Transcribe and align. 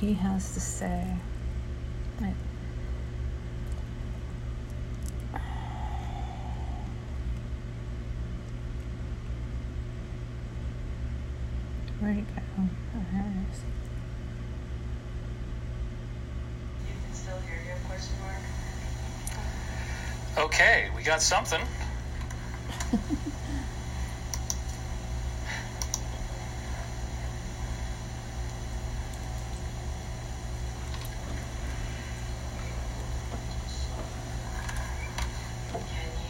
he 0.00 0.14
has 0.14 0.54
to 0.54 0.60
say. 0.60 1.04
Right. 2.20 2.34
Where'd 12.00 12.18
it 12.18 12.24
go? 12.34 12.42
Oh, 12.58 12.68
there 13.12 13.26
it 13.26 13.52
is. 13.52 13.60
You 16.86 16.94
can 17.04 17.14
still 17.14 17.38
hear 17.40 17.60
your 17.66 17.76
question 17.88 18.14
mark. 18.22 18.42
Okay, 20.46 20.88
we 20.96 21.02
got 21.02 21.20
something. 21.22 21.60
Can 22.90 23.00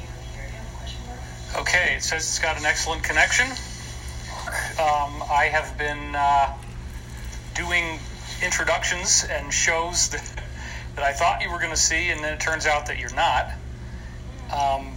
you 0.01 0.09
hear 0.33 0.49
him? 0.49 0.65
Question 0.79 1.03
mark. 1.07 1.21
Okay, 1.61 1.87
it 1.93 1.97
says 2.09 2.23
it's 2.23 2.39
got 2.39 2.57
an 2.57 2.65
excellent 2.65 3.05
connection. 3.05 3.47
Um, 4.81 5.23
I 5.31 5.51
have 5.53 5.77
been 5.77 6.15
uh, 6.15 6.57
doing 7.55 7.99
introductions 8.43 9.27
and 9.31 9.53
shows 9.53 10.09
that, 10.09 10.43
that 10.95 11.05
I 11.05 11.13
thought 11.13 11.43
you 11.43 11.51
were 11.51 11.59
going 11.59 11.71
to 11.71 11.77
see, 11.77 12.09
and 12.09 12.25
then 12.25 12.33
it 12.33 12.41
turns 12.41 12.67
out 12.67 12.87
that 12.87 12.99
you're 12.99 13.15
not. 13.15 13.51
Um, 14.51 14.95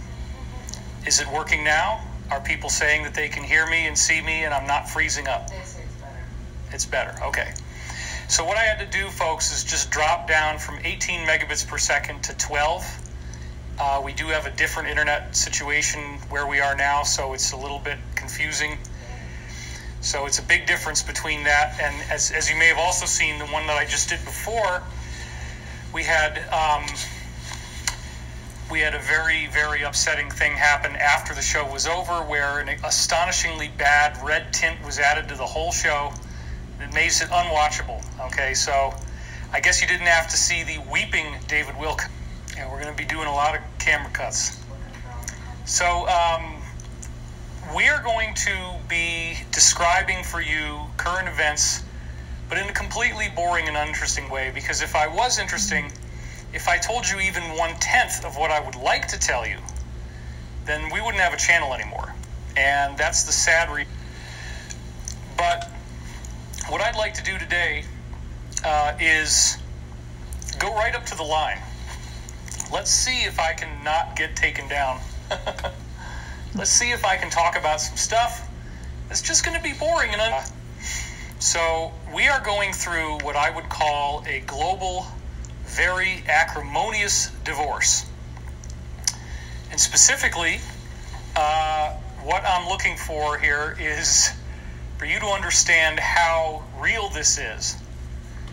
is 1.06 1.20
it 1.20 1.28
working 1.30 1.64
now? 1.64 2.02
Are 2.30 2.40
people 2.40 2.70
saying 2.70 3.02
that 3.02 3.12
they 3.12 3.28
can 3.28 3.44
hear 3.44 3.66
me 3.66 3.86
and 3.86 3.98
see 3.98 4.22
me 4.22 4.44
and 4.44 4.54
I'm 4.54 4.66
not 4.66 4.88
freezing 4.88 5.28
up? 5.28 5.50
They 5.50 5.56
say 5.64 5.82
it's 5.82 6.00
better. 6.00 6.24
It's 6.70 6.86
better. 6.86 7.24
Okay. 7.26 7.52
So 8.28 8.46
what 8.46 8.56
I 8.56 8.62
had 8.62 8.78
to 8.90 8.98
do, 8.98 9.08
folks, 9.08 9.54
is 9.54 9.64
just 9.64 9.90
drop 9.90 10.28
down 10.28 10.58
from 10.58 10.78
18 10.82 11.26
megabits 11.26 11.68
per 11.68 11.76
second 11.76 12.22
to 12.24 12.34
12. 12.38 13.01
Uh, 13.78 14.02
we 14.04 14.12
do 14.12 14.26
have 14.26 14.46
a 14.46 14.50
different 14.50 14.88
internet 14.88 15.34
situation 15.34 16.18
where 16.28 16.46
we 16.46 16.60
are 16.60 16.76
now, 16.76 17.02
so 17.02 17.32
it's 17.32 17.52
a 17.52 17.56
little 17.56 17.78
bit 17.78 17.98
confusing. 18.14 18.78
So 20.02 20.26
it's 20.26 20.38
a 20.38 20.42
big 20.42 20.66
difference 20.66 21.02
between 21.02 21.44
that 21.44 21.78
and, 21.80 22.10
as, 22.10 22.32
as 22.32 22.50
you 22.50 22.56
may 22.56 22.66
have 22.66 22.78
also 22.78 23.06
seen, 23.06 23.38
the 23.38 23.46
one 23.46 23.66
that 23.68 23.78
I 23.78 23.84
just 23.84 24.08
did 24.08 24.24
before, 24.24 24.82
we 25.92 26.02
had 26.02 26.38
um, 26.52 26.84
we 28.70 28.80
had 28.80 28.94
a 28.94 28.98
very 28.98 29.46
very 29.48 29.82
upsetting 29.82 30.30
thing 30.30 30.52
happen 30.52 30.96
after 30.96 31.34
the 31.34 31.42
show 31.42 31.70
was 31.70 31.86
over, 31.86 32.22
where 32.22 32.60
an 32.60 32.68
astonishingly 32.84 33.70
bad 33.76 34.18
red 34.24 34.52
tint 34.52 34.84
was 34.84 34.98
added 34.98 35.28
to 35.28 35.36
the 35.36 35.46
whole 35.46 35.70
show. 35.70 36.12
It 36.80 36.94
makes 36.94 37.22
it 37.22 37.28
unwatchable. 37.28 38.02
Okay, 38.26 38.54
so 38.54 38.94
I 39.52 39.60
guess 39.60 39.82
you 39.82 39.86
didn't 39.86 40.06
have 40.06 40.28
to 40.30 40.36
see 40.36 40.64
the 40.64 40.78
weeping 40.90 41.26
David 41.46 41.74
Wilcock. 41.74 42.10
Yeah, 42.56 42.70
we're 42.70 42.82
going 42.82 42.94
to 42.94 42.98
be 43.02 43.08
doing 43.08 43.26
a 43.26 43.32
lot 43.32 43.54
of 43.54 43.62
camera 43.78 44.10
cuts. 44.10 44.62
So 45.64 46.06
um, 46.06 46.62
we 47.74 47.88
are 47.88 48.02
going 48.02 48.34
to 48.34 48.74
be 48.88 49.38
describing 49.52 50.22
for 50.22 50.40
you 50.40 50.80
current 50.98 51.28
events, 51.28 51.82
but 52.48 52.58
in 52.58 52.68
a 52.68 52.72
completely 52.72 53.28
boring 53.34 53.68
and 53.68 53.76
uninteresting 53.76 54.28
way. 54.28 54.50
Because 54.54 54.82
if 54.82 54.94
I 54.94 55.06
was 55.08 55.38
interesting, 55.38 55.90
if 56.52 56.68
I 56.68 56.76
told 56.76 57.08
you 57.08 57.20
even 57.20 57.42
one 57.56 57.74
tenth 57.80 58.24
of 58.24 58.36
what 58.36 58.50
I 58.50 58.60
would 58.60 58.76
like 58.76 59.08
to 59.08 59.18
tell 59.18 59.46
you, 59.46 59.56
then 60.66 60.92
we 60.92 61.00
wouldn't 61.00 61.22
have 61.22 61.32
a 61.32 61.38
channel 61.38 61.72
anymore. 61.72 62.14
And 62.56 62.98
that's 62.98 63.22
the 63.22 63.32
sad 63.32 63.70
re. 63.70 63.86
But 65.38 65.70
what 66.68 66.82
I'd 66.82 66.96
like 66.96 67.14
to 67.14 67.24
do 67.24 67.38
today 67.38 67.84
uh, 68.62 68.92
is 69.00 69.56
go 70.58 70.74
right 70.74 70.94
up 70.94 71.06
to 71.06 71.16
the 71.16 71.22
line. 71.22 71.58
Let's 72.72 72.90
see 72.90 73.24
if 73.24 73.38
I 73.38 73.52
can 73.52 73.84
not 73.84 74.16
get 74.16 74.34
taken 74.34 74.66
down. 74.68 75.00
Let's 76.54 76.70
see 76.70 76.90
if 76.90 77.04
I 77.04 77.16
can 77.16 77.30
talk 77.30 77.58
about 77.58 77.80
some 77.80 77.96
stuff 77.96 78.48
that's 79.08 79.20
just 79.20 79.44
going 79.44 79.56
to 79.56 79.62
be 79.62 79.74
boring 79.74 80.10
and 80.12 80.20
un- 80.20 80.42
so 81.38 81.92
we 82.14 82.28
are 82.28 82.40
going 82.40 82.72
through 82.72 83.18
what 83.24 83.36
I 83.36 83.50
would 83.50 83.68
call 83.68 84.24
a 84.28 84.40
global, 84.40 85.06
very 85.64 86.22
acrimonious 86.28 87.30
divorce, 87.44 88.06
and 89.72 89.80
specifically, 89.80 90.60
uh, 91.34 91.94
what 92.22 92.44
I'm 92.44 92.68
looking 92.68 92.96
for 92.96 93.36
here 93.38 93.76
is 93.80 94.30
for 94.98 95.04
you 95.04 95.18
to 95.18 95.26
understand 95.26 95.98
how 95.98 96.62
real 96.78 97.08
this 97.08 97.38
is. 97.38 97.76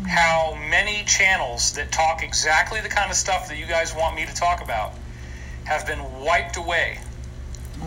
How 0.08 0.58
many 0.70 1.04
channels 1.06 1.74
that 1.74 1.92
talk 1.92 2.24
exactly 2.24 2.82
the 2.82 2.90
kind 2.90 3.10
of 3.12 3.18
stuff 3.18 3.50
that 3.50 3.58
you 3.58 3.66
guys 3.66 3.94
want 3.96 4.16
me 4.16 4.26
to 4.26 4.34
talk 4.34 4.62
about 4.62 4.94
have 5.66 5.86
been 5.86 6.22
wiped 6.22 6.58
away 6.58 7.00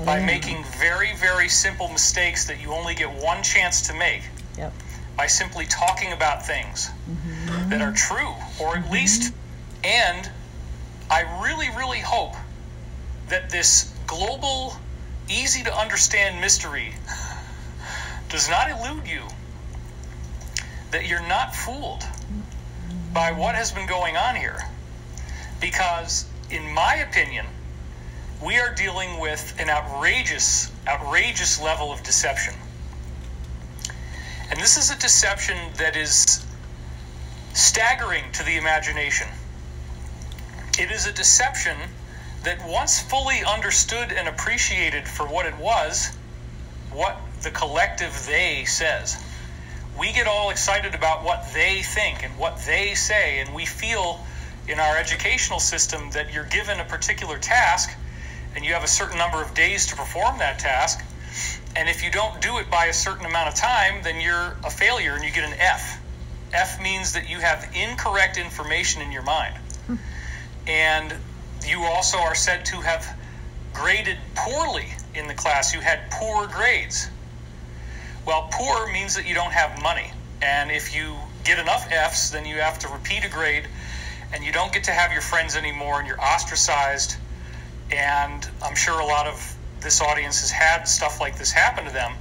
by 0.04 0.20
making 0.24 0.64
very, 0.78 1.14
very 1.16 1.48
simple 1.48 1.88
mistakes 1.88 2.46
that 2.46 2.60
you 2.60 2.72
only 2.72 2.94
get 2.94 3.10
one 3.22 3.42
chance 3.42 3.88
to 3.88 3.94
make 3.94 4.22
Yep. 4.56 4.72
by 5.16 5.26
simply 5.26 5.66
talking 5.66 6.12
about 6.12 6.46
things 6.46 6.90
mm-hmm. 7.08 7.70
that 7.70 7.80
are 7.80 7.92
true, 7.92 8.34
or 8.60 8.76
at 8.76 8.84
mm-hmm. 8.84 8.92
least, 8.92 9.34
and 9.84 10.30
I 11.10 11.42
really, 11.42 11.68
really 11.76 12.00
hope 12.00 12.34
that 13.28 13.50
this 13.50 13.92
global, 14.06 14.74
easy 15.28 15.62
to 15.64 15.74
understand 15.74 16.40
mystery 16.40 16.94
does 18.28 18.48
not 18.48 18.70
elude 18.70 19.06
you, 19.06 19.22
that 20.92 21.08
you're 21.08 21.26
not 21.26 21.56
fooled 21.56 22.04
by 23.12 23.32
what 23.32 23.54
has 23.54 23.72
been 23.72 23.88
going 23.88 24.16
on 24.16 24.36
here. 24.36 24.60
Because, 25.60 26.26
in 26.50 26.72
my 26.74 26.96
opinion, 26.96 27.46
we 28.44 28.58
are 28.58 28.74
dealing 28.74 29.18
with 29.18 29.54
an 29.58 29.68
outrageous, 29.68 30.70
outrageous 30.86 31.60
level 31.60 31.92
of 31.92 32.02
deception. 32.02 32.54
And 34.50 34.60
this 34.60 34.76
is 34.76 34.90
a 34.90 34.98
deception 34.98 35.56
that 35.78 35.96
is 35.96 36.44
staggering 37.54 38.24
to 38.32 38.44
the 38.44 38.56
imagination. 38.56 39.28
It 40.78 40.90
is 40.90 41.06
a 41.06 41.12
deception 41.12 41.76
that 42.44 42.66
once 42.66 43.00
fully 43.00 43.44
understood 43.44 44.12
and 44.12 44.28
appreciated 44.28 45.06
for 45.08 45.26
what 45.26 45.46
it 45.46 45.56
was, 45.58 46.10
what 46.92 47.16
the 47.42 47.50
collective 47.50 48.26
they 48.26 48.64
says. 48.64 49.16
We 49.98 50.12
get 50.12 50.26
all 50.26 50.50
excited 50.50 50.94
about 50.94 51.24
what 51.24 51.52
they 51.52 51.82
think 51.82 52.24
and 52.24 52.38
what 52.38 52.58
they 52.66 52.94
say, 52.94 53.40
and 53.40 53.54
we 53.54 53.66
feel 53.66 54.24
in 54.68 54.78
our 54.78 54.96
educational 54.96 55.60
system 55.60 56.10
that 56.12 56.32
you're 56.32 56.44
given 56.46 56.80
a 56.80 56.84
particular 56.84 57.38
task 57.38 57.90
and 58.54 58.64
you 58.64 58.74
have 58.74 58.84
a 58.84 58.88
certain 58.88 59.18
number 59.18 59.42
of 59.42 59.54
days 59.54 59.86
to 59.88 59.96
perform 59.96 60.38
that 60.38 60.58
task. 60.58 61.04
And 61.74 61.88
if 61.88 62.04
you 62.04 62.10
don't 62.10 62.40
do 62.40 62.58
it 62.58 62.70
by 62.70 62.86
a 62.86 62.92
certain 62.92 63.24
amount 63.24 63.48
of 63.48 63.54
time, 63.54 64.02
then 64.02 64.20
you're 64.20 64.56
a 64.64 64.70
failure 64.70 65.14
and 65.14 65.24
you 65.24 65.32
get 65.32 65.44
an 65.44 65.58
F. 65.58 66.00
F 66.52 66.82
means 66.82 67.14
that 67.14 67.30
you 67.30 67.38
have 67.38 67.70
incorrect 67.74 68.36
information 68.36 69.00
in 69.02 69.10
your 69.10 69.22
mind. 69.22 69.54
And 70.66 71.14
you 71.66 71.82
also 71.82 72.18
are 72.18 72.34
said 72.34 72.66
to 72.66 72.76
have 72.76 73.18
graded 73.72 74.18
poorly 74.34 74.86
in 75.14 75.28
the 75.28 75.34
class. 75.34 75.74
You 75.74 75.80
had 75.80 76.10
poor 76.10 76.46
grades. 76.46 77.08
Well, 78.24 78.48
poor 78.52 78.90
means 78.92 79.16
that 79.16 79.26
you 79.26 79.34
don't 79.34 79.52
have 79.52 79.82
money. 79.82 80.10
And 80.40 80.70
if 80.70 80.94
you 80.94 81.14
get 81.44 81.58
enough 81.58 81.90
F's, 81.90 82.30
then 82.30 82.46
you 82.46 82.56
have 82.56 82.78
to 82.80 82.88
repeat 82.88 83.24
a 83.24 83.28
grade 83.28 83.66
and 84.32 84.44
you 84.44 84.52
don't 84.52 84.72
get 84.72 84.84
to 84.84 84.92
have 84.92 85.12
your 85.12 85.20
friends 85.20 85.56
anymore 85.56 85.98
and 85.98 86.08
you're 86.08 86.20
ostracized. 86.20 87.16
And 87.90 88.48
I'm 88.62 88.74
sure 88.74 88.98
a 89.00 89.04
lot 89.04 89.26
of 89.26 89.56
this 89.80 90.00
audience 90.00 90.40
has 90.40 90.50
had 90.50 90.84
stuff 90.84 91.20
like 91.20 91.36
this 91.36 91.50
happen 91.50 91.84
to 91.84 91.92
them. 91.92 92.12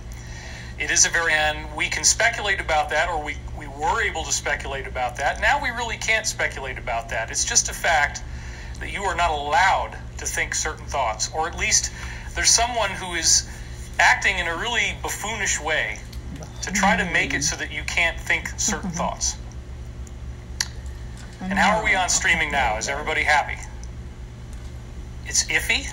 It 0.80 0.90
is 0.90 1.06
a 1.06 1.10
very, 1.10 1.34
and 1.34 1.76
we 1.76 1.90
can 1.90 2.04
speculate 2.04 2.60
about 2.60 2.90
that, 2.90 3.10
or 3.10 3.24
we, 3.24 3.36
we 3.58 3.68
were 3.68 4.02
able 4.02 4.24
to 4.24 4.32
speculate 4.32 4.88
about 4.88 5.18
that. 5.18 5.40
Now 5.40 5.62
we 5.62 5.70
really 5.70 5.98
can't 5.98 6.26
speculate 6.26 6.80
about 6.80 7.10
that. 7.10 7.30
It's 7.30 7.46
just 7.46 7.70
a 7.70 7.74
fact 7.74 8.24
that 8.80 8.92
you 8.92 9.04
are 9.04 9.16
not 9.16 9.30
allowed 9.30 9.96
to 10.18 10.26
think 10.26 10.56
certain 10.56 10.88
thoughts, 10.88 11.32
or 11.34 11.48
at 11.48 11.58
least 11.58 11.94
there's 12.34 12.50
someone 12.50 12.90
who 12.90 13.14
is 13.14 13.48
acting 14.02 14.40
in 14.40 14.48
a 14.48 14.58
really 14.58 14.96
buffoonish 15.02 15.64
way 15.64 16.00
to 16.64 16.72
try 16.72 16.98
to 16.98 17.06
make 17.12 17.34
it 17.34 17.44
so 17.44 17.56
that 17.56 17.72
you 17.72 17.84
can't 17.84 18.20
think 18.20 18.50
certain 18.58 18.90
mm-hmm. 18.90 18.98
thoughts. 18.98 19.38
And 21.40 21.54
how 21.58 21.78
are 21.78 21.84
we 21.84 21.96
on 21.96 22.10
streaming 22.10 22.52
now? 22.52 22.78
Is 22.78 22.88
everybody 22.88 23.24
happy? 23.24 23.58
It's 25.26 25.46
iffy. 25.46 25.86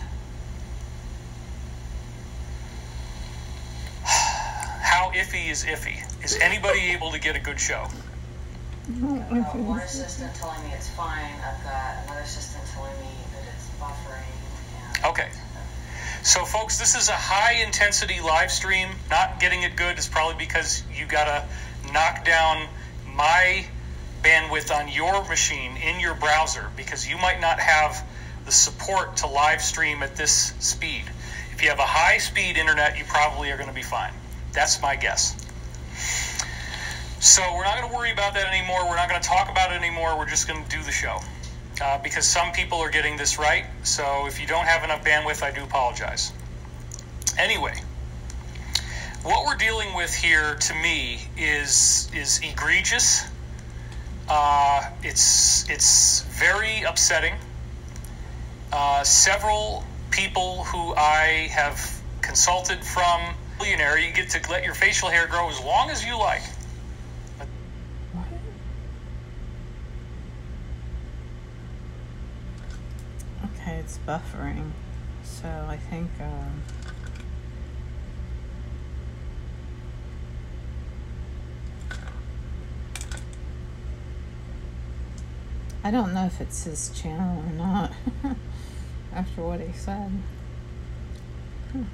How 4.04 5.10
iffy 5.14 5.50
is 5.50 5.64
iffy? 5.64 6.02
Is 6.24 6.38
anybody 6.40 6.80
able 6.90 7.12
to 7.12 7.18
get 7.18 7.36
a 7.36 7.38
good 7.38 7.60
show? 7.60 7.86
I've 8.88 9.30
got 9.30 9.56
one 9.56 9.80
assistant 9.80 10.34
telling 10.34 10.62
me 10.64 10.70
it's 10.74 10.88
fine. 10.90 11.32
I've 11.44 11.62
got 11.62 12.04
another 12.04 12.20
assistant 12.20 12.64
telling 12.74 12.98
me 13.00 13.12
that 13.34 13.44
it's 13.54 13.68
buffering. 13.80 14.24
And 14.96 15.04
Okay. 15.06 15.28
So, 16.22 16.44
folks, 16.44 16.78
this 16.78 16.96
is 16.96 17.08
a 17.08 17.14
high 17.14 17.64
intensity 17.64 18.20
live 18.20 18.50
stream. 18.50 18.88
Not 19.08 19.40
getting 19.40 19.62
it 19.62 19.76
good 19.76 19.98
is 19.98 20.08
probably 20.08 20.44
because 20.44 20.82
you 20.92 21.06
got 21.06 21.24
to 21.24 21.92
knock 21.92 22.24
down 22.24 22.66
my 23.14 23.64
bandwidth 24.22 24.74
on 24.74 24.88
your 24.88 25.24
machine 25.28 25.76
in 25.76 26.00
your 26.00 26.14
browser 26.14 26.70
because 26.76 27.08
you 27.08 27.16
might 27.18 27.40
not 27.40 27.60
have 27.60 28.04
the 28.44 28.52
support 28.52 29.18
to 29.18 29.28
live 29.28 29.62
stream 29.62 30.02
at 30.02 30.16
this 30.16 30.52
speed. 30.58 31.04
If 31.52 31.62
you 31.62 31.68
have 31.68 31.78
a 31.78 31.86
high 31.86 32.18
speed 32.18 32.56
internet, 32.56 32.98
you 32.98 33.04
probably 33.04 33.50
are 33.52 33.56
going 33.56 33.68
to 33.68 33.74
be 33.74 33.82
fine. 33.82 34.12
That's 34.52 34.82
my 34.82 34.96
guess. 34.96 35.36
So 37.20 37.42
we're 37.54 37.64
not 37.64 37.78
going 37.78 37.90
to 37.90 37.96
worry 37.96 38.12
about 38.12 38.34
that 38.34 38.52
anymore. 38.52 38.88
We're 38.88 38.96
not 38.96 39.08
going 39.08 39.20
to 39.20 39.28
talk 39.28 39.50
about 39.50 39.72
it 39.72 39.76
anymore. 39.76 40.18
We're 40.18 40.28
just 40.28 40.48
going 40.48 40.62
to 40.62 40.70
do 40.70 40.82
the 40.82 40.92
show 40.92 41.20
uh, 41.80 41.98
because 42.02 42.26
some 42.26 42.52
people 42.52 42.78
are 42.78 42.90
getting 42.90 43.16
this 43.16 43.38
right. 43.38 43.64
So 43.82 44.26
if 44.26 44.40
you 44.40 44.46
don't 44.46 44.66
have 44.66 44.84
enough 44.84 45.04
bandwidth, 45.04 45.42
I 45.42 45.50
do 45.50 45.62
apologize. 45.62 46.32
Anyway, 47.38 47.74
what 49.22 49.46
we're 49.46 49.56
dealing 49.56 49.94
with 49.94 50.14
here, 50.14 50.56
to 50.56 50.74
me, 50.74 51.20
is 51.36 52.10
is 52.14 52.40
egregious. 52.42 53.24
Uh, 54.28 54.90
it's 55.02 55.68
it's 55.70 56.22
very 56.22 56.82
upsetting. 56.82 57.34
Uh, 58.72 59.02
several 59.02 59.84
people 60.10 60.64
who 60.64 60.94
I 60.94 61.48
have 61.50 62.00
consulted 62.20 62.84
from 62.84 63.34
millionaire, 63.58 63.98
you 63.98 64.12
get 64.12 64.30
to 64.30 64.50
let 64.50 64.64
your 64.64 64.74
facial 64.74 65.08
hair 65.08 65.26
grow 65.26 65.48
as 65.48 65.60
long 65.60 65.90
as 65.90 66.04
you 66.04 66.18
like. 66.18 66.42
What? 68.12 68.26
Okay, 73.44 73.77
it's 73.88 73.98
buffering. 74.06 74.72
So 75.24 75.48
I 75.48 75.78
think. 75.78 76.10
Um, 76.20 76.62
I 85.82 85.90
don't 85.90 86.12
know 86.12 86.26
if 86.26 86.38
it's 86.42 86.64
his 86.64 86.90
channel 86.90 87.42
or 87.46 87.52
not. 87.52 87.92
After 89.14 89.42
what 89.42 89.60
he 89.60 89.72
said. 89.72 90.12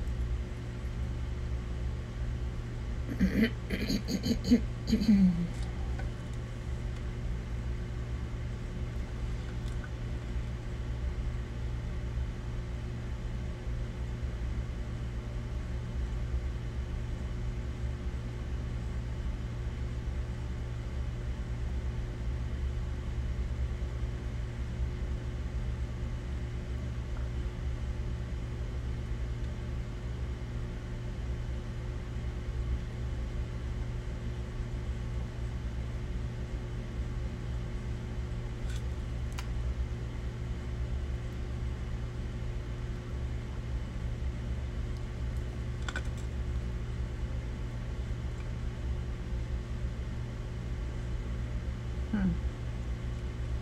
Hmm. 52.14 52.30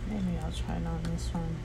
Maybe 0.07 0.37
I'll 0.43 0.51
try 0.51 0.75
it 0.75 0.85
on 1.05 1.11
this 1.11 1.33
one. 1.33 1.55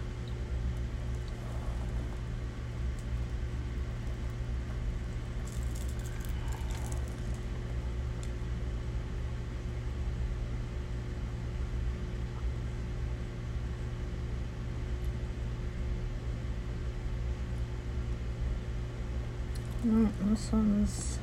No, 19.84 20.08
this 20.22 20.52
one's. 20.52 21.18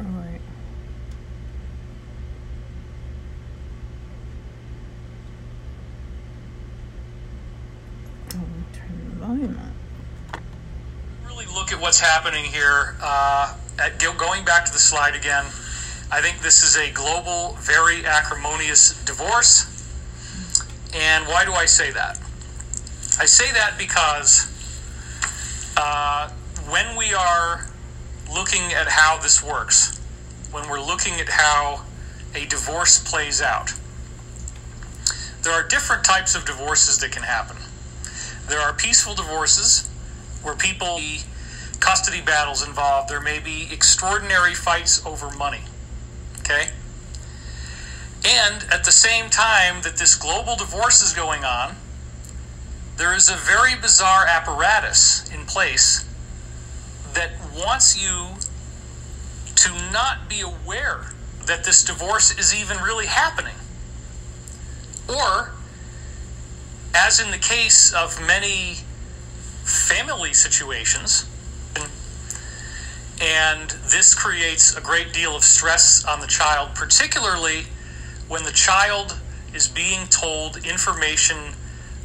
Oh, 0.00 0.04
wait. 0.04 0.40
Oh, 8.34 9.23
really 11.26 11.46
look 11.46 11.72
at 11.72 11.80
what's 11.80 12.00
happening 12.00 12.44
here, 12.44 12.96
uh, 13.02 13.56
at, 13.78 13.98
go- 13.98 14.14
going 14.14 14.44
back 14.44 14.64
to 14.64 14.72
the 14.72 14.78
slide 14.78 15.14
again, 15.14 15.44
I 16.10 16.20
think 16.20 16.40
this 16.40 16.62
is 16.62 16.76
a 16.76 16.92
global, 16.92 17.56
very 17.60 18.06
acrimonious 18.06 19.02
divorce. 19.04 19.70
And 20.94 21.26
why 21.26 21.44
do 21.44 21.52
I 21.52 21.66
say 21.66 21.90
that? 21.90 22.18
I 23.18 23.26
say 23.26 23.50
that 23.52 23.76
because 23.78 24.46
uh, 25.76 26.30
when 26.68 26.96
we 26.96 27.14
are 27.14 27.68
looking 28.32 28.72
at 28.72 28.86
how 28.88 29.18
this 29.18 29.42
works, 29.42 29.98
when 30.52 30.68
we're 30.68 30.80
looking 30.80 31.14
at 31.14 31.28
how 31.28 31.84
a 32.34 32.46
divorce 32.46 33.02
plays 33.02 33.42
out, 33.42 33.72
there 35.42 35.52
are 35.52 35.66
different 35.66 36.04
types 36.04 36.34
of 36.34 36.44
divorces 36.44 36.98
that 36.98 37.12
can 37.12 37.22
happen. 37.22 37.53
There 38.48 38.60
are 38.60 38.72
peaceful 38.72 39.14
divorces 39.14 39.88
where 40.42 40.54
people 40.54 41.00
custody 41.80 42.20
battles 42.20 42.66
involved. 42.66 43.08
There 43.08 43.20
may 43.20 43.38
be 43.38 43.68
extraordinary 43.70 44.54
fights 44.54 45.04
over 45.04 45.30
money. 45.30 45.62
Okay? 46.40 46.68
And 48.26 48.64
at 48.70 48.84
the 48.84 48.92
same 48.92 49.30
time 49.30 49.82
that 49.82 49.96
this 49.96 50.14
global 50.14 50.56
divorce 50.56 51.02
is 51.02 51.12
going 51.12 51.44
on, 51.44 51.76
there 52.96 53.14
is 53.14 53.28
a 53.28 53.36
very 53.36 53.74
bizarre 53.74 54.26
apparatus 54.26 55.28
in 55.32 55.44
place 55.46 56.04
that 57.12 57.32
wants 57.54 58.00
you 58.00 58.28
to 59.56 59.72
not 59.92 60.28
be 60.28 60.40
aware 60.40 61.12
that 61.46 61.64
this 61.64 61.84
divorce 61.84 62.36
is 62.38 62.54
even 62.54 62.78
really 62.78 63.06
happening. 63.06 63.54
Or, 65.08 65.52
as 66.94 67.20
in 67.20 67.30
the 67.30 67.38
case 67.38 67.92
of 67.92 68.20
many 68.24 68.78
family 69.64 70.32
situations, 70.32 71.26
and 73.20 73.70
this 73.90 74.14
creates 74.14 74.76
a 74.76 74.80
great 74.80 75.12
deal 75.12 75.36
of 75.36 75.44
stress 75.44 76.04
on 76.04 76.20
the 76.20 76.26
child, 76.26 76.74
particularly 76.74 77.64
when 78.28 78.44
the 78.44 78.52
child 78.52 79.18
is 79.52 79.68
being 79.68 80.06
told 80.06 80.56
information 80.64 81.36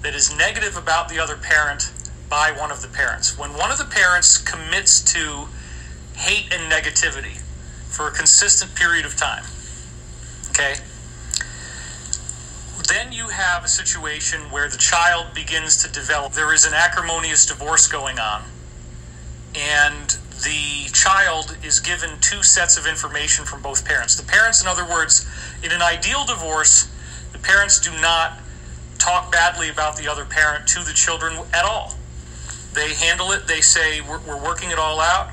that 0.01 0.15
is 0.15 0.35
negative 0.35 0.77
about 0.77 1.09
the 1.09 1.19
other 1.19 1.35
parent 1.35 1.91
by 2.29 2.51
one 2.51 2.71
of 2.71 2.81
the 2.81 2.87
parents. 2.87 3.37
When 3.37 3.53
one 3.53 3.71
of 3.71 3.77
the 3.77 3.85
parents 3.85 4.37
commits 4.37 5.01
to 5.13 5.47
hate 6.15 6.53
and 6.53 6.71
negativity 6.71 7.41
for 7.89 8.07
a 8.07 8.11
consistent 8.11 8.75
period 8.75 9.05
of 9.05 9.15
time, 9.15 9.43
okay, 10.51 10.75
then 12.89 13.11
you 13.11 13.29
have 13.29 13.63
a 13.63 13.67
situation 13.67 14.41
where 14.51 14.67
the 14.67 14.77
child 14.77 15.27
begins 15.33 15.77
to 15.83 15.91
develop. 15.91 16.33
There 16.33 16.53
is 16.53 16.65
an 16.65 16.73
acrimonious 16.73 17.45
divorce 17.45 17.87
going 17.87 18.17
on, 18.19 18.43
and 19.55 20.17
the 20.43 20.89
child 20.91 21.57
is 21.63 21.79
given 21.79 22.09
two 22.21 22.41
sets 22.41 22.77
of 22.77 22.87
information 22.87 23.45
from 23.45 23.61
both 23.61 23.85
parents. 23.85 24.15
The 24.15 24.25
parents, 24.25 24.61
in 24.61 24.67
other 24.67 24.85
words, 24.85 25.29
in 25.63 25.71
an 25.71 25.81
ideal 25.81 26.25
divorce, 26.25 26.89
the 27.31 27.39
parents 27.39 27.79
do 27.79 27.91
not 28.01 28.39
talk 28.97 29.31
badly 29.31 29.69
about 29.69 29.95
the 29.95 30.07
other 30.07 30.25
parent 30.25 30.67
to 30.69 30.83
the 30.83 30.93
children 30.93 31.37
at 31.53 31.65
all. 31.65 31.93
They 32.73 32.93
handle 32.93 33.31
it, 33.31 33.47
they 33.47 33.61
say, 33.61 34.01
we're, 34.01 34.19
we're 34.19 34.41
working 34.43 34.71
it 34.71 34.79
all 34.79 34.99
out, 34.99 35.31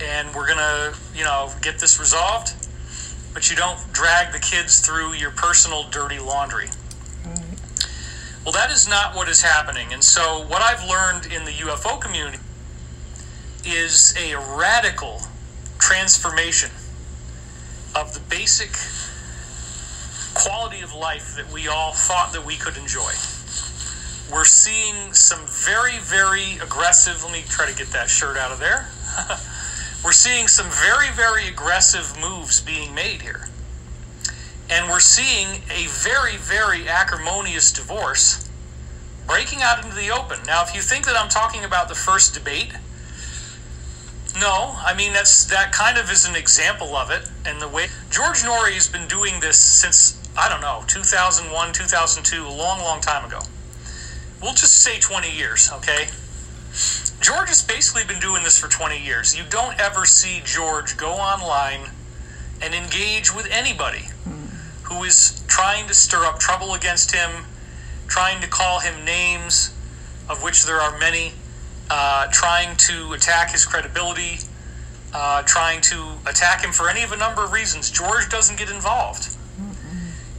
and 0.00 0.34
we're 0.34 0.46
going 0.46 0.58
to, 0.58 0.94
you 1.14 1.24
know, 1.24 1.50
get 1.60 1.78
this 1.78 1.98
resolved. 1.98 2.52
But 3.34 3.50
you 3.50 3.56
don't 3.56 3.92
drag 3.92 4.32
the 4.32 4.38
kids 4.38 4.80
through 4.80 5.14
your 5.14 5.30
personal 5.30 5.84
dirty 5.90 6.18
laundry. 6.18 6.68
Well, 8.44 8.52
that 8.52 8.70
is 8.70 8.88
not 8.88 9.14
what 9.14 9.28
is 9.28 9.42
happening. 9.42 9.92
And 9.92 10.02
so, 10.02 10.44
what 10.48 10.62
I've 10.62 10.88
learned 10.88 11.26
in 11.26 11.44
the 11.44 11.50
UFO 11.50 12.00
community 12.00 12.38
is 13.66 14.14
a 14.16 14.36
radical 14.56 15.20
transformation 15.78 16.70
of 17.94 18.14
the 18.14 18.20
basic 18.20 18.70
quality 20.34 20.80
of 20.80 20.94
life 20.94 21.34
that 21.36 21.52
we 21.52 21.68
all 21.68 21.92
thought 21.92 22.32
that 22.32 22.46
we 22.46 22.56
could 22.56 22.76
enjoy. 22.76 23.12
We're 24.32 24.44
seeing 24.44 25.12
some 25.14 25.40
very, 25.46 25.98
very 25.98 26.58
aggressive. 26.62 27.22
Let 27.24 27.32
me 27.32 27.44
try 27.48 27.66
to 27.70 27.76
get 27.76 27.88
that 27.88 28.08
shirt 28.08 28.36
out 28.36 28.52
of 28.52 28.60
there. 28.60 28.88
We're 30.04 30.12
seeing 30.12 30.48
some 30.48 30.66
very, 30.70 31.10
very 31.10 31.48
aggressive 31.48 32.16
moves 32.20 32.60
being 32.60 32.94
made 32.94 33.22
here. 33.22 33.48
And 34.70 34.88
we're 34.88 35.00
seeing 35.00 35.62
a 35.70 35.86
very, 35.88 36.36
very 36.36 36.88
acrimonious 36.88 37.72
divorce 37.72 38.48
breaking 39.26 39.62
out 39.62 39.82
into 39.82 39.94
the 39.94 40.10
open. 40.10 40.38
Now, 40.46 40.62
if 40.62 40.74
you 40.74 40.80
think 40.80 41.04
that 41.06 41.16
I'm 41.16 41.28
talking 41.28 41.64
about 41.64 41.88
the 41.88 41.94
first 41.94 42.32
debate, 42.34 42.72
no, 44.38 44.76
I 44.78 44.94
mean 44.94 45.12
that's 45.12 45.46
that 45.46 45.72
kind 45.72 45.98
of 45.98 46.10
is 46.10 46.26
an 46.26 46.36
example 46.36 46.94
of 46.96 47.10
it, 47.10 47.28
and 47.44 47.60
the 47.60 47.68
way 47.68 47.88
George 48.10 48.42
Noory 48.42 48.74
has 48.74 48.86
been 48.86 49.08
doing 49.08 49.40
this 49.40 49.56
since 49.58 50.16
I 50.36 50.48
don't 50.48 50.60
know 50.60 50.84
2001, 50.86 51.72
2002, 51.72 52.46
a 52.46 52.48
long, 52.48 52.80
long 52.80 53.00
time 53.00 53.24
ago. 53.24 53.40
We'll 54.40 54.54
just 54.54 54.78
say 54.78 55.00
20 55.00 55.30
years, 55.30 55.70
okay? 55.72 56.08
George 57.20 57.48
has 57.48 57.62
basically 57.62 58.04
been 58.04 58.20
doing 58.20 58.42
this 58.44 58.58
for 58.58 58.68
20 58.68 58.98
years. 59.02 59.36
You 59.36 59.44
don't 59.48 59.78
ever 59.80 60.04
see 60.04 60.40
George 60.44 60.96
go 60.96 61.10
online 61.10 61.90
and 62.62 62.74
engage 62.74 63.34
with 63.34 63.48
anybody 63.50 64.06
who 64.84 65.02
is 65.02 65.42
trying 65.48 65.86
to 65.88 65.94
stir 65.94 66.24
up 66.24 66.38
trouble 66.38 66.74
against 66.74 67.14
him, 67.14 67.44
trying 68.06 68.40
to 68.40 68.48
call 68.48 68.80
him 68.80 69.04
names, 69.04 69.74
of 70.28 70.42
which 70.42 70.64
there 70.64 70.80
are 70.80 70.96
many, 70.98 71.32
uh, 71.90 72.28
trying 72.30 72.76
to 72.76 73.12
attack 73.12 73.50
his 73.50 73.64
credibility, 73.66 74.38
uh, 75.12 75.42
trying 75.42 75.80
to 75.80 76.12
attack 76.26 76.64
him 76.64 76.72
for 76.72 76.88
any 76.88 77.02
of 77.02 77.12
a 77.12 77.16
number 77.16 77.44
of 77.44 77.52
reasons. 77.52 77.90
George 77.90 78.28
doesn't 78.28 78.58
get 78.58 78.70
involved. 78.70 79.36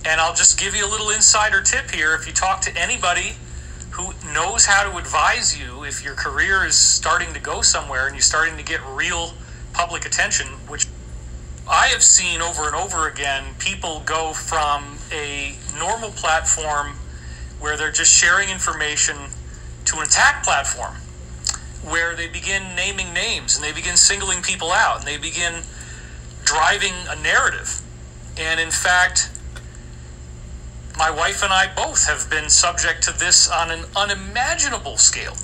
And 0.05 0.21
I'll 0.21 0.33
just 0.33 0.57
give 0.57 0.75
you 0.75 0.85
a 0.85 0.89
little 0.89 1.09
insider 1.09 1.61
tip 1.61 1.91
here. 1.91 2.15
If 2.15 2.25
you 2.25 2.31
talk 2.31 2.61
to 2.61 2.75
anybody 2.77 3.35
who 3.99 4.33
knows 4.33 4.65
how 4.65 4.89
to 4.89 4.97
advise 4.97 5.59
you 5.59 5.83
if 5.83 6.03
your 6.03 6.15
career 6.15 6.65
is 6.65 6.75
starting 6.75 7.33
to 7.33 7.39
go 7.39 7.61
somewhere 7.61 8.07
and 8.07 8.15
you're 8.15 8.21
starting 8.21 8.55
to 8.55 8.63
get 8.63 8.79
real 8.87 9.33
public 9.73 10.05
attention, 10.05 10.47
which 10.67 10.87
I 11.67 11.87
have 11.87 12.01
seen 12.01 12.41
over 12.41 12.65
and 12.65 12.75
over 12.75 13.09
again, 13.09 13.43
people 13.59 14.01
go 14.05 14.31
from 14.33 14.97
a 15.11 15.55
normal 15.77 16.11
platform 16.11 16.93
where 17.59 17.75
they're 17.75 17.91
just 17.91 18.11
sharing 18.11 18.49
information 18.49 19.17
to 19.85 19.97
an 19.97 20.03
attack 20.03 20.43
platform 20.43 20.95
where 21.83 22.15
they 22.15 22.27
begin 22.27 22.75
naming 22.75 23.13
names 23.13 23.55
and 23.55 23.63
they 23.63 23.73
begin 23.73 23.97
singling 23.97 24.41
people 24.41 24.71
out 24.71 24.99
and 24.99 25.07
they 25.07 25.17
begin 25.17 25.61
driving 26.45 26.93
a 27.09 27.21
narrative. 27.21 27.81
And 28.37 28.59
in 28.59 28.71
fact, 28.71 29.29
my 30.99 31.09
wife 31.09 31.43
and 31.43 31.53
I 31.53 31.73
both 31.73 32.05
have 32.07 32.29
been 32.29 32.49
subject 32.49 33.01
to 33.03 33.17
this 33.17 33.49
on 33.49 33.71
an 33.71 33.85
unimaginable 33.95 34.97
scale. 34.97 35.37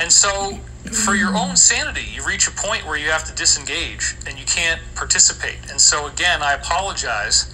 And 0.00 0.12
so, 0.12 0.60
for 0.92 1.16
your 1.16 1.36
own 1.36 1.56
sanity, 1.56 2.04
you 2.14 2.24
reach 2.24 2.46
a 2.46 2.52
point 2.52 2.86
where 2.86 2.96
you 2.96 3.10
have 3.10 3.24
to 3.24 3.34
disengage 3.34 4.14
and 4.28 4.38
you 4.38 4.44
can't 4.46 4.80
participate. 4.94 5.58
And 5.68 5.80
so, 5.80 6.06
again, 6.06 6.40
I 6.40 6.54
apologize 6.54 7.52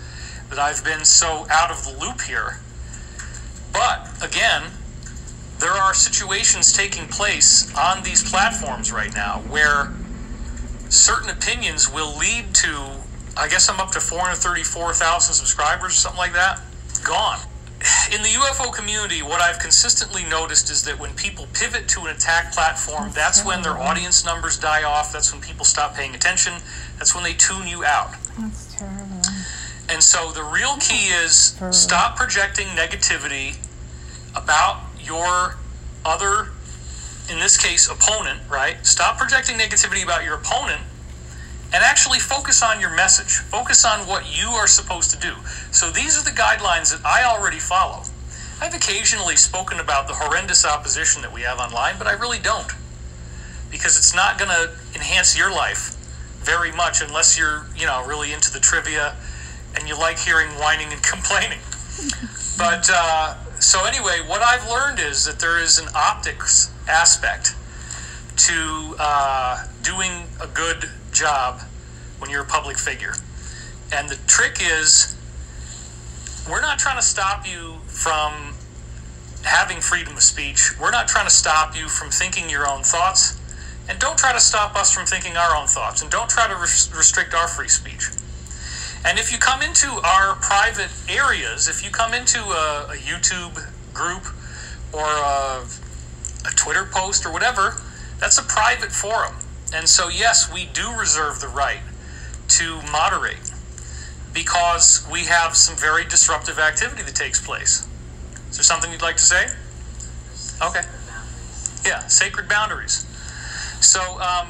that 0.51 0.59
I've 0.59 0.85
been 0.85 1.07
so 1.07 1.47
out 1.51 1.71
of 1.71 1.83
the 1.85 1.99
loop 1.99 2.21
here. 2.21 2.61
But, 3.73 4.07
again, 4.23 4.65
there 5.59 5.73
are 5.73 5.95
situations 5.95 6.71
taking 6.71 7.09
place 7.09 7.75
on 7.75 8.03
these 8.03 8.31
platforms 8.31 8.93
right 8.93 9.13
now 9.15 9.39
where 9.49 9.95
certain 10.91 11.31
opinions 11.31 11.91
will 11.91 12.17
lead 12.17 12.55
to 12.57 13.01
I 13.37 13.49
guess 13.49 13.69
I'm 13.69 13.81
up 13.81 13.91
to 13.93 14.01
434,000 14.01 15.35
subscribers 15.35 15.93
or 15.93 15.95
something 15.95 16.19
like 16.19 16.33
that. 16.33 16.61
Gone. 17.05 17.39
In 18.13 18.23
the 18.23 18.31
UFO 18.31 18.73
community, 18.73 19.23
what 19.23 19.43
I've 19.43 19.59
consistently 19.59 20.25
noticed 20.25 20.71
is 20.71 20.83
that 20.85 20.99
when 20.99 21.13
people 21.15 21.47
pivot 21.53 21.87
to 21.89 22.01
an 22.01 22.17
attack 22.17 22.53
platform, 22.53 23.11
that's, 23.15 23.45
when 23.45 23.63
their 23.63 23.77
audience 23.79 24.25
numbers 24.25 24.59
die 24.59 24.85
off. 24.85 25.13
That's 25.13 25.31
when 25.33 25.43
people 25.43 25.65
stop 25.65 25.95
paying 25.95 26.15
attention. 26.15 26.55
That's 26.99 27.15
when 27.15 27.23
they 27.23 27.35
tune 27.35 27.67
you 27.67 27.85
out. 27.85 28.13
That's 28.39 28.75
terrible. 28.75 29.21
And 29.89 30.03
so 30.03 30.33
the 30.33 30.43
real 30.43 30.77
key 30.79 31.09
is 31.09 31.59
stop 31.71 32.17
projecting 32.17 32.67
negativity 32.69 33.57
about 34.35 34.83
your 35.01 35.57
other, 36.05 36.49
in 37.31 37.39
this 37.39 37.57
case, 37.57 37.89
opponent, 37.89 38.41
right? 38.49 38.85
Stop 38.85 39.19
projecting 39.19 39.59
negativity 39.59 40.03
about 40.03 40.25
your 40.25 40.35
opponent 40.35 40.81
and 41.73 41.83
actually 41.83 42.19
focus 42.19 42.63
on 42.63 42.81
your 42.81 42.95
message. 42.95 43.39
Focus 43.39 43.85
on 43.85 44.07
what 44.07 44.25
you 44.39 44.49
are 44.51 44.67
supposed 44.67 45.11
to 45.11 45.19
do. 45.19 45.35
So 45.73 45.91
these 45.91 46.19
are 46.19 46.25
the 46.25 46.31
guidelines 46.31 46.97
that 46.97 47.05
I 47.05 47.25
already 47.25 47.59
follow. 47.59 48.03
I've 48.61 48.75
occasionally 48.75 49.37
spoken 49.37 49.81
about 49.81 50.09
the 50.09 50.15
horrendous 50.15 50.65
opposition 50.65 51.23
that 51.23 51.33
we 51.33 51.43
have 51.43 51.59
online, 51.59 51.97
but 51.99 52.07
I 52.07 52.13
really 52.13 52.39
don't. 52.39 52.73
Because 53.71 53.99
it's 53.99 54.15
not 54.15 54.39
going 54.39 54.51
to 54.51 54.73
enhance 54.95 55.37
your 55.37 55.51
life 55.51 55.95
very 56.39 56.73
much 56.73 57.03
unless 57.03 57.39
you're, 57.39 57.67
you 57.77 57.87
know, 57.87 58.07
really 58.07 58.33
into 58.33 58.51
the 58.53 58.61
trivia 58.61 59.17
and 59.75 59.89
you 59.89 59.99
like 59.99 60.19
hearing 60.19 60.49
whining 60.53 60.93
and 60.93 61.03
complaining. 61.03 61.59
but 62.57 62.89
uh, 62.91 63.35
so 63.61 63.85
anyway, 63.85 64.21
what 64.27 64.41
I've 64.41 64.67
learned 64.71 65.01
is 65.01 65.25
that 65.25 65.41
there 65.41 65.61
is 65.61 65.79
an 65.79 65.89
optics 65.95 66.71
aspect 66.89 67.55
to 68.37 68.97
uh, 68.99 69.67
doing 69.83 70.25
a 70.41 70.47
good 70.47 70.89
job 71.17 71.61
when 72.19 72.31
you're 72.31 72.43
a 72.43 72.47
public 72.47 72.79
figure. 72.79 73.15
And 73.93 74.09
the 74.09 74.17
trick 74.27 74.59
is, 74.61 75.17
we're 76.49 76.61
not 76.61 76.79
trying 76.79 76.97
to 76.97 77.03
stop 77.03 77.47
you 77.47 77.77
from 77.87 78.55
having 79.43 79.81
freedom 79.81 80.17
of 80.17 80.23
speech. 80.23 80.73
We're 80.79 80.91
not 80.91 81.09
trying 81.09 81.27
to 81.27 81.33
stop 81.33 81.77
you 81.77 81.89
from 81.89 82.11
thinking 82.11 82.51
your 82.51 82.69
own 82.69 82.83
thoughts. 82.83 83.41
And 83.89 83.99
don't 83.99 84.19
try 84.19 84.33
to 84.33 84.41
stop 84.41 84.75
us 84.75 84.93
from 84.93 85.07
thinking 85.07 85.37
our 85.37 85.57
own 85.57 85.69
thoughts. 85.69 86.03
And 86.03 86.11
don't 86.11 86.29
try 86.29 86.49
to 86.49 86.57
res- 86.57 86.93
restrict 86.95 87.35
our 87.35 87.47
free 87.47 87.69
speech. 87.69 88.11
And 89.05 89.19
if 89.19 89.31
you 89.31 89.39
come 89.39 89.63
into 89.63 89.87
our 90.03 90.35
private 90.37 90.91
areas, 91.09 91.69
if 91.69 91.85
you 91.85 91.91
come 91.91 92.13
into 92.13 92.41
a, 92.41 92.91
a 92.91 92.97
YouTube 92.97 93.55
group 93.95 94.27
or 94.93 95.07
a, 95.07 95.65
a 96.45 96.51
Twitter 96.57 96.89
post 96.91 97.25
or 97.25 97.33
whatever, 97.33 97.81
that's 98.19 98.39
a 98.39 98.43
private 98.43 98.91
forum. 98.91 99.37
And 99.75 99.89
so, 99.89 100.09
yes, 100.09 100.53
we 100.53 100.67
do 100.67 100.93
reserve 100.99 101.41
the 101.41 101.49
right 101.49 101.81
to 102.49 102.81
moderate 102.91 103.53
because 104.33 105.07
we 105.11 105.25
have 105.25 105.57
some 105.57 105.77
very 105.77 106.05
disruptive 106.05 106.59
activity 106.59 107.03
that 107.03 107.15
takes 107.15 107.45
place. 107.45 107.87
Is 108.51 108.57
there 108.57 108.65
something 108.65 108.93
you'd 108.93 109.03
like 109.03 109.17
to 109.17 109.23
say? 109.23 109.47
Okay. 110.63 110.83
Yeah, 111.85 112.07
sacred 112.07 112.49
boundaries. 112.49 113.05
So, 113.81 114.01
um, 114.21 114.49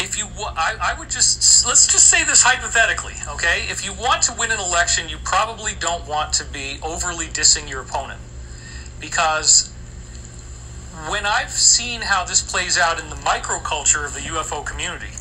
if 0.00 0.18
you, 0.18 0.26
I, 0.38 0.76
I 0.80 0.98
would 0.98 1.10
just 1.10 1.66
let's 1.66 1.86
just 1.86 2.08
say 2.08 2.24
this 2.24 2.42
hypothetically, 2.42 3.14
okay? 3.28 3.66
If 3.68 3.84
you 3.84 3.92
want 3.92 4.22
to 4.22 4.34
win 4.38 4.52
an 4.52 4.60
election, 4.60 5.08
you 5.08 5.16
probably 5.24 5.72
don't 5.78 6.06
want 6.06 6.32
to 6.34 6.44
be 6.44 6.78
overly 6.82 7.26
dissing 7.26 7.68
your 7.68 7.80
opponent 7.80 8.20
because 9.00 9.73
when 11.08 11.26
I've 11.26 11.50
seen 11.50 12.00
how 12.00 12.24
this 12.24 12.40
plays 12.40 12.78
out 12.78 13.00
in 13.00 13.10
the 13.10 13.16
microculture 13.16 14.06
of 14.06 14.14
the 14.14 14.20
UFO 14.20 14.64
community, 14.64 15.12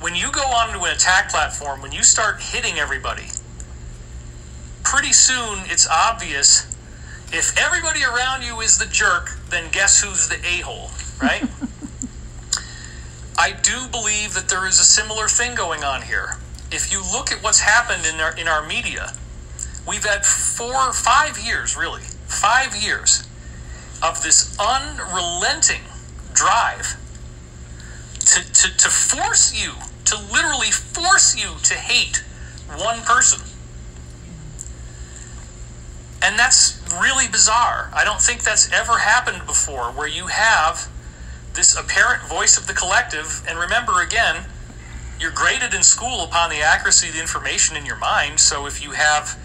when 0.00 0.14
you 0.14 0.30
go 0.30 0.42
onto 0.42 0.84
an 0.84 0.92
attack 0.94 1.30
platform, 1.30 1.82
when 1.82 1.92
you 1.92 2.02
start 2.02 2.40
hitting 2.40 2.78
everybody, 2.78 3.28
pretty 4.84 5.12
soon 5.12 5.60
it's 5.64 5.88
obvious 5.88 6.72
if 7.32 7.58
everybody 7.58 8.04
around 8.04 8.42
you 8.42 8.60
is 8.60 8.78
the 8.78 8.86
jerk, 8.86 9.30
then 9.50 9.70
guess 9.72 10.02
who's 10.02 10.28
the 10.28 10.36
a 10.36 10.60
hole, 10.60 10.90
right? 11.20 11.42
I 13.38 13.52
do 13.52 13.88
believe 13.90 14.34
that 14.34 14.48
there 14.48 14.66
is 14.66 14.78
a 14.78 14.84
similar 14.84 15.26
thing 15.26 15.56
going 15.56 15.82
on 15.82 16.02
here. 16.02 16.36
If 16.70 16.92
you 16.92 17.02
look 17.12 17.32
at 17.32 17.42
what's 17.42 17.60
happened 17.60 18.06
in 18.06 18.20
our, 18.20 18.36
in 18.36 18.46
our 18.46 18.66
media, 18.66 19.12
we've 19.88 20.04
had 20.04 20.24
four, 20.24 20.92
five 20.92 21.38
years, 21.38 21.76
really, 21.76 22.02
five 22.26 22.76
years 22.76 23.25
of 24.02 24.22
this 24.22 24.56
unrelenting 24.58 25.82
drive 26.32 26.96
to, 28.20 28.52
to, 28.52 28.76
to 28.76 28.88
force 28.88 29.54
you, 29.54 29.72
to 30.04 30.16
literally 30.32 30.70
force 30.70 31.36
you 31.36 31.56
to 31.62 31.74
hate 31.74 32.24
one 32.76 33.00
person. 33.02 33.40
And 36.22 36.38
that's 36.38 36.82
really 37.00 37.28
bizarre. 37.28 37.90
I 37.94 38.04
don't 38.04 38.20
think 38.20 38.42
that's 38.42 38.72
ever 38.72 38.98
happened 38.98 39.46
before 39.46 39.92
where 39.92 40.08
you 40.08 40.26
have 40.26 40.88
this 41.54 41.76
apparent 41.76 42.22
voice 42.24 42.58
of 42.58 42.66
the 42.66 42.74
collective. 42.74 43.44
And 43.48 43.58
remember, 43.58 44.02
again, 44.02 44.44
you're 45.20 45.32
graded 45.32 45.72
in 45.72 45.82
school 45.82 46.24
upon 46.24 46.50
the 46.50 46.60
accuracy 46.60 47.08
of 47.08 47.14
the 47.14 47.20
information 47.20 47.76
in 47.76 47.86
your 47.86 47.96
mind. 47.96 48.40
So 48.40 48.66
if 48.66 48.82
you 48.82 48.90
have 48.90 49.38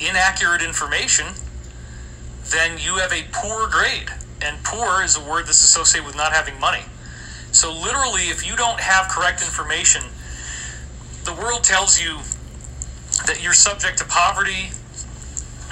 inaccurate 0.00 0.62
information, 0.62 1.26
then 2.50 2.78
you 2.78 2.96
have 2.96 3.12
a 3.12 3.24
poor 3.32 3.68
grade. 3.68 4.10
And 4.40 4.62
poor 4.62 5.02
is 5.02 5.16
a 5.16 5.20
word 5.20 5.46
that's 5.46 5.64
associated 5.64 6.06
with 6.06 6.16
not 6.16 6.32
having 6.32 6.58
money. 6.60 6.84
So, 7.50 7.72
literally, 7.72 8.28
if 8.28 8.46
you 8.46 8.56
don't 8.56 8.78
have 8.78 9.08
correct 9.08 9.42
information, 9.42 10.02
the 11.24 11.34
world 11.34 11.64
tells 11.64 12.00
you 12.00 12.18
that 13.26 13.42
you're 13.42 13.52
subject 13.52 13.98
to 13.98 14.04
poverty. 14.04 14.70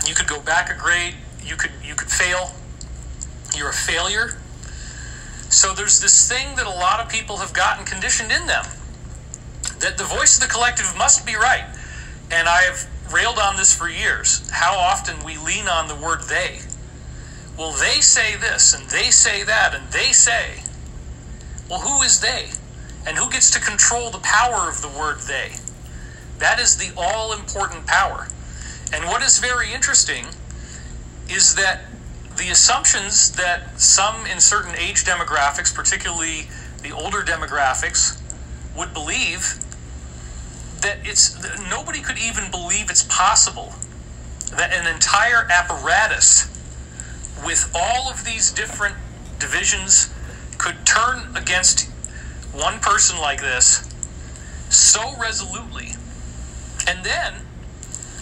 You 0.05 0.15
could 0.15 0.27
go 0.27 0.41
back 0.41 0.71
a 0.71 0.79
grade. 0.79 1.15
You 1.45 1.57
could 1.57 1.71
you 1.85 1.95
could 1.95 2.11
fail. 2.11 2.53
You're 3.57 3.71
a 3.71 3.75
failure. 3.75 4.39
So 5.49 5.73
there's 5.73 6.01
this 6.01 6.29
thing 6.29 6.57
that 6.57 6.67
a 6.67 6.71
lot 6.71 7.01
of 7.01 7.09
people 7.09 7.37
have 7.39 7.53
gotten 7.53 7.87
conditioned 7.87 8.33
in 8.33 8.47
them, 8.47 8.65
that 9.79 9.97
the 9.97 10.05
voice 10.05 10.37
of 10.37 10.43
the 10.43 10.53
collective 10.53 10.93
must 10.99 11.25
be 11.25 11.37
right. 11.37 11.65
And 12.31 12.49
I 12.49 12.63
have 12.63 12.87
railed 13.13 13.39
on 13.39 13.57
this 13.57 13.75
for 13.75 13.89
years. 13.89 14.49
How 14.51 14.77
often 14.77 15.25
we 15.25 15.37
lean 15.37 15.69
on 15.69 15.89
the 15.89 15.95
word 15.95 16.23
they. 16.23 16.61
Well, 17.57 17.73
they 17.73 18.01
say 18.01 18.37
this, 18.37 18.75
and 18.75 18.89
they 18.91 19.11
say 19.11 19.43
that, 19.43 19.75
and 19.75 19.91
they 19.93 20.13
say. 20.13 20.63
Well, 21.71 21.81
who 21.81 22.03
is 22.03 22.21
they? 22.21 22.51
And 23.07 23.17
who 23.17 23.31
gets 23.31 23.51
to 23.53 23.61
control 23.61 24.11
the 24.11 24.19
power 24.19 24.69
of 24.69 24.83
the 24.83 24.89
word 24.89 25.21
they? 25.21 25.53
That 26.39 26.61
is 26.61 26.77
the 26.77 26.93
all 26.97 27.33
important 27.33 27.87
power. 27.87 28.29
And 28.93 29.05
what 29.07 29.23
is 29.23 29.39
very 29.39 29.73
interesting 29.73 30.27
is 31.29 31.55
that 31.55 31.83
the 32.37 32.51
assumptions 32.51 33.33
that 33.33 33.81
some 33.81 34.27
in 34.27 34.41
certain 34.41 34.75
age 34.77 35.05
demographics, 35.05 35.75
particularly 35.75 36.49
the 36.83 36.93
older 36.93 37.23
demographics, 37.23 38.21
would 38.77 38.93
believe 38.93 39.59
that 40.87 40.99
it's 41.03 41.35
nobody 41.69 42.01
could 42.01 42.17
even 42.17 42.49
believe 42.49 42.89
it's 42.89 43.03
possible 43.03 43.75
that 44.57 44.73
an 44.73 44.87
entire 44.87 45.45
apparatus 45.51 46.47
with 47.45 47.69
all 47.75 48.09
of 48.09 48.25
these 48.25 48.53
different 48.53 48.95
divisions 49.41 50.15
could 50.59 50.87
turn 50.87 51.37
against 51.37 51.91
one 52.53 52.79
person 52.79 53.19
like 53.19 53.41
this 53.41 53.83
so 54.71 55.13
resolutely. 55.21 55.89
And 56.87 57.05
then 57.05 57.35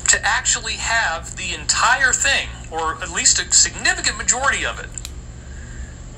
to 0.08 0.18
actually 0.24 0.74
have 0.74 1.36
the 1.36 1.54
entire 1.54 2.14
thing 2.14 2.48
or 2.70 2.94
at 3.02 3.10
least 3.10 3.38
a 3.38 3.52
significant 3.52 4.16
majority 4.16 4.64
of 4.64 4.80
it 4.80 4.88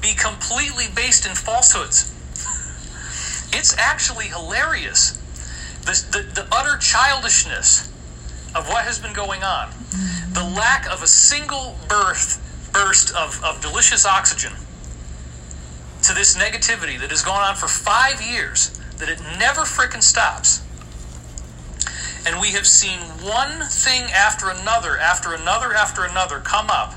be 0.01 0.15
completely 0.15 0.85
based 0.95 1.27
in 1.27 1.35
falsehoods. 1.35 2.13
It's 3.53 3.77
actually 3.79 4.27
hilarious 4.27 5.21
the, 5.87 5.93
the, 6.11 6.43
the 6.43 6.49
utter 6.53 6.77
childishness 6.79 7.89
of 8.55 8.69
what 8.69 8.85
has 8.85 8.99
been 8.99 9.13
going 9.13 9.43
on, 9.43 9.71
the 10.33 10.43
lack 10.43 10.91
of 10.91 11.03
a 11.03 11.07
single 11.07 11.77
birth, 11.89 12.43
burst 12.73 13.15
of, 13.15 13.43
of 13.45 13.61
delicious 13.63 14.05
oxygen 14.05 14.53
to 16.03 16.13
this 16.13 16.37
negativity 16.37 16.99
that 17.01 17.11
has 17.11 17.23
gone 17.23 17.43
on 17.43 17.55
for 17.55 17.69
five 17.69 18.21
years, 18.21 18.79
that 18.99 19.09
it 19.09 19.21
never 19.39 19.63
frickin' 19.63 20.03
stops. 20.03 20.63
And 22.27 22.41
we 22.41 22.49
have 22.53 22.67
seen 22.67 22.99
one 23.23 23.69
thing 23.69 24.03
after 24.13 24.51
another, 24.51 24.99
after 24.99 25.33
another, 25.35 25.73
after 25.73 26.05
another 26.05 26.41
come 26.41 26.69
up 26.69 26.95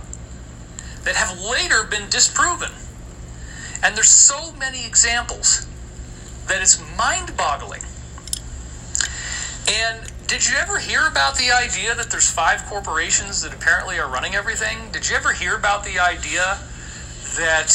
that 1.03 1.15
have 1.15 1.39
later 1.39 1.83
been 1.83 2.09
disproven. 2.09 2.71
And 3.83 3.95
there's 3.95 4.09
so 4.09 4.51
many 4.53 4.85
examples 4.85 5.67
that 6.47 6.61
it's 6.61 6.81
mind 6.97 7.37
boggling. 7.37 7.81
And 9.69 10.11
did 10.25 10.47
you 10.47 10.55
ever 10.57 10.79
hear 10.79 11.07
about 11.07 11.35
the 11.37 11.51
idea 11.51 11.93
that 11.93 12.09
there's 12.09 12.29
five 12.29 12.65
corporations 12.65 13.43
that 13.43 13.53
apparently 13.53 13.99
are 13.99 14.09
running 14.09 14.33
everything? 14.33 14.91
Did 14.91 15.07
you 15.07 15.15
ever 15.15 15.31
hear 15.31 15.55
about 15.55 15.83
the 15.83 15.99
idea 15.99 16.57
that 17.37 17.67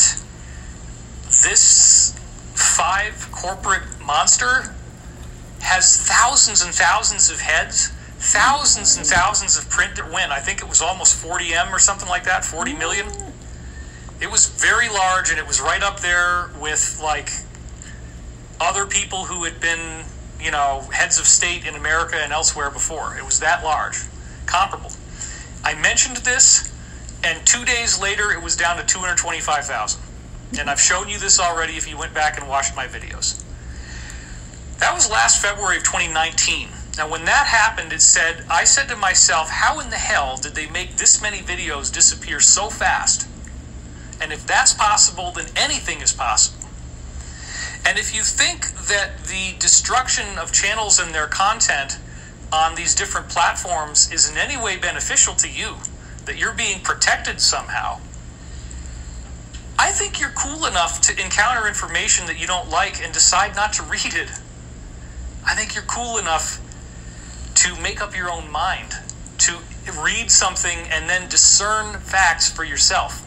this 1.23 2.19
five 2.55 3.29
corporate 3.31 3.85
monster 4.05 4.75
has 5.61 6.03
thousands 6.03 6.65
and 6.65 6.75
thousands 6.75 7.31
of 7.31 7.41
heads, 7.41 7.93
thousands 8.19 8.97
and 8.97 9.07
thousands 9.07 9.57
of 9.57 9.71
print 9.71 9.95
that 9.95 10.11
went? 10.11 10.33
I 10.33 10.41
think 10.41 10.63
it 10.63 10.69
was 10.69 10.83
almost 10.83 11.23
40M 11.25 11.71
or 11.73 11.79
something 11.79 12.09
like 12.09 12.25
that, 12.25 12.45
40 12.45 12.75
million. 12.75 13.07
It 14.21 14.31
was 14.31 14.47
very 14.47 14.89
large 14.89 15.31
and 15.31 15.39
it 15.39 15.47
was 15.47 15.61
right 15.61 15.83
up 15.83 16.01
there 16.01 16.51
with 16.61 16.99
like 17.01 17.31
other 18.61 18.85
people 18.85 19.27
who 19.27 19.45
had 19.45 19.61
been 19.61 20.05
you 20.45 20.51
know, 20.51 20.87
heads 20.93 21.19
of 21.19 21.27
state 21.27 21.67
in 21.67 21.75
America 21.75 22.17
and 22.17 22.33
elsewhere 22.33 22.71
before. 22.71 23.17
It 23.17 23.25
was 23.25 23.41
that 23.41 23.65
large, 23.65 23.99
comparable. 24.45 24.93
I 25.65 25.75
mentioned 25.75 26.19
this, 26.19 26.71
and 27.25 27.45
two 27.47 27.65
days 27.65 28.01
later, 28.01 28.31
it 28.33 28.43
was 28.43 28.55
down 28.55 28.77
to 28.77 28.85
225,000. 28.85 30.01
And 30.59 30.69
I've 30.69 30.81
shown 30.81 31.09
you 31.09 31.19
this 31.19 31.41
already 31.41 31.77
if 31.77 31.89
you 31.89 31.97
went 31.97 32.13
back 32.13 32.39
and 32.39 32.47
watched 32.47 32.77
my 32.77 32.87
videos. 32.87 33.43
That 34.79 34.93
was 34.93 35.11
last 35.11 35.41
February 35.41 35.79
of 35.79 35.85
2019. 35.85 36.69
Now, 36.99 37.09
when 37.09 37.25
that 37.25 37.47
happened, 37.47 37.93
it 37.93 38.03
said, 38.03 38.45
I 38.51 38.65
said 38.65 38.89
to 38.91 38.97
myself, 38.97 39.49
how 39.49 39.81
in 39.81 39.91
the 39.91 39.97
hell 39.97 40.37
did 40.37 40.55
they 40.55 40.69
make 40.69 40.97
this 40.97 41.21
many 41.23 41.39
videos 41.39 41.93
disappear 41.93 42.39
so 42.39 42.69
fast? 42.69 43.27
And 44.21 44.33
if 44.33 44.47
that's 44.47 44.75
possible, 44.75 45.33
then 45.33 45.47
anything 45.57 46.03
is 46.03 46.13
possible. 46.13 46.64
And 47.87 47.99
if 47.99 48.15
you 48.15 48.23
think 48.23 48.71
that 48.89 49.25
the 49.25 49.55
destruction 49.59 50.39
of 50.39 50.53
channels 50.53 50.99
and 50.99 51.15
their 51.15 51.27
content 51.27 51.99
on 52.53 52.75
these 52.75 52.95
different 52.95 53.29
platforms 53.29 54.11
is 54.13 54.31
in 54.31 54.37
any 54.39 54.57
way 54.57 54.77
beneficial 54.77 55.35
to 55.35 55.51
you, 55.51 55.77
that 56.25 56.39
you're 56.39 56.55
being 56.55 56.81
protected 56.81 57.41
somehow, 57.41 58.01
I 59.79 59.91
think 59.91 60.21
you're 60.21 60.31
cool 60.31 60.67
enough 60.67 61.01
to 61.03 61.21
encounter 61.21 61.67
information 61.67 62.27
that 62.27 62.41
you 62.41 62.47
don't 62.47 62.71
like 62.71 63.03
and 63.03 63.13
decide 63.13 63.55
not 63.57 63.73
to 63.75 63.83
read 63.83 64.15
it. 64.15 64.31
I 65.47 65.55
think 65.55 65.75
you're 65.75 65.85
cool 65.85 66.17
enough 66.17 66.61
to 67.57 67.77
make 67.81 68.01
up 68.01 68.17
your 68.17 68.31
own 68.31 68.51
mind, 68.51 68.95
to 69.39 69.59
read 70.01 70.31
something 70.31 70.79
and 70.91 71.09
then 71.09 71.29
discern 71.29 72.01
facts 72.01 72.51
for 72.51 72.65
yourself. 72.65 73.27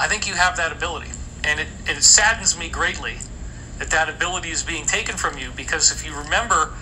I 0.00 0.08
think 0.08 0.26
you 0.26 0.34
have 0.34 0.56
that 0.56 0.72
ability. 0.72 1.10
And 1.44 1.60
it, 1.60 1.68
it 1.86 2.02
saddens 2.02 2.58
me 2.58 2.68
greatly 2.68 3.18
that 3.78 3.90
that 3.90 4.08
ability 4.08 4.50
is 4.50 4.62
being 4.62 4.86
taken 4.86 5.16
from 5.16 5.38
you 5.38 5.50
because 5.56 5.90
if 5.90 6.06
you 6.06 6.14
remember, 6.16 6.74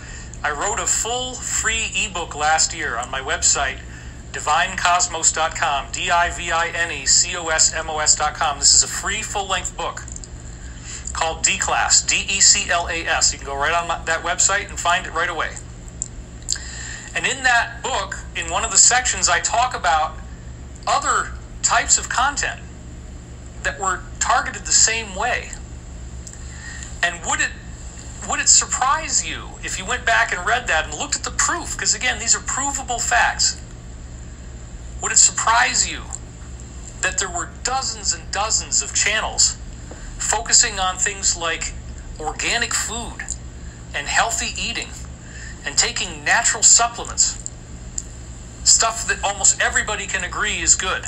I 0.43 0.51
wrote 0.51 0.79
a 0.79 0.87
full 0.87 1.35
free 1.35 1.91
ebook 1.95 2.35
last 2.35 2.75
year 2.75 2.97
on 2.97 3.11
my 3.11 3.21
website, 3.21 3.79
divinecosmos.com, 4.33 5.93
D 5.93 6.11
I 6.11 6.31
V 6.31 6.51
I 6.51 6.69
N 6.69 6.91
E 6.93 7.07
C 7.07 7.37
O 7.37 7.49
S 7.49 7.75
M 7.75 7.89
O 7.89 7.99
S.com. 7.99 8.59
This 8.59 8.75
is 8.75 8.83
a 8.83 8.89
free 8.89 9.23
full 9.23 9.49
length 9.49 9.77
book 9.77 10.03
called 11.13 11.43
DECLAS, 11.43 12.07
D 12.07 12.27
E 12.37 12.41
C 12.41 12.71
L 12.71 12.89
A 12.89 13.07
S. 13.07 13.33
You 13.33 13.39
can 13.39 13.47
go 13.47 13.57
right 13.57 13.73
on 13.73 13.89
that 13.89 14.23
website 14.23 14.69
and 14.69 14.79
find 14.79 15.07
it 15.07 15.13
right 15.13 15.31
away. 15.31 15.51
And 17.15 17.27
in 17.27 17.43
that 17.43 17.83
book, 17.83 18.17
in 18.37 18.51
one 18.51 18.65
of 18.65 18.71
the 18.71 18.79
sections, 18.79 19.29
I 19.29 19.41
talk 19.41 19.75
about 19.75 20.17
other 20.87 21.33
types 21.63 21.99
of 21.99 22.09
content 22.09 22.61
that 23.63 23.79
were 23.79 24.01
targeted 24.19 24.63
the 24.65 24.73
same 24.73 25.15
way. 25.15 25.51
And 27.03 27.25
would 27.27 27.41
it 27.41 27.51
would 28.29 28.41
it 28.41 28.49
surprise 28.49 29.27
you 29.27 29.49
if 29.65 29.79
you 29.79 29.87
went 29.87 30.05
back 30.05 30.33
and 30.37 30.47
read 30.47 30.67
that 30.69 30.85
and 30.85 30.95
looked 30.95 31.17
at 31.17 31.25
the 31.25 31.31
proof? 31.31 31.77
Because 31.77 31.95
again, 31.95 32.19
these 32.19 32.37
are 32.37 32.41
provable 32.41 32.99
facts. 32.99 33.61
Would 35.03 35.13
it 35.13 35.19
surprise 35.19 35.91
you 35.91 36.03
that 37.01 37.19
there 37.19 37.31
were 37.31 37.49
dozens 37.65 38.13
and 38.13 38.31
dozens 38.31 38.83
of 38.83 38.95
channels 38.95 39.57
focusing 40.19 40.79
on 40.79 40.97
things 40.97 41.37
like 41.37 41.73
organic 42.21 42.75
food 42.75 43.23
and 43.95 44.07
healthy 44.07 44.53
eating 44.61 44.89
and 45.65 45.79
taking 45.79 46.23
natural 46.23 46.63
supplements? 46.63 47.39
Stuff 48.65 49.07
that 49.09 49.25
almost 49.25 49.61
everybody 49.63 50.07
can 50.07 50.23
agree 50.23 50.61
is 50.61 50.75
good 50.75 51.07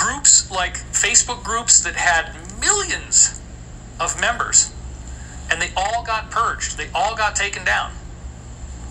groups 0.00 0.50
like 0.50 0.76
Facebook 0.92 1.44
groups 1.44 1.80
that 1.80 1.94
had 1.94 2.34
millions 2.58 3.40
of 4.00 4.18
members, 4.18 4.72
and 5.50 5.60
they 5.60 5.70
all 5.76 6.02
got 6.04 6.30
purged. 6.30 6.78
They 6.78 6.88
all 6.94 7.14
got 7.14 7.36
taken 7.36 7.64
down. 7.64 7.92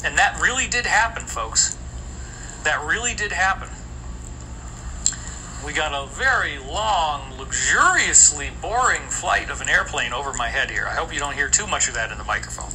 And 0.05 0.17
that 0.17 0.39
really 0.39 0.67
did 0.67 0.85
happen, 0.85 1.23
folks. 1.23 1.75
That 2.63 2.85
really 2.85 3.15
did 3.15 3.31
happen. 3.31 3.69
We 5.65 5.73
got 5.73 5.93
a 5.93 6.07
very 6.13 6.57
long, 6.59 7.37
luxuriously 7.37 8.51
boring 8.61 9.01
flight 9.09 9.49
of 9.49 9.61
an 9.61 9.67
airplane 9.67 10.13
over 10.13 10.33
my 10.33 10.47
head 10.47 10.69
here. 10.69 10.87
I 10.87 10.95
hope 10.95 11.13
you 11.13 11.19
don't 11.19 11.33
hear 11.33 11.49
too 11.49 11.67
much 11.67 11.87
of 11.87 11.95
that 11.95 12.11
in 12.11 12.17
the 12.17 12.23
microphone. 12.23 12.71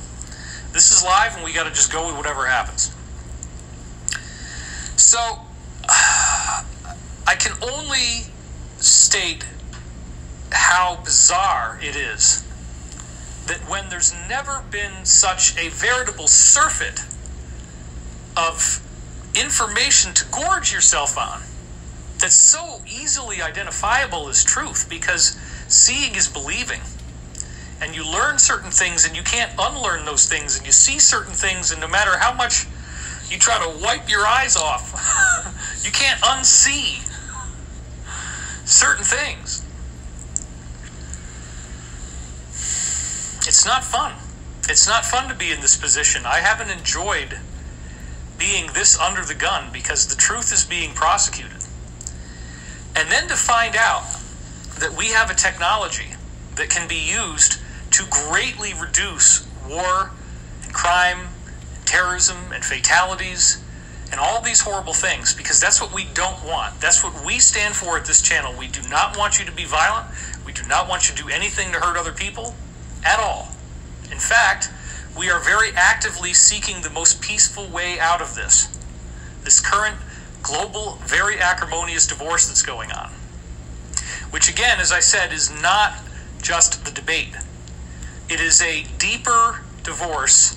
This 0.72 0.90
is 0.90 1.04
live, 1.04 1.34
and 1.36 1.44
we 1.44 1.52
got 1.52 1.64
to 1.64 1.70
just 1.70 1.92
go 1.92 2.08
with 2.08 2.16
whatever 2.16 2.46
happens. 2.46 2.92
So, 4.96 5.38
I 7.26 7.34
can 7.36 7.52
only 7.62 8.26
state 8.78 9.46
how 10.52 11.00
bizarre 11.04 11.78
it 11.82 11.96
is 11.96 12.44
that 13.46 13.58
when 13.68 13.88
there's 13.88 14.14
never 14.28 14.62
been 14.70 15.04
such 15.04 15.56
a 15.58 15.68
veritable 15.68 16.26
surfeit 16.26 17.00
of 18.36 18.80
information 19.34 20.14
to 20.14 20.24
gorge 20.30 20.72
yourself 20.72 21.18
on 21.18 21.42
that's 22.18 22.34
so 22.34 22.80
easily 22.86 23.42
identifiable 23.42 24.28
as 24.28 24.44
truth 24.44 24.88
because 24.88 25.38
seeing 25.68 26.14
is 26.14 26.28
believing. 26.28 26.80
And 27.80 27.94
you 27.94 28.10
learn 28.10 28.38
certain 28.38 28.70
things 28.70 29.04
and 29.04 29.16
you 29.16 29.22
can't 29.22 29.52
unlearn 29.58 30.04
those 30.04 30.26
things 30.26 30.56
and 30.56 30.64
you 30.64 30.72
see 30.72 30.98
certain 30.98 31.34
things 31.34 31.70
and 31.70 31.80
no 31.80 31.88
matter 31.88 32.16
how 32.16 32.32
much 32.32 32.66
you 33.28 33.38
try 33.38 33.58
to 33.58 33.84
wipe 33.84 34.08
your 34.08 34.26
eyes 34.26 34.56
off 34.56 34.92
you 35.84 35.90
can't 35.90 36.20
unsee 36.20 37.02
certain 38.64 39.04
things. 39.04 39.64
it's 43.46 43.64
not 43.66 43.84
fun. 43.84 44.12
It's 44.68 44.86
not 44.86 45.04
fun 45.04 45.28
to 45.28 45.34
be 45.34 45.50
in 45.50 45.60
this 45.60 45.76
position. 45.76 46.26
I 46.26 46.40
haven't 46.40 46.70
enjoyed 46.70 47.38
being 48.38 48.70
this 48.74 48.98
under 48.98 49.22
the 49.22 49.34
gun 49.34 49.70
because 49.72 50.06
the 50.06 50.16
truth 50.16 50.52
is 50.52 50.64
being 50.64 50.92
prosecuted. 50.92 51.64
And 52.96 53.10
then 53.10 53.28
to 53.28 53.36
find 53.36 53.76
out 53.76 54.04
that 54.78 54.94
we 54.96 55.08
have 55.08 55.30
a 55.30 55.34
technology 55.34 56.14
that 56.56 56.70
can 56.70 56.88
be 56.88 56.96
used 56.96 57.58
to 57.92 58.04
greatly 58.10 58.74
reduce 58.74 59.46
war 59.68 60.10
and 60.62 60.74
crime, 60.74 61.28
terrorism 61.84 62.52
and 62.52 62.64
fatalities 62.64 63.63
and 64.14 64.20
all 64.20 64.40
these 64.40 64.60
horrible 64.60 64.92
things 64.92 65.34
because 65.34 65.58
that's 65.58 65.80
what 65.80 65.92
we 65.92 66.04
don't 66.14 66.40
want. 66.44 66.80
That's 66.80 67.02
what 67.02 67.26
we 67.26 67.40
stand 67.40 67.74
for 67.74 67.98
at 67.98 68.04
this 68.04 68.22
channel. 68.22 68.54
We 68.56 68.68
do 68.68 68.80
not 68.88 69.18
want 69.18 69.40
you 69.40 69.44
to 69.44 69.50
be 69.50 69.64
violent. 69.64 70.06
We 70.46 70.52
do 70.52 70.62
not 70.68 70.88
want 70.88 71.08
you 71.08 71.16
to 71.16 71.22
do 71.24 71.28
anything 71.30 71.72
to 71.72 71.80
hurt 71.80 71.96
other 71.96 72.12
people 72.12 72.54
at 73.04 73.18
all. 73.18 73.48
In 74.12 74.20
fact, 74.20 74.70
we 75.18 75.30
are 75.30 75.40
very 75.40 75.70
actively 75.74 76.32
seeking 76.32 76.80
the 76.80 76.90
most 76.90 77.20
peaceful 77.20 77.66
way 77.66 77.98
out 77.98 78.22
of 78.22 78.36
this. 78.36 78.68
This 79.42 79.58
current 79.58 79.96
global, 80.44 81.00
very 81.02 81.40
acrimonious 81.40 82.06
divorce 82.06 82.46
that's 82.46 82.62
going 82.62 82.92
on. 82.92 83.10
Which, 84.30 84.48
again, 84.48 84.78
as 84.78 84.92
I 84.92 85.00
said, 85.00 85.32
is 85.32 85.50
not 85.60 85.94
just 86.40 86.84
the 86.84 86.92
debate, 86.92 87.34
it 88.28 88.38
is 88.38 88.62
a 88.62 88.84
deeper 88.96 89.62
divorce 89.82 90.56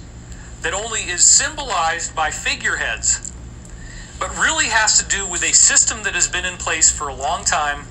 that 0.62 0.76
only 0.76 1.02
is 1.02 1.26
symbolized 1.26 2.16
by 2.16 2.30
figureheads, 2.30 3.28
but 4.20 4.36
really 4.38 4.66
has 4.66 4.98
to 4.98 5.06
do 5.08 5.28
with 5.28 5.44
a 5.44 5.54
system 5.54 6.04
that 6.04 6.14
has 6.14 6.28
been 6.28 6.46
in 6.46 6.58
place 6.58 6.90
for 6.90 7.08
a 7.08 7.16
long 7.16 7.44
time, 7.44 7.86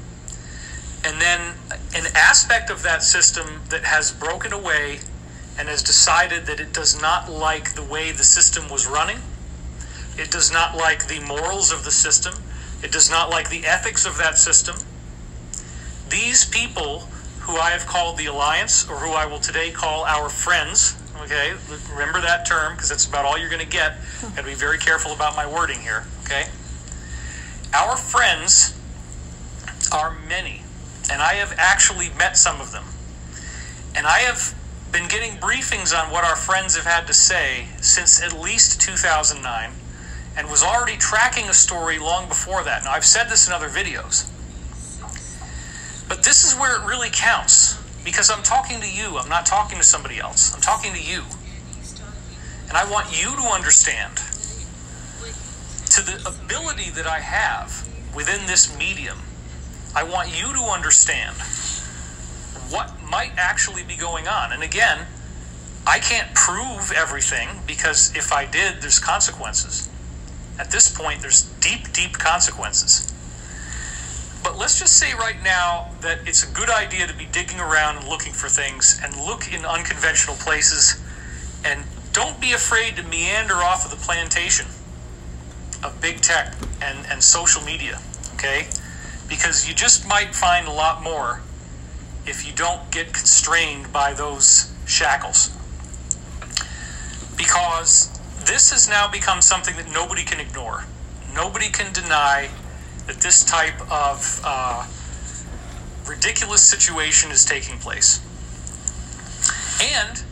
and 1.05 1.21
then 1.21 1.55
an 1.95 2.07
aspect 2.15 2.71
of 2.71 2.83
that 2.83 3.03
system 3.03 3.63
that 3.69 3.85
has 3.85 4.11
broken 4.13 4.53
away 4.53 4.99
and 5.59 5.69
has 5.69 5.83
decided 5.83 6.47
that 6.47 6.61
it 6.61 6.73
does 6.73 7.01
not 7.01 7.31
like 7.31 7.75
the 7.75 7.83
way 7.83 8.11
the 8.11 8.25
system 8.25 8.69
was 8.69 8.87
running. 8.87 9.19
It 10.19 10.31
does 10.31 10.51
not 10.51 10.77
like 10.77 11.07
the 11.07 11.21
morals 11.21 11.71
of 11.73 11.85
the 11.85 11.91
system. 11.91 12.35
It 12.83 12.91
does 12.91 13.09
not 13.09 13.31
like 13.31 13.49
the 13.51 13.65
ethics 13.67 14.05
of 14.05 14.19
that 14.19 14.37
system. 14.37 14.77
These 16.09 16.45
people, 16.45 17.01
who 17.41 17.57
I 17.57 17.71
have 17.71 17.87
called 17.87 18.19
the 18.19 18.27
Alliance, 18.27 18.89
or 18.89 18.97
who 18.97 19.13
I 19.13 19.27
will 19.27 19.39
today 19.39 19.71
call 19.71 20.05
our 20.05 20.29
friends, 20.29 20.97
okay, 21.23 21.53
remember 21.95 22.21
that 22.21 22.47
term 22.47 22.75
because 22.75 22.89
that's 22.89 23.07
about 23.07 23.25
all 23.25 23.39
you're 23.39 23.49
going 23.49 23.65
to 23.65 23.67
get. 23.67 23.97
To 24.37 24.43
be 24.43 24.55
very 24.55 24.79
careful 24.79 25.13
about 25.13 25.37
my 25.37 25.47
wording 25.47 25.81
here, 25.81 26.05
okay? 26.27 26.47
Our 27.73 27.97
friends 27.97 28.75
are 29.93 30.17
many, 30.29 30.63
and 31.11 31.23
I 31.23 31.35
have 31.35 31.55
actually 31.57 32.11
met 32.19 32.37
some 32.37 32.61
of 32.61 32.73
them. 32.73 32.85
And 33.95 34.07
I 34.07 34.21
have 34.21 34.55
been 34.93 35.09
getting 35.09 35.39
briefings 35.39 35.97
on 35.97 36.11
what 36.11 36.25
our 36.25 36.37
friends 36.37 36.77
have 36.77 36.85
had 36.85 37.07
to 37.07 37.15
say 37.15 37.67
since 37.81 38.23
at 38.23 38.33
least 38.33 38.81
2009 38.81 39.71
and 40.37 40.51
was 40.51 40.63
already 40.63 40.97
tracking 40.97 41.49
a 41.49 41.55
story 41.55 41.99
long 41.99 42.29
before 42.29 42.63
that. 42.65 42.85
Now, 42.85 42.93
I've 42.93 43.05
said 43.07 43.29
this 43.29 43.47
in 43.47 43.55
other 43.55 43.69
videos. 43.69 44.29
But 46.09 46.23
this 46.23 46.45
is 46.45 46.55
where 46.55 46.81
it 46.81 46.87
really 46.87 47.09
counts 47.11 47.79
because 48.05 48.31
I'm 48.31 48.43
talking 48.43 48.81
to 48.81 48.91
you. 48.91 49.17
I'm 49.17 49.29
not 49.29 49.47
talking 49.47 49.79
to 49.79 49.85
somebody 49.85 50.19
else. 50.19 50.55
I'm 50.55 50.61
talking 50.61 50.93
to 50.93 51.03
you. 51.03 51.23
And 52.69 52.77
I 52.77 52.89
want 52.91 53.19
you 53.19 53.31
to 53.31 53.49
understand 53.49 54.21
to 55.97 56.03
the 56.03 56.29
ability 56.29 56.91
that 56.91 57.07
I 57.07 57.21
have 57.21 57.89
within 58.15 58.47
this 58.47 58.77
medium. 58.77 59.17
I 59.95 60.03
want 60.03 60.29
you 60.29 60.53
to 60.53 60.61
understand 60.61 61.35
what 62.69 62.93
might 63.09 63.33
actually 63.39 63.83
be 63.83 63.97
going 63.97 64.29
on. 64.29 64.53
And 64.53 64.63
again, 64.63 65.07
I 65.87 65.99
can't 65.99 66.35
prove 66.35 66.93
everything 66.95 67.49
because 67.67 68.15
if 68.15 68.31
I 68.31 68.45
did, 68.45 68.83
there's 68.83 68.99
consequences. 68.99 69.89
At 70.59 70.71
this 70.71 70.95
point, 70.95 71.23
there's 71.23 71.45
deep, 71.61 71.91
deep 71.95 72.19
consequences. 72.19 73.11
But 74.45 74.59
let's 74.59 74.79
just 74.79 74.99
say 74.99 75.15
right 75.15 75.43
now 75.43 75.93
that 76.03 76.19
it's 76.29 76.45
a 76.45 76.53
good 76.53 76.69
idea 76.69 77.07
to 77.07 77.15
be 77.15 77.25
digging 77.25 77.59
around 77.59 77.97
and 77.97 78.07
looking 78.07 78.35
for 78.35 78.51
things 78.51 79.01
and 79.03 79.17
look 79.17 79.51
in 79.51 79.65
unconventional 79.65 80.37
places 80.37 81.01
and 81.65 81.85
don't 82.13 82.39
be 82.39 82.53
afraid 82.53 82.97
to 82.97 83.03
meander 83.05 83.55
off 83.55 83.87
of 83.87 83.91
the 83.91 84.05
plantation 84.05 84.67
of 85.87 86.01
big 86.01 86.21
tech 86.21 86.55
and, 86.83 87.07
and 87.09 87.23
social 87.23 87.63
media, 87.63 88.01
okay? 88.35 88.67
Because 89.29 89.69
you 89.69 89.75
just 89.75 90.07
might 90.07 90.35
find 90.35 90.67
a 90.67 90.73
lot 90.73 91.03
more 91.03 91.41
if 92.27 92.47
you 92.47 92.53
don't 92.53 92.91
get 92.91 93.13
constrained 93.13 93.93
by 93.93 94.13
those 94.13 94.73
shackles. 94.87 95.51
Because 97.37 98.11
this 98.45 98.71
has 98.71 98.89
now 98.89 99.09
become 99.09 99.41
something 99.41 99.77
that 99.77 99.91
nobody 99.93 100.25
can 100.25 100.41
ignore. 100.41 100.85
Nobody 101.35 101.69
can 101.69 101.93
deny 101.93 102.49
that 103.07 103.17
this 103.17 103.45
type 103.45 103.81
of 103.91 104.41
uh, 104.45 104.87
ridiculous 106.07 106.63
situation 106.63 107.31
is 107.31 107.45
taking 107.45 107.79
place. 107.79 108.21
And 109.81 110.23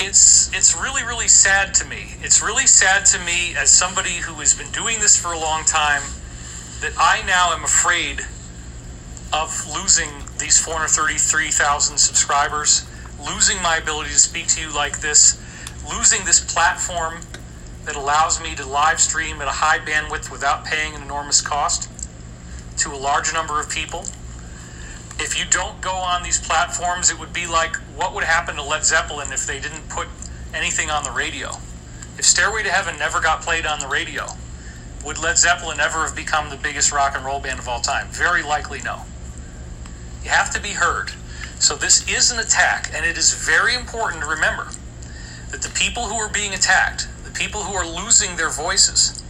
it's 0.00 0.50
it's 0.54 0.74
really 0.74 1.04
really 1.04 1.28
sad 1.28 1.74
to 1.74 1.84
me. 1.84 2.14
It's 2.22 2.42
really 2.42 2.66
sad 2.66 3.04
to 3.06 3.18
me 3.20 3.54
as 3.56 3.70
somebody 3.70 4.16
who 4.16 4.34
has 4.34 4.54
been 4.54 4.70
doing 4.72 4.98
this 5.00 5.16
for 5.20 5.32
a 5.32 5.38
long 5.38 5.64
time 5.64 6.02
that 6.80 6.92
I 6.98 7.22
now 7.26 7.52
am 7.54 7.64
afraid 7.64 8.22
of 9.32 9.66
losing 9.72 10.08
these 10.38 10.58
433,000 10.58 11.98
subscribers, 11.98 12.88
losing 13.24 13.62
my 13.62 13.76
ability 13.76 14.10
to 14.10 14.18
speak 14.18 14.48
to 14.48 14.60
you 14.60 14.74
like 14.74 15.00
this, 15.00 15.38
losing 15.88 16.24
this 16.24 16.40
platform 16.40 17.20
that 17.84 17.94
allows 17.96 18.42
me 18.42 18.54
to 18.56 18.66
live 18.66 19.00
stream 19.00 19.40
at 19.40 19.48
a 19.48 19.52
high 19.52 19.78
bandwidth 19.78 20.32
without 20.32 20.64
paying 20.64 20.94
an 20.94 21.02
enormous 21.02 21.40
cost 21.40 21.88
to 22.78 22.90
a 22.92 22.96
large 22.96 23.32
number 23.32 23.60
of 23.60 23.68
people. 23.68 24.04
If 25.22 25.38
you 25.38 25.44
don't 25.50 25.78
go 25.82 25.92
on 25.92 26.22
these 26.22 26.40
platforms, 26.40 27.10
it 27.10 27.18
would 27.18 27.34
be 27.34 27.46
like 27.46 27.76
what 27.94 28.14
would 28.14 28.24
happen 28.24 28.56
to 28.56 28.62
Led 28.62 28.86
Zeppelin 28.86 29.32
if 29.32 29.46
they 29.46 29.60
didn't 29.60 29.88
put 29.90 30.08
anything 30.54 30.90
on 30.90 31.04
the 31.04 31.10
radio? 31.10 31.50
If 32.16 32.24
Stairway 32.24 32.62
to 32.62 32.70
Heaven 32.70 32.98
never 32.98 33.20
got 33.20 33.42
played 33.42 33.66
on 33.66 33.80
the 33.80 33.86
radio, 33.86 34.26
would 35.04 35.18
Led 35.18 35.36
Zeppelin 35.36 35.78
ever 35.78 36.06
have 36.06 36.16
become 36.16 36.48
the 36.48 36.56
biggest 36.56 36.90
rock 36.90 37.14
and 37.14 37.24
roll 37.24 37.38
band 37.38 37.58
of 37.58 37.68
all 37.68 37.80
time? 37.80 38.08
Very 38.08 38.42
likely 38.42 38.80
no. 38.82 39.02
You 40.24 40.30
have 40.30 40.50
to 40.54 40.60
be 40.60 40.70
heard. 40.70 41.12
So 41.58 41.76
this 41.76 42.08
is 42.08 42.30
an 42.30 42.38
attack, 42.38 42.90
and 42.94 43.04
it 43.04 43.18
is 43.18 43.34
very 43.34 43.74
important 43.74 44.22
to 44.22 44.28
remember 44.28 44.68
that 45.50 45.60
the 45.60 45.68
people 45.70 46.04
who 46.04 46.14
are 46.14 46.30
being 46.30 46.54
attacked, 46.54 47.08
the 47.24 47.30
people 47.30 47.62
who 47.62 47.74
are 47.74 47.86
losing 47.86 48.36
their 48.36 48.50
voices, 48.50 49.22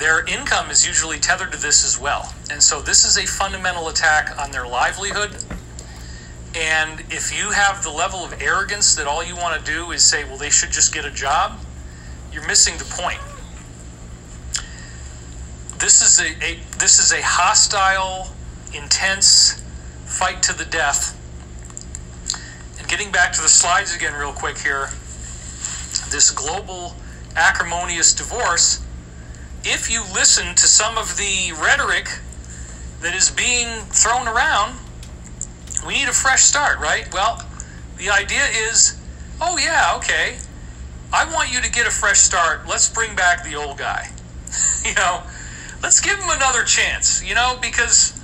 their 0.00 0.24
income 0.24 0.70
is 0.70 0.86
usually 0.86 1.18
tethered 1.18 1.52
to 1.52 1.58
this 1.58 1.84
as 1.84 2.00
well. 2.00 2.34
And 2.50 2.62
so 2.62 2.80
this 2.80 3.04
is 3.04 3.18
a 3.18 3.26
fundamental 3.26 3.88
attack 3.88 4.36
on 4.38 4.50
their 4.50 4.66
livelihood. 4.66 5.36
And 6.56 7.00
if 7.10 7.36
you 7.38 7.50
have 7.50 7.84
the 7.84 7.90
level 7.90 8.20
of 8.24 8.40
arrogance 8.40 8.94
that 8.96 9.06
all 9.06 9.22
you 9.22 9.36
want 9.36 9.62
to 9.62 9.72
do 9.72 9.92
is 9.92 10.02
say, 10.02 10.24
well, 10.24 10.38
they 10.38 10.48
should 10.48 10.70
just 10.70 10.94
get 10.94 11.04
a 11.04 11.10
job, 11.10 11.60
you're 12.32 12.46
missing 12.46 12.78
the 12.78 12.84
point. 12.86 13.20
This 15.78 16.00
is 16.00 16.18
a, 16.18 16.44
a 16.44 16.58
this 16.78 16.98
is 16.98 17.12
a 17.12 17.22
hostile, 17.22 18.28
intense 18.74 19.62
fight 20.06 20.42
to 20.44 20.56
the 20.56 20.64
death. 20.64 21.16
And 22.78 22.88
getting 22.88 23.12
back 23.12 23.32
to 23.34 23.42
the 23.42 23.48
slides 23.48 23.94
again, 23.94 24.14
real 24.14 24.32
quick 24.32 24.58
here, 24.58 24.88
this 26.10 26.30
global 26.30 26.96
acrimonious 27.36 28.14
divorce, 28.14 28.82
if 29.64 29.90
you 29.90 30.02
listen 30.14 30.54
to 30.54 30.66
some 30.66 30.98
of 30.98 31.16
the 31.16 31.52
rhetoric 31.60 32.08
that 33.00 33.14
is 33.14 33.30
being 33.30 33.68
thrown 33.86 34.28
around, 34.28 34.78
we 35.86 35.94
need 35.94 36.08
a 36.08 36.12
fresh 36.12 36.42
start, 36.42 36.78
right? 36.78 37.12
Well, 37.12 37.44
the 37.96 38.10
idea 38.10 38.44
is 38.68 39.00
oh, 39.40 39.56
yeah, 39.56 39.94
okay, 39.96 40.36
I 41.12 41.32
want 41.32 41.52
you 41.52 41.60
to 41.60 41.70
get 41.70 41.86
a 41.86 41.90
fresh 41.90 42.18
start. 42.18 42.66
Let's 42.68 42.88
bring 42.88 43.16
back 43.16 43.44
the 43.44 43.54
old 43.56 43.78
guy. 43.78 44.08
you 44.84 44.94
know, 44.94 45.22
let's 45.82 46.00
give 46.00 46.18
him 46.18 46.30
another 46.30 46.62
chance, 46.62 47.24
you 47.24 47.34
know, 47.34 47.58
because 47.60 48.18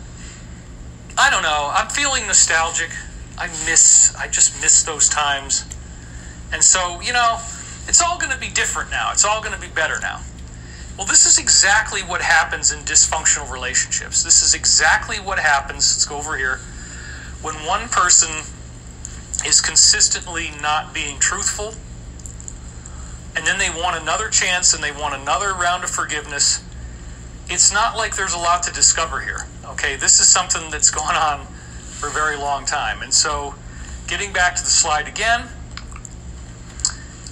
I 1.19 1.31
don't 1.31 1.43
know. 1.43 1.71
I'm 1.73 1.89
feeling 1.89 2.27
nostalgic. 2.27 2.91
I 3.39 3.49
miss, 3.67 4.15
I 4.17 4.29
just 4.29 4.61
miss 4.63 4.83
those 4.83 5.09
times. 5.09 5.65
And 6.53 6.63
so, 6.63 7.01
you 7.01 7.13
know, 7.13 7.39
it's 7.89 8.03
all 8.03 8.19
going 8.19 8.33
to 8.33 8.39
be 8.39 8.49
different 8.49 8.91
now. 8.91 9.11
It's 9.13 9.25
all 9.25 9.41
going 9.41 9.55
to 9.55 9.61
be 9.61 9.69
better 9.69 9.99
now. 10.01 10.21
Well, 10.97 11.07
this 11.07 11.27
is 11.27 11.39
exactly 11.39 12.01
what 12.01 12.23
happens 12.23 12.73
in 12.73 12.81
dysfunctional 12.81 13.51
relationships. 13.51 14.23
This 14.23 14.43
is 14.43 14.55
exactly 14.55 15.17
what 15.17 15.39
happens. 15.39 15.93
Let's 15.93 16.07
go 16.07 16.17
over 16.17 16.39
here. 16.39 16.61
When 17.43 17.55
one 17.67 17.89
person 17.89 18.31
is 19.45 19.61
consistently 19.61 20.51
not 20.63 20.95
being 20.95 21.19
truthful, 21.19 21.75
and 23.37 23.47
then 23.47 23.59
they 23.59 23.69
want 23.69 24.01
another 24.01 24.31
chance 24.31 24.73
and 24.73 24.83
they 24.83 24.93
want 24.93 25.15
another 25.15 25.53
round 25.53 25.85
of 25.85 25.91
forgiveness, 25.91 26.65
it's 27.49 27.73
not 27.73 27.97
like 27.97 28.17
there's 28.17 28.33
a 28.33 28.39
lot 28.39 28.63
to 28.63 28.73
discover 28.73 29.21
here. 29.21 29.47
Okay, 29.67 29.97
this 29.97 30.19
is 30.19 30.29
something 30.29 30.71
that's 30.71 30.91
gone 30.91 31.15
on 31.15 31.47
for 31.47 32.09
a 32.09 32.13
very 32.13 32.37
long 32.37 32.65
time. 32.65 33.03
And 33.03 33.13
so 33.13 33.55
getting 34.09 34.33
back 34.33 34.57
to 34.57 34.63
the 34.63 34.71
slide 34.71 35.07
again, 35.07 35.47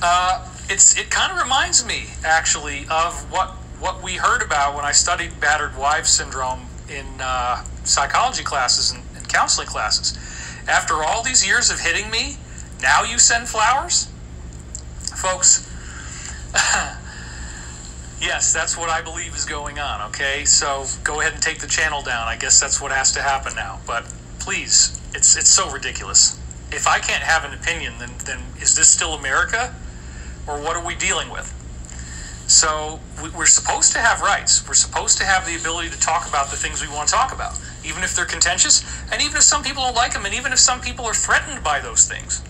uh, 0.03 0.47
it's 0.69 0.97
it 0.99 1.11
kind 1.11 1.33
of 1.33 1.43
reminds 1.43 1.85
me 1.85 2.07
actually 2.25 2.87
of 2.91 3.31
what 3.31 3.51
what 3.81 4.03
we 4.03 4.15
heard 4.15 4.43
about 4.43 4.75
when 4.75 4.85
I 4.85 4.93
studied 4.93 5.39
battered 5.41 5.77
wives 5.77 6.09
syndrome 6.09 6.67
in 6.89 7.07
uh, 7.21 7.65
psychology 7.85 8.43
classes 8.43 8.93
and, 8.93 9.03
and 9.17 9.29
counseling 9.29 9.67
classes. 9.67 10.19
After 10.69 11.05
all 11.05 11.23
these 11.23 11.47
years 11.47 11.71
of 11.71 11.81
hitting 11.81 12.11
me, 12.11 12.37
now 12.81 13.03
you 13.03 13.19
send 13.19 13.49
flowers, 13.49 14.09
folks. 15.17 15.71
yes, 18.21 18.53
that's 18.53 18.77
what 18.77 18.89
I 18.89 19.03
believe 19.03 19.35
is 19.35 19.45
going 19.45 19.79
on. 19.79 20.09
Okay, 20.09 20.45
so 20.45 20.87
go 21.03 21.21
ahead 21.21 21.35
and 21.35 21.43
take 21.43 21.59
the 21.59 21.67
channel 21.67 22.01
down. 22.01 22.27
I 22.27 22.37
guess 22.37 22.61
that's 22.61 22.81
what 22.81 22.93
has 22.93 23.13
to 23.13 23.23
happen 23.23 23.55
now. 23.55 23.81
But 23.87 24.05
please, 24.39 24.99
it's 25.15 25.37
it's 25.37 25.51
so 25.51 25.71
ridiculous. 25.71 26.39
If 26.73 26.87
I 26.89 26.99
can't 26.99 27.23
have 27.23 27.45
an 27.45 27.53
opinion, 27.59 27.95
then 27.99 28.13
then 28.25 28.41
is 28.61 28.75
this 28.75 28.89
still 28.89 29.15
America, 29.15 29.75
or 30.47 30.61
what 30.61 30.77
are 30.77 30.85
we 30.85 30.95
dealing 30.95 31.31
with? 31.31 31.53
So 32.47 33.01
we're 33.35 33.47
supposed 33.47 33.93
to 33.93 33.99
have 33.99 34.21
rights. 34.21 34.67
We're 34.69 34.75
supposed 34.75 35.17
to 35.19 35.25
have 35.25 35.47
the 35.47 35.57
ability 35.57 35.89
to 35.91 35.99
talk 35.99 36.29
about 36.29 36.51
the 36.51 36.57
things 36.57 36.83
we 36.83 36.89
want 36.89 37.09
to 37.09 37.15
talk 37.15 37.33
about, 37.33 37.59
even 37.85 38.03
if 38.03 38.15
they're 38.15 38.27
contentious, 38.27 38.85
and 39.11 39.23
even 39.23 39.37
if 39.37 39.43
some 39.43 39.63
people 39.63 39.83
don't 39.83 39.97
like 39.97 40.13
them, 40.13 40.27
and 40.27 40.35
even 40.35 40.53
if 40.53 40.59
some 40.59 40.81
people 40.81 41.07
are 41.07 41.15
threatened 41.15 41.65
by 41.65 41.81
those 41.81 42.07
things. 42.07 42.43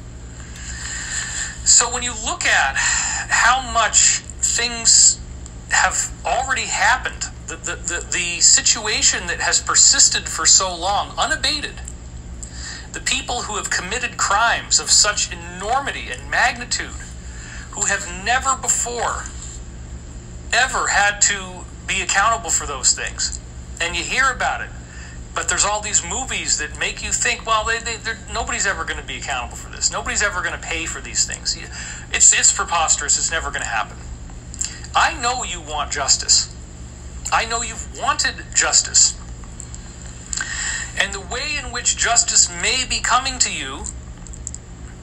So 1.65 1.93
when 1.93 2.03
you 2.03 2.13
look 2.25 2.45
at 2.45 2.75
how 2.77 3.71
much 3.73 4.19
things 4.43 5.21
have 5.71 6.11
already 6.27 6.67
happened, 6.67 7.25
the, 7.47 7.57
the, 7.57 7.77
the, 7.77 8.07
the 8.11 8.41
situation 8.41 9.27
that 9.29 9.41
has 9.41 9.61
persisted 9.61 10.29
for 10.29 10.45
so 10.45 10.75
long, 10.75 11.15
unabated, 11.17 11.81
the 12.93 13.01
people 13.01 13.43
who 13.43 13.57
have 13.57 13.71
committed 13.71 14.17
crimes 14.17 14.79
of 14.81 14.91
such 14.91 15.31
enormity 15.33 16.11
and 16.11 16.31
magnitude, 16.31 16.95
who 17.75 17.87
have 17.87 18.07
never 18.25 18.57
before 18.57 19.25
ever 20.53 20.89
had 20.89 21.21
to 21.21 21.65
be 21.87 22.01
accountable 22.01 22.51
for 22.51 22.67
those 22.67 22.93
things. 22.93 23.41
And 23.81 23.97
you 23.97 24.03
hear 24.03 24.31
about 24.31 24.61
it. 24.61 24.71
But 25.35 25.49
there's 25.49 25.65
all 25.65 25.81
these 25.81 26.05
movies 26.09 26.59
that 26.59 26.79
make 26.79 27.03
you 27.03 27.11
think, 27.11 27.45
well, 27.45 27.65
they, 27.65 27.79
they, 27.81 27.97
nobody's 28.33 28.67
ever 28.67 28.85
going 28.85 29.01
to 29.01 29.07
be 29.07 29.17
accountable 29.17 29.57
for 29.57 29.71
this. 29.71 29.91
Nobody's 29.91 30.23
ever 30.23 30.41
going 30.41 30.55
to 30.55 30.65
pay 30.65 30.87
for 30.87 31.01
these 31.01 31.27
things. 31.27 31.57
It's, 32.13 32.33
it's 32.33 32.53
preposterous. 32.53 33.19
It's 33.19 33.33
never 33.33 33.51
going 33.51 33.63
to 33.63 33.69
happen. 33.69 33.97
I 34.95 35.21
know 35.21 35.43
you 35.43 35.61
want 35.61 35.91
justice. 35.91 36.55
I 37.33 37.47
know 37.47 37.63
you've 37.63 37.99
wanted 37.99 38.37
justice. 38.55 39.19
And 41.01 41.13
the 41.13 41.21
way 41.21 41.59
in 41.59 41.73
which 41.73 41.97
justice 41.97 42.49
may 42.63 42.85
be 42.89 43.01
coming 43.01 43.41
to 43.41 43.53
you, 43.53 43.83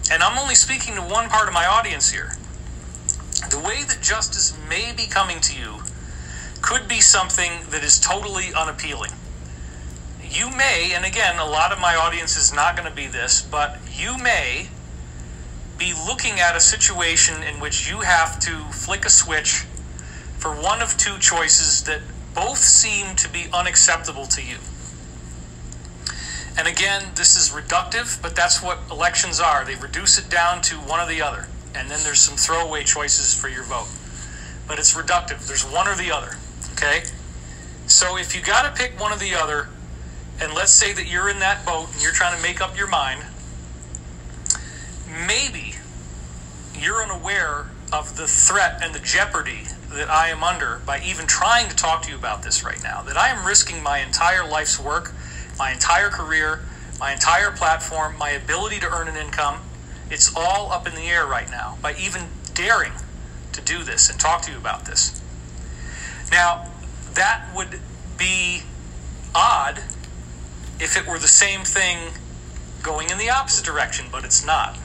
and 0.09 0.23
I'm 0.23 0.39
only 0.39 0.55
speaking 0.55 0.95
to 0.95 1.01
one 1.01 1.27
part 1.27 1.49
of 1.49 1.53
my 1.53 1.65
audience 1.65 2.09
here, 2.09 2.37
the 3.49 3.59
way 3.59 3.83
that 3.83 4.01
justice 4.01 4.57
may 4.69 4.93
be 4.95 5.07
coming 5.07 5.39
to 5.41 5.57
you 5.57 5.79
could 6.61 6.87
be 6.87 7.01
something 7.01 7.51
that 7.69 7.83
is 7.83 7.99
totally 7.99 8.53
unappealing. 8.53 9.11
You 10.23 10.49
may, 10.49 10.93
and 10.93 11.03
again, 11.03 11.39
a 11.39 11.45
lot 11.45 11.71
of 11.71 11.79
my 11.79 11.95
audience 11.95 12.37
is 12.37 12.53
not 12.53 12.77
going 12.77 12.87
to 12.87 12.95
be 12.95 13.07
this, 13.07 13.41
but 13.41 13.79
you 13.91 14.17
may 14.17 14.69
be 15.77 15.93
looking 15.93 16.39
at 16.39 16.55
a 16.55 16.59
situation 16.59 17.41
in 17.43 17.59
which 17.59 17.89
you 17.89 18.01
have 18.01 18.39
to 18.41 18.59
flick 18.71 19.05
a 19.05 19.09
switch 19.09 19.65
for 20.37 20.51
one 20.51 20.81
of 20.81 20.95
two 20.97 21.17
choices 21.17 21.83
that 21.83 22.01
both 22.33 22.59
seem 22.59 23.15
to 23.15 23.27
be 23.27 23.47
unacceptable 23.51 24.25
to 24.27 24.41
you. 24.41 24.57
And 26.57 26.67
again, 26.67 27.11
this 27.15 27.35
is 27.35 27.49
reductive, 27.49 28.21
but 28.21 28.35
that's 28.35 28.61
what 28.61 28.79
elections 28.91 29.39
are. 29.39 29.65
They 29.65 29.75
reduce 29.75 30.17
it 30.17 30.29
down 30.29 30.61
to 30.63 30.75
one 30.75 30.99
or 30.99 31.07
the 31.07 31.21
other 31.21 31.47
and 31.75 31.89
then 31.89 31.99
there's 32.03 32.19
some 32.19 32.37
throwaway 32.37 32.83
choices 32.83 33.33
for 33.33 33.49
your 33.49 33.63
vote. 33.63 33.87
But 34.67 34.79
it's 34.79 34.93
reductive. 34.93 35.47
There's 35.47 35.65
one 35.65 35.87
or 35.87 35.95
the 35.95 36.11
other. 36.11 36.37
Okay? 36.73 37.03
So 37.87 38.17
if 38.17 38.35
you 38.35 38.41
got 38.41 38.63
to 38.63 38.81
pick 38.81 38.99
one 38.99 39.11
or 39.11 39.17
the 39.17 39.35
other, 39.35 39.69
and 40.39 40.53
let's 40.53 40.71
say 40.71 40.93
that 40.93 41.07
you're 41.07 41.29
in 41.29 41.39
that 41.39 41.65
boat 41.65 41.89
and 41.93 42.01
you're 42.01 42.13
trying 42.13 42.35
to 42.35 42.41
make 42.41 42.61
up 42.61 42.77
your 42.77 42.87
mind, 42.87 43.23
maybe 45.27 45.75
you're 46.73 47.03
unaware 47.03 47.67
of 47.91 48.15
the 48.15 48.27
threat 48.27 48.79
and 48.81 48.95
the 48.95 48.99
jeopardy 48.99 49.63
that 49.89 50.09
I 50.09 50.29
am 50.29 50.43
under 50.43 50.81
by 50.85 51.01
even 51.05 51.27
trying 51.27 51.67
to 51.69 51.75
talk 51.75 52.03
to 52.03 52.09
you 52.09 52.15
about 52.15 52.43
this 52.43 52.63
right 52.63 52.81
now. 52.81 53.01
That 53.01 53.17
I 53.17 53.29
am 53.29 53.45
risking 53.45 53.83
my 53.83 53.99
entire 53.99 54.47
life's 54.47 54.79
work, 54.79 55.13
my 55.59 55.71
entire 55.71 56.09
career, 56.09 56.61
my 56.99 57.11
entire 57.11 57.51
platform, 57.51 58.17
my 58.17 58.29
ability 58.29 58.79
to 58.79 58.89
earn 58.89 59.07
an 59.07 59.17
income 59.17 59.59
it's 60.11 60.35
all 60.35 60.71
up 60.71 60.87
in 60.87 60.93
the 60.93 61.07
air 61.07 61.25
right 61.25 61.49
now 61.49 61.77
by 61.81 61.95
even 61.95 62.23
daring 62.53 62.91
to 63.53 63.61
do 63.61 63.83
this 63.83 64.09
and 64.09 64.19
talk 64.19 64.41
to 64.43 64.51
you 64.51 64.57
about 64.57 64.85
this. 64.85 65.21
Now, 66.31 66.69
that 67.13 67.49
would 67.55 67.79
be 68.17 68.61
odd 69.33 69.79
if 70.79 70.97
it 70.97 71.07
were 71.07 71.17
the 71.17 71.27
same 71.27 71.61
thing 71.61 72.13
going 72.83 73.09
in 73.09 73.17
the 73.17 73.29
opposite 73.29 73.65
direction, 73.65 74.07
but 74.11 74.25
it's 74.25 74.45
not. 74.45 74.75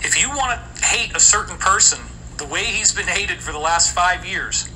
If 0.00 0.20
you 0.20 0.28
want 0.30 0.60
to 0.76 0.84
hate 0.84 1.14
a 1.16 1.20
certain 1.20 1.56
person 1.56 1.98
the 2.36 2.46
way 2.46 2.64
he's 2.64 2.92
been 2.92 3.06
hated 3.06 3.40
for 3.40 3.52
the 3.52 3.58
last 3.58 3.94
five 3.94 4.24
years, 4.24 4.68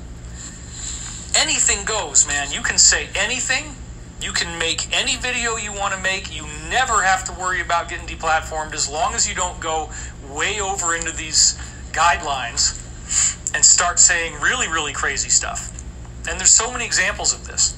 anything 1.37 1.85
goes, 1.85 2.27
man. 2.27 2.51
You 2.51 2.63
can 2.63 2.79
say 2.79 3.09
anything 3.15 3.77
you 4.21 4.33
can 4.33 4.59
make 4.59 4.95
any 4.97 5.17
video 5.17 5.57
you 5.57 5.73
want 5.73 5.95
to 5.95 6.01
make. 6.01 6.35
You 6.35 6.47
never 6.69 7.03
have 7.03 7.25
to 7.25 7.33
worry 7.41 7.61
about 7.61 7.89
getting 7.89 8.07
deplatformed 8.07 8.75
as 8.75 8.89
long 8.89 9.15
as 9.15 9.29
you 9.29 9.35
don't 9.35 9.61
go 9.61 9.91
way 10.31 10.61
over 10.61 10.95
into 10.95 11.13
these 11.13 11.59
guidelines 11.93 12.75
and 13.55 13.65
start 13.65 13.99
saying 13.99 14.35
really, 14.41 14.69
really 14.69 14.93
crazy 14.93 15.31
stuff. 15.31 15.73
And 16.29 16.39
there's 16.39 16.51
so 16.51 16.71
many 16.71 16.85
examples 16.85 17.33
of 17.33 17.47
this. 17.47 17.75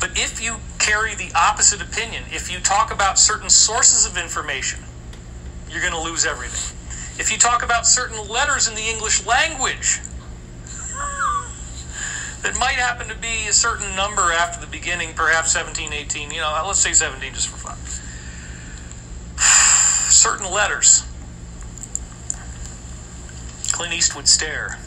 But 0.00 0.10
if 0.18 0.42
you 0.42 0.56
carry 0.78 1.14
the 1.14 1.32
opposite 1.34 1.80
opinion, 1.80 2.24
if 2.30 2.52
you 2.52 2.58
talk 2.60 2.92
about 2.92 3.18
certain 3.18 3.48
sources 3.48 4.04
of 4.04 4.18
information, 4.18 4.80
you're 5.70 5.80
going 5.80 5.94
to 5.94 6.00
lose 6.00 6.26
everything. 6.26 6.76
If 7.18 7.32
you 7.32 7.38
talk 7.38 7.64
about 7.64 7.86
certain 7.86 8.28
letters 8.28 8.68
in 8.68 8.74
the 8.74 8.82
English 8.82 9.24
language, 9.24 10.00
that 12.42 12.58
might 12.58 12.74
happen 12.74 13.08
to 13.08 13.16
be 13.16 13.48
a 13.48 13.52
certain 13.52 13.94
number 13.96 14.32
after 14.32 14.60
the 14.64 14.70
beginning, 14.70 15.14
perhaps 15.14 15.52
17, 15.52 15.92
18, 15.92 16.30
you 16.30 16.40
know, 16.40 16.62
let's 16.66 16.78
say 16.78 16.92
17 16.92 17.34
just 17.34 17.48
for 17.48 17.56
fun. 17.56 17.76
certain 20.10 20.50
letters. 20.52 21.04
Clint 23.72 23.92
Eastwood 23.92 24.28
stare. 24.28 24.78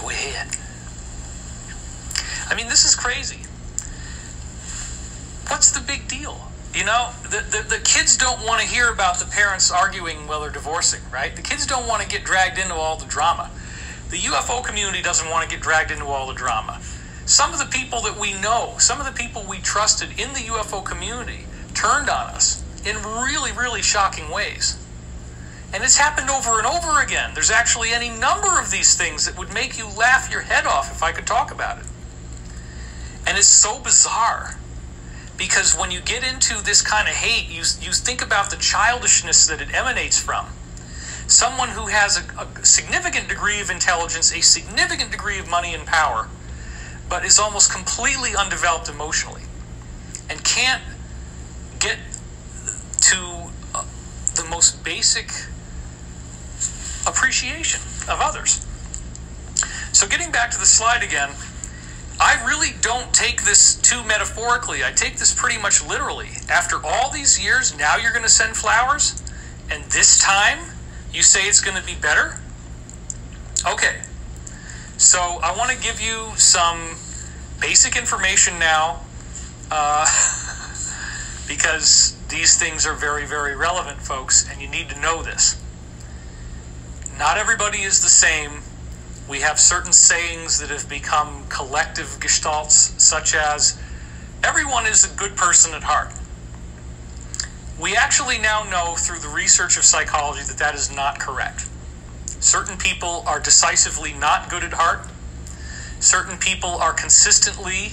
Go 0.00 0.10
ahead. 0.10 0.48
I 2.48 2.54
mean, 2.54 2.68
this 2.68 2.84
is 2.84 2.94
crazy. 2.94 3.40
What's 5.48 5.70
the 5.70 5.80
big 5.80 6.08
deal? 6.08 6.50
You 6.74 6.84
know, 6.84 7.10
the, 7.22 7.42
the, 7.48 7.76
the 7.76 7.80
kids 7.84 8.16
don't 8.16 8.44
want 8.44 8.60
to 8.60 8.66
hear 8.66 8.92
about 8.92 9.18
the 9.18 9.24
parents 9.24 9.70
arguing 9.70 10.26
while 10.26 10.42
they're 10.42 10.50
divorcing, 10.50 11.00
right? 11.10 11.34
The 11.34 11.42
kids 11.42 11.66
don't 11.66 11.86
want 11.86 12.02
to 12.02 12.08
get 12.08 12.24
dragged 12.24 12.58
into 12.58 12.74
all 12.74 12.96
the 12.96 13.06
drama. 13.06 13.50
The 14.10 14.18
UFO 14.18 14.64
community 14.64 15.02
doesn't 15.02 15.28
want 15.28 15.48
to 15.48 15.54
get 15.54 15.62
dragged 15.62 15.90
into 15.90 16.06
all 16.06 16.28
the 16.28 16.34
drama. 16.34 16.80
Some 17.24 17.52
of 17.52 17.58
the 17.58 17.66
people 17.66 18.00
that 18.02 18.16
we 18.16 18.34
know, 18.34 18.76
some 18.78 19.00
of 19.00 19.06
the 19.06 19.12
people 19.12 19.44
we 19.48 19.58
trusted 19.58 20.10
in 20.10 20.32
the 20.32 20.46
UFO 20.50 20.84
community, 20.84 21.44
turned 21.74 22.08
on 22.08 22.28
us 22.28 22.62
in 22.84 22.96
really, 23.02 23.50
really 23.50 23.82
shocking 23.82 24.30
ways. 24.30 24.78
And 25.74 25.82
it's 25.82 25.96
happened 25.96 26.30
over 26.30 26.58
and 26.58 26.66
over 26.66 27.02
again. 27.02 27.32
There's 27.34 27.50
actually 27.50 27.90
any 27.90 28.08
number 28.08 28.60
of 28.60 28.70
these 28.70 28.96
things 28.96 29.26
that 29.26 29.36
would 29.36 29.52
make 29.52 29.76
you 29.76 29.88
laugh 29.88 30.30
your 30.30 30.42
head 30.42 30.66
off 30.66 30.92
if 30.92 31.02
I 31.02 31.10
could 31.10 31.26
talk 31.26 31.50
about 31.50 31.78
it. 31.78 31.84
And 33.26 33.36
it's 33.36 33.48
so 33.48 33.80
bizarre 33.80 34.56
because 35.36 35.76
when 35.76 35.90
you 35.90 36.00
get 36.00 36.22
into 36.22 36.62
this 36.62 36.80
kind 36.80 37.08
of 37.08 37.14
hate, 37.14 37.48
you, 37.48 37.64
you 37.80 37.92
think 37.92 38.22
about 38.22 38.50
the 38.50 38.56
childishness 38.56 39.48
that 39.48 39.60
it 39.60 39.74
emanates 39.74 40.18
from 40.18 40.46
someone 41.26 41.70
who 41.70 41.86
has 41.86 42.18
a, 42.18 42.42
a, 42.42 42.64
significant 42.64 43.28
degree 43.28 43.60
of 43.60 43.70
intelligence, 43.70 44.32
a 44.32 44.40
significant 44.40 45.10
degree 45.10 45.38
of 45.38 45.48
money 45.48 45.74
and 45.74 45.86
power, 45.86 46.28
but 47.08 47.24
is 47.24 47.38
almost 47.38 47.72
completely 47.72 48.30
undeveloped 48.36 48.88
emotionally 48.88 49.42
and 50.28 50.42
can't 50.44 50.82
get 51.78 51.98
to 53.00 53.50
uh, 53.74 53.84
the 54.34 54.46
most 54.50 54.82
basic 54.84 55.30
appreciation 57.06 57.80
of 58.08 58.20
others. 58.20 58.66
So, 59.92 60.06
getting 60.06 60.30
back 60.30 60.50
to 60.50 60.58
the 60.58 60.66
slide 60.66 61.02
again, 61.02 61.30
I 62.20 62.42
really 62.46 62.70
don't 62.80 63.12
take 63.12 63.44
this 63.44 63.74
too 63.76 64.02
metaphorically. 64.04 64.84
I 64.84 64.90
take 64.92 65.16
this 65.16 65.34
pretty 65.34 65.60
much 65.60 65.84
literally. 65.86 66.28
After 66.48 66.84
all 66.84 67.10
these 67.10 67.42
years, 67.42 67.76
now 67.76 67.96
you're 67.96 68.12
going 68.12 68.24
to 68.24 68.28
send 68.28 68.56
flowers, 68.56 69.22
and 69.70 69.84
this 69.84 70.18
time, 70.18 70.58
you 71.16 71.22
say 71.22 71.48
it's 71.48 71.60
going 71.60 71.76
to 71.76 71.82
be 71.82 71.94
better? 71.94 72.36
Okay. 73.66 74.02
So 74.98 75.18
I 75.18 75.56
want 75.56 75.70
to 75.70 75.82
give 75.82 75.98
you 75.98 76.30
some 76.36 76.94
basic 77.58 77.96
information 77.96 78.58
now 78.58 79.00
uh, 79.70 80.04
because 81.48 82.14
these 82.28 82.58
things 82.58 82.86
are 82.86 82.92
very, 82.92 83.24
very 83.24 83.56
relevant, 83.56 83.98
folks, 84.02 84.46
and 84.50 84.60
you 84.60 84.68
need 84.68 84.90
to 84.90 85.00
know 85.00 85.22
this. 85.22 85.58
Not 87.18 87.38
everybody 87.38 87.78
is 87.78 88.02
the 88.02 88.10
same. 88.10 88.60
We 89.26 89.40
have 89.40 89.58
certain 89.58 89.94
sayings 89.94 90.60
that 90.60 90.68
have 90.68 90.86
become 90.86 91.44
collective 91.48 92.18
gestalts, 92.20 93.00
such 93.00 93.34
as, 93.34 93.80
everyone 94.44 94.86
is 94.86 95.10
a 95.10 95.16
good 95.16 95.34
person 95.34 95.72
at 95.72 95.82
heart. 95.82 96.12
We 97.78 97.94
actually 97.94 98.38
now 98.38 98.62
know 98.62 98.94
through 98.96 99.18
the 99.18 99.28
research 99.28 99.76
of 99.76 99.84
psychology 99.84 100.42
that 100.44 100.56
that 100.58 100.74
is 100.74 100.94
not 100.94 101.20
correct. 101.20 101.66
Certain 102.40 102.78
people 102.78 103.22
are 103.26 103.38
decisively 103.38 104.14
not 104.14 104.48
good 104.48 104.64
at 104.64 104.72
heart. 104.72 105.00
Certain 106.00 106.38
people 106.38 106.70
are 106.70 106.94
consistently 106.94 107.92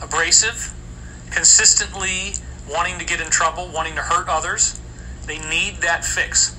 abrasive, 0.00 0.72
consistently 1.30 2.34
wanting 2.70 2.98
to 2.98 3.04
get 3.04 3.20
in 3.20 3.28
trouble, 3.28 3.68
wanting 3.68 3.96
to 3.96 4.02
hurt 4.02 4.28
others. 4.28 4.78
They 5.26 5.38
need 5.38 5.80
that 5.80 6.04
fix. 6.04 6.56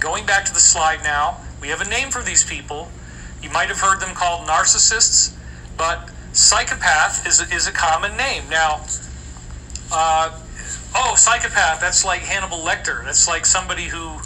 Going 0.00 0.24
back 0.24 0.44
to 0.46 0.54
the 0.54 0.60
slide 0.60 1.02
now, 1.02 1.40
we 1.60 1.68
have 1.68 1.80
a 1.80 1.88
name 1.88 2.10
for 2.10 2.22
these 2.22 2.44
people. 2.44 2.90
You 3.42 3.50
might 3.50 3.68
have 3.68 3.80
heard 3.80 4.00
them 4.00 4.14
called 4.14 4.46
narcissists, 4.48 5.34
but 5.76 6.10
psychopath 6.32 7.26
is 7.26 7.40
a, 7.40 7.54
is 7.54 7.66
a 7.66 7.72
common 7.72 8.16
name. 8.16 8.44
Now, 8.48 8.86
uh, 9.92 10.38
oh, 10.94 11.14
psychopath, 11.16 11.80
that's 11.80 12.04
like 12.04 12.20
Hannibal 12.20 12.58
Lecter. 12.58 13.04
That's 13.04 13.28
like 13.28 13.46
somebody 13.46 13.84
who, 13.84 14.18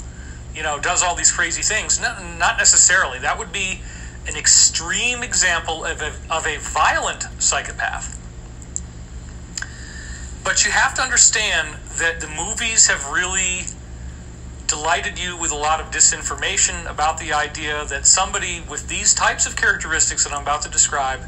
you 0.55 0.63
know, 0.63 0.79
does 0.79 1.03
all 1.03 1.15
these 1.15 1.33
crazy 1.33 1.63
things. 1.63 2.01
No, 2.01 2.17
not 2.39 2.59
necessarily. 2.59 3.19
That 3.19 3.39
would 3.39 3.53
be 3.53 3.81
an 4.27 4.37
extreme 4.37 5.23
example 5.23 5.85
of 5.85 6.01
a, 6.03 6.13
of 6.31 6.47
a 6.47 6.59
violent 6.59 7.27
psychopath. 7.39 8.17
But 10.45 10.65
you 10.65 10.71
have 10.71 10.95
to 10.95 11.03
understand 11.03 11.77
that 11.99 12.21
the 12.21 12.29
movies 12.29 12.87
have 12.89 13.11
really 13.11 13.67
delighted 14.67 15.19
you 15.19 15.37
with 15.37 15.51
a 15.51 15.57
lot 15.57 15.81
of 15.81 15.91
disinformation 15.91 16.89
about 16.89 17.19
the 17.19 17.33
idea 17.33 17.85
that 17.87 18.07
somebody 18.07 18.63
with 18.71 18.89
these 18.89 19.13
types 19.15 19.45
of 19.47 19.57
characteristics 19.57 20.25
that 20.25 20.33
I'm 20.33 20.43
about 20.43 20.63
to 20.63 20.71
describe 20.71 21.21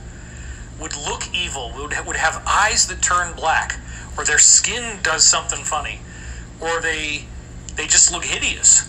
would 0.81 0.96
look 0.96 1.22
evil, 1.35 1.72
would, 1.77 1.94
would 2.07 2.16
have 2.16 2.42
eyes 2.46 2.87
that 2.87 3.03
turn 3.03 3.35
black, 3.35 3.79
or 4.16 4.25
their 4.25 4.38
skin 4.38 4.98
does 5.03 5.25
something 5.25 5.64
funny, 5.64 6.01
or 6.61 6.81
they 6.81 7.25
they 7.77 7.87
just 7.87 8.12
look 8.12 8.25
hideous. 8.25 8.88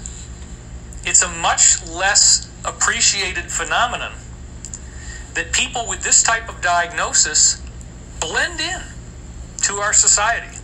It's 1.06 1.22
a 1.22 1.30
much 1.30 1.86
less 1.88 2.50
appreciated 2.66 3.52
phenomenon 3.52 4.14
that 5.34 5.52
people 5.52 5.88
with 5.88 6.04
this 6.04 6.24
type 6.24 6.48
of 6.48 6.62
diagnosis 6.62 7.62
blend 8.20 8.60
in 8.60 8.82
to 9.64 9.76
our 9.76 9.94
society. 9.94 10.58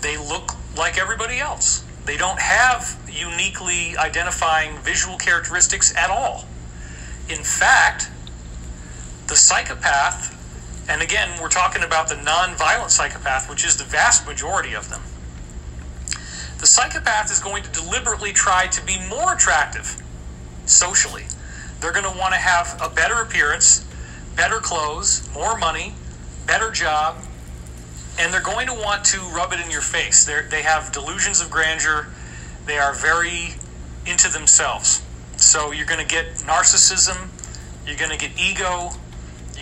They 0.00 0.16
look 0.16 0.52
like 0.76 0.98
everybody 0.98 1.38
else. 1.38 1.84
They 2.04 2.16
don't 2.16 2.40
have 2.40 2.98
uniquely 3.08 3.96
identifying 3.96 4.76
visual 4.78 5.16
characteristics 5.16 5.94
at 5.96 6.10
all. 6.10 6.44
In 7.28 7.44
fact, 7.44 8.10
the 9.28 9.36
psychopath, 9.36 10.31
and 10.88 11.02
again, 11.02 11.40
we're 11.40 11.48
talking 11.48 11.82
about 11.82 12.08
the 12.08 12.16
non-violent 12.16 12.90
psychopath, 12.90 13.48
which 13.48 13.64
is 13.64 13.76
the 13.76 13.84
vast 13.84 14.26
majority 14.26 14.74
of 14.74 14.90
them. 14.90 15.02
The 16.58 16.66
psychopath 16.66 17.30
is 17.30 17.40
going 17.40 17.62
to 17.62 17.70
deliberately 17.70 18.32
try 18.32 18.66
to 18.68 18.84
be 18.84 18.98
more 19.08 19.34
attractive 19.34 20.00
socially. 20.66 21.24
They're 21.80 21.92
going 21.92 22.10
to 22.10 22.18
want 22.18 22.34
to 22.34 22.40
have 22.40 22.78
a 22.80 22.88
better 22.88 23.20
appearance, 23.20 23.84
better 24.36 24.60
clothes, 24.60 25.28
more 25.34 25.58
money, 25.58 25.94
better 26.46 26.70
job, 26.70 27.16
and 28.18 28.32
they're 28.32 28.40
going 28.40 28.66
to 28.66 28.74
want 28.74 29.04
to 29.06 29.18
rub 29.34 29.52
it 29.52 29.60
in 29.60 29.70
your 29.70 29.80
face. 29.80 30.24
They're, 30.24 30.42
they 30.42 30.62
have 30.62 30.92
delusions 30.92 31.40
of 31.40 31.50
grandeur. 31.50 32.08
They 32.66 32.78
are 32.78 32.94
very 32.94 33.54
into 34.06 34.30
themselves. 34.30 35.02
So 35.36 35.72
you're 35.72 35.86
going 35.86 36.06
to 36.06 36.06
get 36.06 36.26
narcissism, 36.46 37.28
you're 37.86 37.96
going 37.96 38.10
to 38.10 38.16
get 38.16 38.38
ego, 38.40 38.90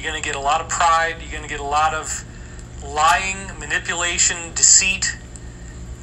you're 0.01 0.11
going 0.11 0.23
to 0.23 0.27
get 0.27 0.37
a 0.37 0.41
lot 0.41 0.61
of 0.61 0.69
pride, 0.69 1.17
you're 1.21 1.31
going 1.31 1.43
to 1.43 1.49
get 1.49 1.61
a 1.61 1.63
lot 1.63 1.93
of 1.93 2.25
lying, 2.83 3.37
manipulation, 3.59 4.37
deceit. 4.55 5.19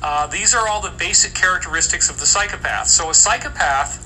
Uh, 0.04 0.28
these 0.28 0.54
are 0.54 0.68
all 0.68 0.82
the 0.82 0.92
basic 0.92 1.34
characteristics 1.34 2.10
of 2.10 2.20
the 2.20 2.26
psychopath. 2.26 2.88
So 2.88 3.10
a 3.10 3.14
psychopath 3.14 4.06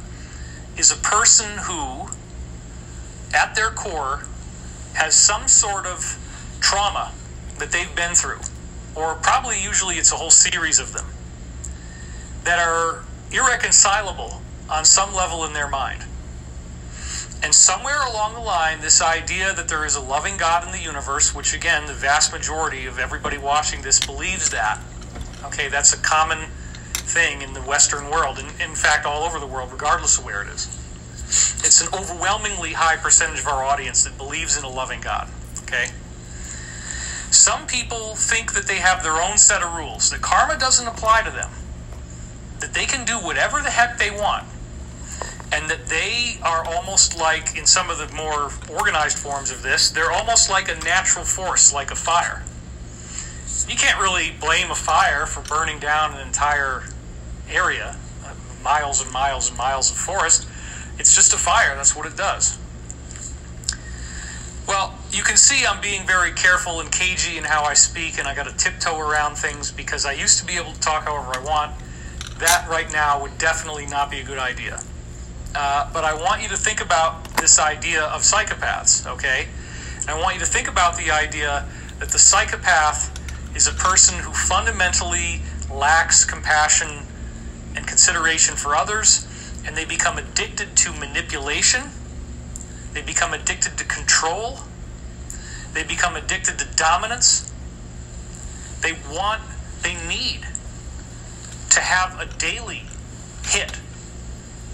is 0.77 0.91
a 0.91 0.95
person 0.97 1.58
who, 1.58 2.10
at 3.36 3.54
their 3.56 3.71
core, 3.71 4.23
has 4.93 5.13
some 5.13 5.47
sort 5.47 5.86
of 5.86 6.17
trauma 6.62 7.12
that 7.60 7.71
they've 7.71 7.93
been 7.95 8.15
through, 8.15 8.39
or 8.95 9.15
probably 9.15 9.62
usually 9.62 9.95
it's 9.95 10.13
a 10.13 10.15
whole 10.15 10.32
series 10.32 10.80
of 10.80 10.93
them, 10.93 11.06
that 12.45 12.60
are 12.60 13.04
irreconcilable 13.32 14.41
on 14.69 14.86
some 14.86 15.13
level 15.13 15.43
in 15.43 15.54
their 15.54 15.67
mind. 15.67 16.04
And 17.43 17.56
somewhere 17.56 18.01
along 18.08 18.36
the 18.36 18.39
line, 18.39 18.82
this 18.82 19.01
idea 19.01 19.54
that 19.54 19.67
there 19.67 19.86
is 19.86 19.95
a 19.95 19.99
loving 19.99 20.38
God 20.38 20.65
in 20.65 20.71
the 20.71 20.80
universe, 20.80 21.34
which 21.34 21.54
again, 21.54 21.88
the 21.88 21.93
vast 21.93 22.32
majority 22.32 22.86
of 22.86 22.99
everybody 22.99 23.38
watching 23.38 23.82
this 23.82 23.99
believes 23.99 24.51
that. 24.51 24.80
Okay, 25.45 25.67
that's 25.67 25.93
a 25.93 25.97
common 25.97 26.49
thing 26.93 27.41
in 27.41 27.54
the 27.54 27.62
Western 27.62 28.10
world, 28.10 28.38
and 28.38 28.47
in 28.62 28.75
fact, 28.75 29.06
all 29.06 29.23
over 29.23 29.39
the 29.39 29.47
world, 29.47 29.71
regardless 29.71 30.19
of 30.19 30.25
where 30.25 30.43
it 30.43 30.49
is. 30.49 30.67
It's 31.63 31.82
an 31.82 31.88
overwhelmingly 31.93 32.73
high 32.73 32.97
percentage 32.97 33.39
of 33.39 33.47
our 33.47 33.63
audience 33.63 34.04
that 34.04 34.17
believes 34.17 34.58
in 34.58 34.63
a 34.63 34.69
loving 34.69 35.01
God. 35.01 35.30
Okay? 35.63 35.88
Some 37.32 37.65
people 37.65 38.15
think 38.15 38.54
that 38.54 38.67
they 38.67 38.77
have 38.77 39.04
their 39.04 39.21
own 39.21 39.38
set 39.38 39.63
of 39.63 39.73
rules, 39.73 40.12
that 40.12 40.21
karma 40.21 40.60
doesn't 40.60 40.88
apply 40.88 41.23
to 41.23 41.32
them, 41.32 41.49
that 42.60 42.73
they 42.73 42.86
can 42.86 43.06
do 43.06 43.13
whatever 43.13 43.62
the 43.62 43.71
heck 43.71 43.97
they 43.97 44.12
want, 44.12 44.45
and 45.51 45.69
that 45.69 45.87
they 45.87 46.37
are 46.43 46.65
almost 46.65 47.17
like, 47.17 47.57
in 47.57 47.65
some 47.65 47.89
of 47.89 47.97
the 47.97 48.07
more 48.15 48.51
organized 48.69 49.17
forms 49.17 49.51
of 49.51 49.61
this, 49.61 49.89
they're 49.89 50.11
almost 50.11 50.49
like 50.49 50.69
a 50.69 50.75
natural 50.83 51.25
force, 51.25 51.73
like 51.73 51.91
a 51.91 51.95
fire. 51.95 52.43
You 53.67 53.75
can't 53.75 53.99
really 53.99 54.31
blame 54.39 54.71
a 54.71 54.75
fire 54.75 55.25
for 55.25 55.41
burning 55.41 55.79
down 55.79 56.13
an 56.13 56.25
entire 56.25 56.83
area, 57.49 57.97
uh, 58.25 58.33
miles 58.63 59.01
and 59.03 59.11
miles 59.11 59.49
and 59.49 59.57
miles 59.57 59.91
of 59.91 59.97
forest. 59.97 60.47
It's 60.97 61.13
just 61.13 61.33
a 61.33 61.37
fire, 61.37 61.75
that's 61.75 61.95
what 61.95 62.05
it 62.05 62.15
does. 62.15 62.57
Well, 64.67 64.93
you 65.11 65.23
can 65.23 65.35
see 65.35 65.65
I'm 65.65 65.81
being 65.81 66.07
very 66.07 66.31
careful 66.31 66.79
and 66.79 66.89
cagey 66.91 67.37
in 67.37 67.43
how 67.43 67.63
I 67.63 67.73
speak, 67.73 68.19
and 68.19 68.27
I 68.27 68.33
got 68.33 68.47
to 68.47 68.55
tiptoe 68.55 68.97
around 68.99 69.35
things 69.35 69.69
because 69.69 70.05
I 70.05 70.13
used 70.13 70.39
to 70.39 70.45
be 70.45 70.55
able 70.55 70.71
to 70.71 70.79
talk 70.79 71.03
however 71.03 71.33
I 71.35 71.43
want. 71.43 71.77
That 72.39 72.65
right 72.69 72.91
now 72.91 73.21
would 73.21 73.37
definitely 73.37 73.85
not 73.85 74.09
be 74.09 74.19
a 74.19 74.23
good 74.23 74.37
idea. 74.37 74.81
Uh, 75.53 75.91
but 75.91 76.03
I 76.03 76.13
want 76.13 76.41
you 76.41 76.49
to 76.49 76.57
think 76.57 76.81
about 76.81 77.25
this 77.35 77.59
idea 77.59 78.03
of 78.03 78.21
psychopaths, 78.21 79.05
okay? 79.05 79.47
And 80.01 80.09
I 80.09 80.19
want 80.19 80.35
you 80.35 80.39
to 80.39 80.45
think 80.45 80.67
about 80.67 80.97
the 80.97 81.11
idea 81.11 81.67
that 81.99 82.09
the 82.09 82.19
psychopath 82.19 83.17
is 83.55 83.67
a 83.67 83.73
person 83.73 84.17
who 84.19 84.31
fundamentally 84.31 85.41
lacks 85.71 86.23
compassion 86.23 87.05
and 87.75 87.85
consideration 87.85 88.55
for 88.55 88.75
others, 88.75 89.27
and 89.65 89.75
they 89.75 89.85
become 89.85 90.17
addicted 90.17 90.75
to 90.77 90.93
manipulation 90.93 91.83
they 92.93 93.01
become 93.01 93.33
addicted 93.33 93.77
to 93.77 93.85
control. 93.85 94.59
They 95.73 95.83
become 95.83 96.15
addicted 96.15 96.59
to 96.59 96.65
dominance. 96.75 97.51
They 98.81 98.93
want, 99.09 99.41
they 99.81 99.95
need 100.07 100.41
to 101.69 101.79
have 101.79 102.19
a 102.19 102.25
daily 102.37 102.83
hit. 103.45 103.79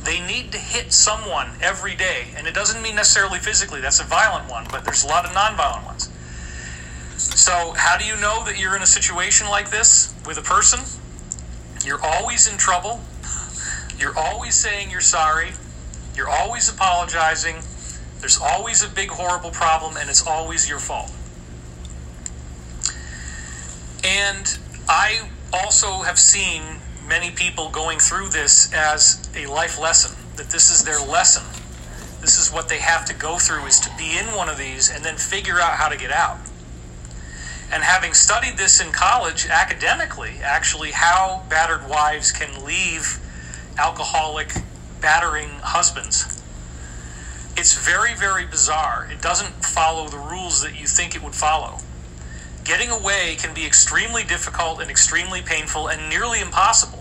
They 0.08 0.22
need 0.22 0.54
to 0.54 0.58
hit 0.58 0.94
someone 0.94 1.50
every 1.62 1.94
day. 1.94 2.28
And 2.38 2.48
it 2.48 2.54
doesn't 2.54 2.82
mean 2.82 2.96
necessarily 2.96 3.40
physically, 3.40 3.82
that's 3.82 4.00
a 4.00 4.06
violent 4.06 4.50
one, 4.50 4.66
but 4.72 4.86
there's 4.86 5.04
a 5.04 5.08
lot 5.08 5.26
of 5.26 5.32
nonviolent 5.32 5.86
ones. 5.86 6.10
So, 7.18 7.74
how 7.76 7.98
do 7.98 8.06
you 8.06 8.16
know 8.16 8.42
that 8.46 8.58
you're 8.58 8.78
in 8.78 8.82
a 8.82 8.88
situation 8.88 9.50
like 9.50 9.70
this 9.70 10.16
with 10.26 10.38
a 10.38 10.42
person? 10.42 10.80
You're 11.84 12.00
always 12.02 12.50
in 12.50 12.58
trouble. 12.58 13.02
You're 14.00 14.18
always 14.18 14.56
saying 14.56 14.92
you're 14.92 15.02
sorry. 15.02 15.50
You're 16.16 16.30
always 16.30 16.70
apologizing. 16.70 17.58
There's 18.20 18.40
always 18.42 18.82
a 18.86 18.88
big, 18.88 19.10
horrible 19.10 19.52
problem, 19.52 19.98
and 19.98 20.10
it's 20.10 20.26
always 20.26 20.70
your 20.70 20.80
fault. 20.80 21.12
And 24.06 24.58
I 24.88 25.30
also 25.52 26.04
have 26.04 26.18
seen 26.18 26.64
many 27.08 27.32
people 27.32 27.70
going 27.70 28.00
through 28.00 28.30
this 28.30 28.72
as 28.74 29.30
a 29.36 29.46
life 29.48 29.80
lesson, 29.80 30.18
that 30.36 30.50
this 30.50 30.70
is 30.70 30.84
their 30.84 31.00
lesson. 31.00 31.44
This 32.22 32.40
is 32.40 32.52
what 32.52 32.68
they 32.70 32.80
have 32.80 33.06
to 33.06 33.14
go 33.14 33.38
through 33.38 33.66
is 33.66 33.80
to 33.82 33.90
be 33.98 34.18
in 34.18 34.26
one 34.36 34.50
of 34.50 34.58
these 34.58 34.90
and 34.90 35.04
then 35.04 35.16
figure 35.16 35.60
out 35.60 35.74
how 35.74 35.88
to 35.88 35.98
get 35.98 36.12
out. 36.12 36.38
And 37.72 37.84
having 37.84 38.14
studied 38.14 38.58
this 38.58 38.82
in 38.82 38.92
college 38.92 39.48
academically, 39.48 40.36
actually, 40.42 40.92
how 40.92 41.44
battered 41.50 41.88
wives 41.90 42.32
can 42.32 42.66
leave 42.66 43.20
alcoholic, 43.78 44.54
battering 45.02 45.50
husbands 45.62 46.38
it's 47.58 47.74
very, 47.74 48.14
very 48.14 48.46
bizarre. 48.46 49.08
It 49.12 49.20
doesn't 49.20 49.66
follow 49.66 50.08
the 50.08 50.20
rules 50.20 50.62
that 50.62 50.80
you 50.80 50.86
think 50.86 51.16
it 51.16 51.24
would 51.24 51.36
follow. 51.36 51.80
getting 52.64 52.90
away 52.92 53.36
can 53.40 53.54
be 53.54 53.66
extremely 53.66 54.24
difficult 54.26 54.82
and 54.82 54.92
extremely 54.92 55.42
painful 55.42 55.88
and 55.88 56.10
nearly 56.10 56.42
impossible. 56.42 56.97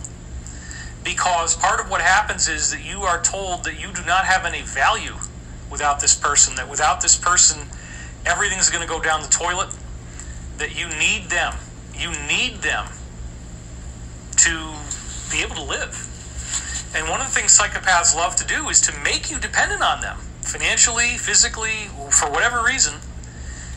Because 1.06 1.54
part 1.54 1.78
of 1.78 1.88
what 1.88 2.00
happens 2.00 2.48
is 2.48 2.72
that 2.72 2.84
you 2.84 3.02
are 3.02 3.22
told 3.22 3.62
that 3.62 3.80
you 3.80 3.92
do 3.92 4.04
not 4.04 4.24
have 4.24 4.44
any 4.44 4.62
value 4.62 5.14
without 5.70 6.00
this 6.00 6.16
person, 6.16 6.56
that 6.56 6.68
without 6.68 7.00
this 7.00 7.16
person, 7.16 7.68
everything's 8.26 8.70
going 8.70 8.82
to 8.82 8.92
go 8.92 9.00
down 9.00 9.22
the 9.22 9.28
toilet, 9.28 9.70
that 10.58 10.76
you 10.76 10.88
need 10.98 11.30
them. 11.30 11.54
You 11.94 12.10
need 12.26 12.56
them 12.60 12.86
to 14.38 14.74
be 15.30 15.42
able 15.42 15.54
to 15.54 15.62
live. 15.62 15.94
And 16.92 17.08
one 17.08 17.20
of 17.20 17.28
the 17.28 17.32
things 17.32 17.56
psychopaths 17.56 18.16
love 18.16 18.34
to 18.36 18.44
do 18.44 18.68
is 18.68 18.80
to 18.80 18.92
make 19.04 19.30
you 19.30 19.38
dependent 19.38 19.82
on 19.82 20.00
them, 20.00 20.16
financially, 20.42 21.18
physically, 21.18 21.88
for 22.10 22.28
whatever 22.32 22.64
reason, 22.64 22.94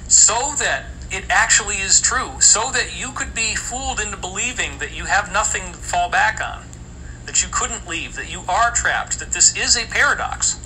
so 0.07 0.55
that 0.57 0.85
it 1.11 1.25
actually 1.29 1.75
is 1.75 2.01
true, 2.01 2.41
so 2.41 2.71
that 2.71 2.99
you 2.99 3.11
could 3.11 3.35
be 3.35 3.53
fooled 3.53 3.99
into 3.99 4.17
believing 4.17 4.79
that 4.79 4.97
you 4.97 5.05
have 5.05 5.31
nothing 5.31 5.73
to 5.73 5.77
fall 5.77 6.09
back 6.09 6.41
on, 6.41 6.63
that 7.29 7.43
you 7.43 7.49
couldn't 7.51 7.87
leave, 7.87 8.15
that 8.15 8.31
you 8.31 8.41
are 8.49 8.71
trapped, 8.71 9.19
that 9.19 9.31
this 9.33 9.55
is 9.55 9.77
a 9.77 9.85
paradox. 9.85 10.59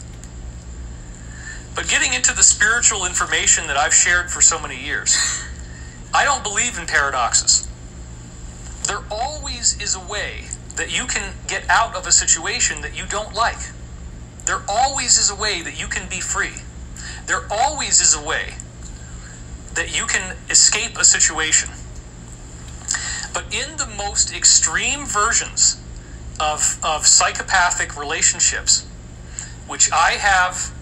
But 1.76 1.90
getting 1.90 2.14
into 2.14 2.34
the 2.34 2.42
spiritual 2.42 3.06
information 3.06 3.68
that 3.68 3.76
I've 3.76 3.94
shared 3.94 4.32
for 4.32 4.40
so 4.40 4.58
many 4.58 4.82
years, 4.82 5.14
I 6.14 6.24
don't 6.24 6.42
believe 6.42 6.80
in 6.80 6.88
paradoxes. 6.88 7.68
There 8.88 9.04
always 9.12 9.78
is 9.82 9.94
a 9.94 10.00
way 10.00 10.46
that 10.78 10.98
you 10.98 11.06
can 11.06 11.34
get 11.50 11.70
out 11.70 11.98
of 11.98 12.08
a 12.08 12.14
situation 12.14 12.80
that 12.80 12.98
you 12.98 13.04
don't 13.10 13.34
like. 13.34 13.60
There 14.46 14.62
always 14.70 15.18
is 15.18 15.30
a 15.30 15.36
way 15.36 15.62
that 15.64 15.78
you 15.78 15.88
can 15.88 16.08
be 16.08 16.22
free. 16.22 16.64
There 17.26 17.44
always 17.52 18.00
is 18.00 18.16
a 18.16 18.24
way 18.26 18.54
that 19.74 19.94
you 19.94 20.06
can 20.06 20.38
escape 20.50 20.98
a 20.98 21.04
situation. 21.04 21.72
But 23.34 23.54
in 23.54 23.76
the 23.76 23.94
most 23.98 24.34
extreme 24.34 25.06
versions 25.06 25.83
of, 26.40 26.80
of 26.84 27.06
psychopathic 27.06 27.98
relationships, 27.98 28.86
which 29.68 29.92
I 29.92 30.12
have 30.14 30.74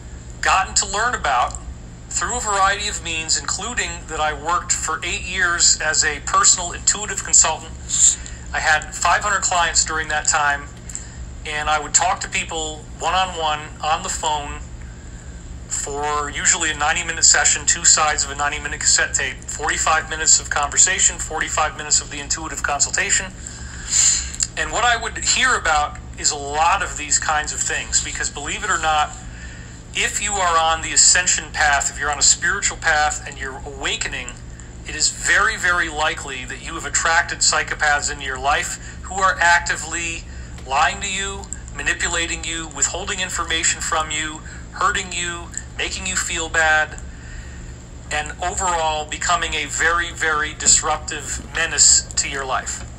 gotten 0.41 0.73
to 0.75 0.87
learn 0.87 1.15
about 1.15 1.53
through 2.09 2.37
a 2.37 2.41
variety 2.41 2.87
of 2.87 3.03
means, 3.03 3.39
including 3.39 3.89
that 4.07 4.19
I 4.19 4.33
worked 4.33 4.71
for 4.71 4.99
eight 5.03 5.21
years 5.21 5.79
as 5.81 6.03
a 6.03 6.19
personal 6.25 6.73
intuitive 6.73 7.23
consultant. 7.23 7.71
I 8.53 8.59
had 8.59 8.93
500 8.93 9.41
clients 9.41 9.85
during 9.85 10.09
that 10.09 10.27
time, 10.27 10.63
and 11.45 11.69
I 11.69 11.79
would 11.79 11.93
talk 11.93 12.19
to 12.21 12.29
people 12.29 12.83
one 12.99 13.13
on 13.13 13.37
one 13.37 13.59
on 13.81 14.03
the 14.03 14.09
phone 14.09 14.59
for 15.71 16.29
usually 16.29 16.69
a 16.71 16.77
90 16.77 17.05
minute 17.05 17.23
session, 17.23 17.65
two 17.65 17.85
sides 17.85 18.25
of 18.25 18.31
a 18.31 18.35
90 18.35 18.59
minute 18.59 18.81
cassette 18.81 19.13
tape, 19.13 19.37
45 19.47 20.09
minutes 20.09 20.39
of 20.41 20.49
conversation, 20.49 21.17
45 21.17 21.77
minutes 21.77 22.01
of 22.01 22.11
the 22.11 22.19
intuitive 22.19 22.61
consultation. 22.61 23.27
And 24.57 24.71
what 24.71 24.83
I 24.83 25.01
would 25.01 25.17
hear 25.17 25.55
about 25.55 25.97
is 26.19 26.31
a 26.31 26.35
lot 26.35 26.83
of 26.83 26.97
these 26.97 27.17
kinds 27.17 27.53
of 27.53 27.59
things 27.59 28.03
because 28.03 28.29
believe 28.29 28.63
it 28.63 28.69
or 28.69 28.79
not, 28.79 29.11
if 29.93 30.21
you 30.21 30.33
are 30.33 30.57
on 30.57 30.81
the 30.81 30.93
ascension 30.93 31.45
path, 31.51 31.89
if 31.89 31.99
you're 31.99 32.11
on 32.11 32.19
a 32.19 32.23
spiritual 32.23 32.77
path 32.77 33.27
and 33.27 33.37
you're 33.39 33.61
awakening, 33.65 34.27
it 34.87 34.95
is 34.95 35.09
very, 35.09 35.57
very 35.57 35.89
likely 35.89 36.45
that 36.45 36.65
you 36.65 36.73
have 36.73 36.85
attracted 36.85 37.39
psychopaths 37.39 38.11
into 38.11 38.25
your 38.25 38.39
life 38.39 38.99
who 39.03 39.15
are 39.15 39.37
actively 39.39 40.23
lying 40.67 41.01
to 41.01 41.11
you, 41.11 41.41
manipulating 41.75 42.43
you, 42.43 42.67
withholding 42.75 43.19
information 43.19 43.81
from 43.81 44.11
you, 44.11 44.41
hurting 44.71 45.11
you, 45.11 45.47
making 45.77 46.05
you 46.05 46.15
feel 46.15 46.49
bad, 46.49 46.99
and 48.11 48.31
overall 48.43 49.07
becoming 49.09 49.53
a 49.53 49.65
very, 49.65 50.11
very 50.11 50.53
disruptive 50.53 51.45
menace 51.55 52.03
to 52.13 52.29
your 52.29 52.45
life. 52.45 52.90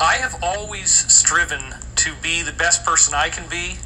I 0.00 0.16
have 0.16 0.42
always 0.42 0.90
striven 0.90 1.60
to 1.96 2.14
be 2.22 2.42
the 2.42 2.52
best 2.52 2.84
person 2.84 3.14
I 3.14 3.28
can 3.28 3.48
be. 3.48 3.76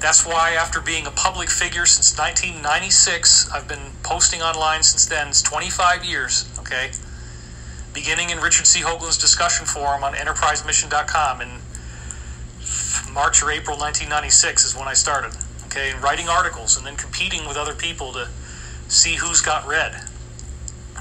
That's 0.00 0.26
why, 0.26 0.52
after 0.52 0.80
being 0.80 1.06
a 1.06 1.10
public 1.10 1.50
figure 1.50 1.86
since 1.86 2.16
1996, 2.18 3.50
I've 3.50 3.68
been 3.68 3.92
posting 4.02 4.42
online 4.42 4.82
since 4.82 5.06
then. 5.06 5.28
It's 5.28 5.42
25 5.42 6.04
years, 6.04 6.48
okay? 6.58 6.90
Beginning 7.92 8.30
in 8.30 8.38
Richard 8.38 8.66
C. 8.66 8.80
Hoagland's 8.80 9.18
discussion 9.18 9.66
forum 9.66 10.04
on 10.04 10.14
enterprisemission.com 10.14 11.40
in 11.40 11.48
March 13.12 13.42
or 13.42 13.50
April 13.50 13.78
1996 13.78 14.66
is 14.66 14.76
when 14.76 14.88
I 14.88 14.92
started 14.92 15.32
okay, 15.66 15.90
and 15.90 16.02
writing 16.02 16.28
articles 16.28 16.76
and 16.76 16.86
then 16.86 16.96
competing 16.96 17.46
with 17.46 17.56
other 17.56 17.74
people 17.74 18.12
to 18.12 18.28
see 18.88 19.14
who's 19.16 19.40
got 19.40 19.66
read. 19.66 19.92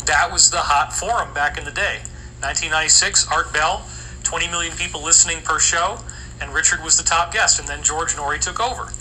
That 0.05 0.31
was 0.31 0.51
the 0.51 0.57
hot 0.57 0.93
forum 0.93 1.33
back 1.33 1.57
in 1.57 1.65
the 1.65 1.71
day. 1.71 1.99
1996, 2.39 3.27
Art 3.31 3.51
Bell, 3.53 3.85
20 4.25 4.47
million 4.49 4.75
people 4.75 5.01
listening 5.01 5.41
per 5.41 5.59
show, 5.59 5.99
and 6.41 6.53
Richard 6.53 6.83
was 6.83 6.97
the 6.97 7.03
top 7.03 7.31
guest, 7.31 7.59
and 7.59 7.67
then 7.67 7.83
George 7.83 8.15
Noory 8.15 8.39
took 8.39 8.59
over. 8.59 8.91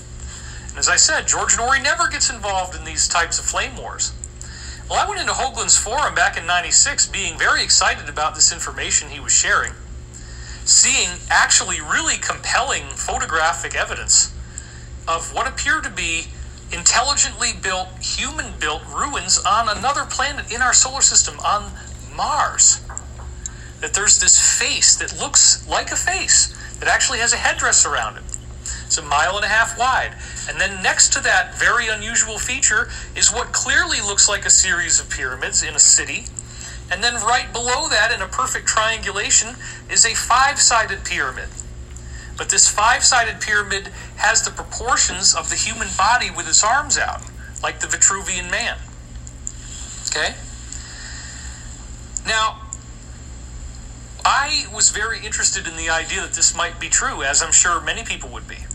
And 0.69 0.79
as 0.79 0.89
I 0.89 0.97
said, 0.97 1.27
George 1.27 1.57
Noory 1.57 1.83
never 1.83 2.09
gets 2.09 2.31
involved 2.31 2.77
in 2.77 2.85
these 2.85 3.09
types 3.09 3.39
of 3.39 3.45
flame 3.45 3.77
wars. 3.77 4.13
Well, 4.89 5.05
I 5.05 5.09
went 5.09 5.21
into 5.21 5.33
Hoagland's 5.33 5.79
forum 5.79 6.15
back 6.15 6.37
in 6.37 6.47
96 6.47 7.07
being 7.07 7.39
very 7.39 7.65
excited 7.65 8.09
about 8.09 8.35
this 8.35 8.53
information 8.53 9.09
he 9.09 9.19
was 9.19 9.33
sharing, 9.33 9.73
seeing 10.65 11.09
actually 11.31 11.81
really 11.81 12.19
compelling 12.19 12.83
photographic 12.95 13.75
evidence 13.75 14.35
of 15.09 15.35
what 15.35 15.49
appear 15.49 15.81
to 15.81 15.91
be 15.91 16.27
intelligently 16.71 17.53
built, 17.63 17.89
human 18.01 18.53
built 18.59 18.83
ruins 18.93 19.39
on 19.47 19.75
another 19.75 20.05
planet 20.05 20.53
in 20.53 20.61
our 20.61 20.75
solar 20.75 21.01
system, 21.01 21.39
on 21.41 21.73
Mars. 22.15 22.84
That 23.85 23.93
there's 23.93 24.19
this 24.19 24.41
face 24.59 24.97
that 24.97 25.21
looks 25.21 25.69
like 25.69 25.93
a 25.93 25.97
face, 25.97 26.57
that 26.81 26.89
actually 26.89 27.19
has 27.19 27.35
a 27.35 27.37
headdress 27.37 27.85
around 27.85 28.17
it. 28.17 28.23
It's 28.87 28.97
a 28.97 29.03
mile 29.03 29.37
and 29.37 29.45
a 29.45 29.49
half 29.49 29.79
wide. 29.79 30.15
And 30.49 30.59
then 30.59 30.83
next 30.83 31.13
to 31.13 31.21
that 31.21 31.59
very 31.59 31.89
unusual 31.89 32.39
feature 32.39 32.89
is 33.15 33.31
what 33.31 33.53
clearly 33.53 34.01
looks 34.01 34.27
like 34.27 34.47
a 34.47 34.51
series 34.51 35.01
of 35.01 35.11
pyramids 35.11 35.63
in 35.63 35.75
a 35.75 35.79
city. 35.79 36.25
And 36.91 37.05
then 37.05 37.13
right 37.17 37.53
below 37.53 37.91
that, 37.91 38.11
in 38.11 38.23
a 38.23 38.27
perfect 38.27 38.67
triangulation, 38.67 39.55
is 39.91 40.07
a 40.07 40.15
five 40.15 40.59
sided 40.63 41.05
pyramid. 41.05 41.51
But 42.39 42.49
this 42.49 42.67
five 42.67 43.05
sided 43.05 43.43
pyramid 43.43 43.89
has 44.17 44.43
the 44.43 44.51
proportions 44.51 45.35
of 45.35 45.51
the 45.51 45.57
human 45.57 45.89
body 45.99 46.31
with 46.31 46.49
its 46.49 46.65
arms 46.65 46.97
out, 46.97 47.21
like 47.63 47.81
the 47.81 47.87
Vitruvian 47.87 48.51
man. 48.51 48.79
Okay? 50.09 50.37
Now, 52.27 52.64
I 54.25 54.67
was 54.73 54.91
very 54.91 55.25
interested 55.25 55.67
in 55.67 55.77
the 55.77 55.91
idea 55.91 56.23
that 56.23 56.33
this 56.33 56.57
might 56.57 56.81
be 56.81 56.89
true, 56.89 57.23
as 57.23 57.43
I'm 57.43 57.53
sure 57.53 57.81
many 57.81 58.05
people 58.05 58.31
would 58.31 58.49
be. 58.49 58.67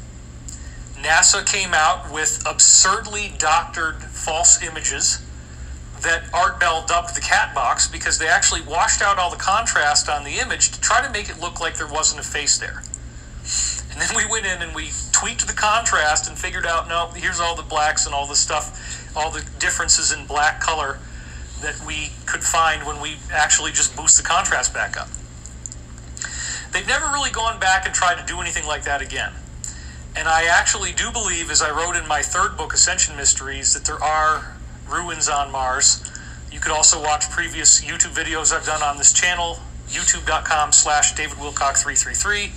NASA 0.96 1.46
came 1.46 1.74
out 1.74 2.12
with 2.12 2.44
absurdly 2.46 3.34
doctored 3.38 4.04
false 4.04 4.62
images 4.62 5.22
that 6.02 6.24
Art 6.34 6.60
Bell 6.60 6.86
dubbed 6.86 7.16
the 7.16 7.22
cat 7.22 7.56
box 7.56 7.88
because 7.88 8.20
they 8.20 8.28
actually 8.28 8.62
washed 8.62 9.02
out 9.02 9.18
all 9.18 9.32
the 9.32 9.38
contrast 9.38 10.08
on 10.08 10.24
the 10.24 10.40
image 10.40 10.72
to 10.72 10.80
try 10.82 11.06
to 11.06 11.12
make 11.12 11.30
it 11.30 11.40
look 11.40 11.60
like 11.60 11.78
there 11.78 11.88
wasn't 11.88 12.20
a 12.20 12.24
face 12.24 12.58
there. 12.58 12.84
And 13.92 14.00
then 14.00 14.16
we 14.16 14.26
went 14.30 14.46
in 14.46 14.62
and 14.62 14.76
we 14.76 14.92
tweaked 15.12 15.48
the 15.48 15.54
contrast 15.54 16.30
and 16.30 16.38
figured 16.38 16.66
out 16.66 16.88
no, 16.88 17.08
here's 17.16 17.40
all 17.40 17.56
the 17.56 17.64
blacks 17.64 18.06
and 18.06 18.14
all 18.14 18.28
the 18.28 18.36
stuff, 18.36 19.16
all 19.16 19.32
the 19.32 19.44
differences 19.58 20.12
in 20.12 20.26
black 20.26 20.62
color 20.62 21.00
that 21.62 21.76
we 21.86 22.12
could 22.26 22.44
find 22.44 22.86
when 22.86 23.02
we 23.02 23.18
actually 23.34 23.72
just 23.72 23.96
boost 23.96 24.16
the 24.16 24.24
contrast 24.24 24.74
back 24.74 24.96
up. 24.96 25.10
They've 26.72 26.88
never 26.88 27.08
really 27.08 27.32
gone 27.32 27.60
back 27.60 27.86
and 27.86 27.94
tried 27.94 28.20
to 28.20 28.26
do 28.26 28.40
anything 28.42 28.66
like 28.66 28.84
that 28.84 29.02
again. 29.02 29.34
And 30.16 30.28
I 30.28 30.46
actually 30.46 30.92
do 30.94 31.12
believe, 31.12 31.50
as 31.52 31.62
I 31.62 31.70
wrote 31.70 31.96
in 31.96 32.08
my 32.08 32.22
third 32.22 32.58
book, 32.58 32.74
Ascension 32.74 33.16
Mysteries, 33.16 33.74
that 33.74 33.86
there 33.86 34.02
are 34.04 34.58
ruins 34.90 35.30
on 35.30 35.52
Mars. 35.52 36.04
You 36.52 36.60
could 36.60 36.72
also 36.72 37.02
watch 37.02 37.30
previous 37.30 37.84
YouTube 37.84 38.16
videos 38.16 38.54
I've 38.54 38.66
done 38.66 38.82
on 38.82 38.98
this 38.98 39.14
channel, 39.14 39.60
youtube.com 39.88 40.72
slash 40.72 41.14
davidwilcock333 41.14 42.52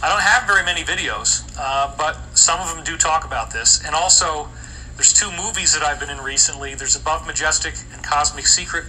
I 0.00 0.08
don't 0.08 0.22
have 0.22 0.46
very 0.46 0.64
many 0.64 0.84
videos, 0.84 1.42
uh, 1.58 1.92
but 1.98 2.16
some 2.38 2.60
of 2.60 2.72
them 2.72 2.84
do 2.84 2.96
talk 2.96 3.24
about 3.24 3.50
this. 3.50 3.84
And 3.84 3.96
also, 3.96 4.48
there's 4.94 5.12
two 5.12 5.30
movies 5.32 5.74
that 5.74 5.82
I've 5.82 5.98
been 5.98 6.10
in 6.10 6.18
recently. 6.18 6.74
There's 6.76 6.94
Above 6.94 7.26
Majestic 7.26 7.74
and 7.92 8.00
Cosmic 8.04 8.46
Secret. 8.46 8.84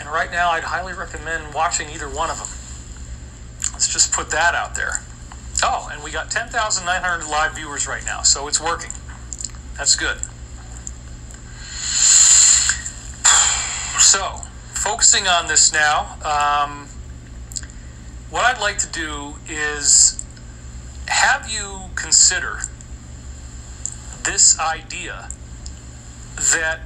And 0.00 0.08
right 0.08 0.30
now, 0.30 0.50
I'd 0.50 0.64
highly 0.64 0.94
recommend 0.94 1.52
watching 1.52 1.90
either 1.90 2.08
one 2.08 2.30
of 2.30 2.38
them. 2.38 2.48
Let's 3.76 3.88
just 3.88 4.10
put 4.10 4.30
that 4.30 4.54
out 4.54 4.74
there. 4.74 5.02
Oh, 5.62 5.90
and 5.92 6.02
we 6.02 6.10
got 6.10 6.30
10,900 6.30 7.28
live 7.28 7.56
viewers 7.56 7.86
right 7.86 8.02
now, 8.06 8.22
so 8.22 8.48
it's 8.48 8.58
working. 8.58 8.88
That's 9.76 9.94
good. 9.96 10.16
So, 14.00 14.40
focusing 14.72 15.28
on 15.28 15.46
this 15.46 15.74
now, 15.74 16.16
um, 16.24 16.88
what 18.30 18.46
I'd 18.46 18.62
like 18.62 18.78
to 18.78 18.88
do 18.88 19.34
is 19.46 20.24
have 21.08 21.50
you 21.50 21.90
consider 21.96 22.60
this 24.24 24.58
idea 24.58 25.28
that 26.34 26.80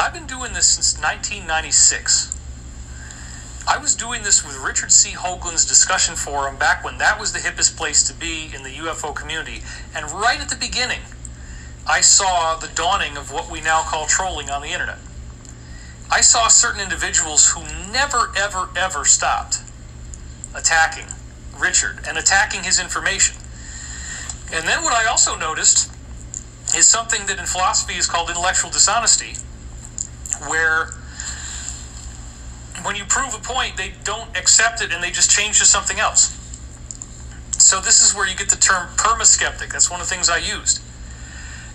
I've 0.00 0.12
been 0.12 0.26
doing 0.26 0.52
this 0.52 0.66
since 0.66 1.00
1996. 1.00 2.31
I 3.66 3.78
was 3.78 3.94
doing 3.94 4.22
this 4.22 4.44
with 4.44 4.56
Richard 4.58 4.90
C. 4.90 5.10
Hoagland's 5.10 5.64
discussion 5.64 6.16
forum 6.16 6.56
back 6.56 6.84
when 6.84 6.98
that 6.98 7.20
was 7.20 7.32
the 7.32 7.38
hippest 7.38 7.76
place 7.76 8.02
to 8.04 8.14
be 8.14 8.50
in 8.54 8.62
the 8.62 8.70
UFO 8.70 9.14
community. 9.14 9.62
And 9.94 10.10
right 10.10 10.40
at 10.40 10.48
the 10.48 10.56
beginning, 10.56 11.00
I 11.86 12.00
saw 12.00 12.56
the 12.56 12.68
dawning 12.68 13.16
of 13.16 13.32
what 13.32 13.50
we 13.50 13.60
now 13.60 13.82
call 13.82 14.06
trolling 14.06 14.50
on 14.50 14.62
the 14.62 14.68
internet. 14.68 14.98
I 16.10 16.20
saw 16.20 16.48
certain 16.48 16.80
individuals 16.80 17.50
who 17.50 17.62
never, 17.90 18.32
ever, 18.36 18.68
ever 18.76 19.04
stopped 19.04 19.60
attacking 20.54 21.06
Richard 21.56 22.00
and 22.06 22.18
attacking 22.18 22.64
his 22.64 22.80
information. 22.80 23.36
And 24.52 24.66
then 24.66 24.82
what 24.82 24.92
I 24.92 25.06
also 25.06 25.36
noticed 25.36 25.90
is 26.76 26.86
something 26.86 27.26
that 27.26 27.38
in 27.38 27.46
philosophy 27.46 27.94
is 27.94 28.06
called 28.06 28.28
intellectual 28.28 28.70
dishonesty, 28.70 29.34
where 30.48 30.90
when 32.84 32.96
you 32.96 33.04
prove 33.04 33.34
a 33.34 33.38
point, 33.38 33.76
they 33.76 33.92
don't 34.04 34.36
accept 34.36 34.82
it 34.82 34.92
and 34.92 35.02
they 35.02 35.10
just 35.10 35.30
change 35.30 35.58
to 35.58 35.64
something 35.64 35.98
else. 35.98 36.38
So 37.58 37.80
this 37.80 38.02
is 38.02 38.14
where 38.14 38.26
you 38.26 38.36
get 38.36 38.48
the 38.48 38.56
term 38.56 38.88
permaskeptic. 38.96 39.72
That's 39.72 39.90
one 39.90 40.00
of 40.00 40.08
the 40.08 40.14
things 40.14 40.28
I 40.28 40.38
used. 40.38 40.82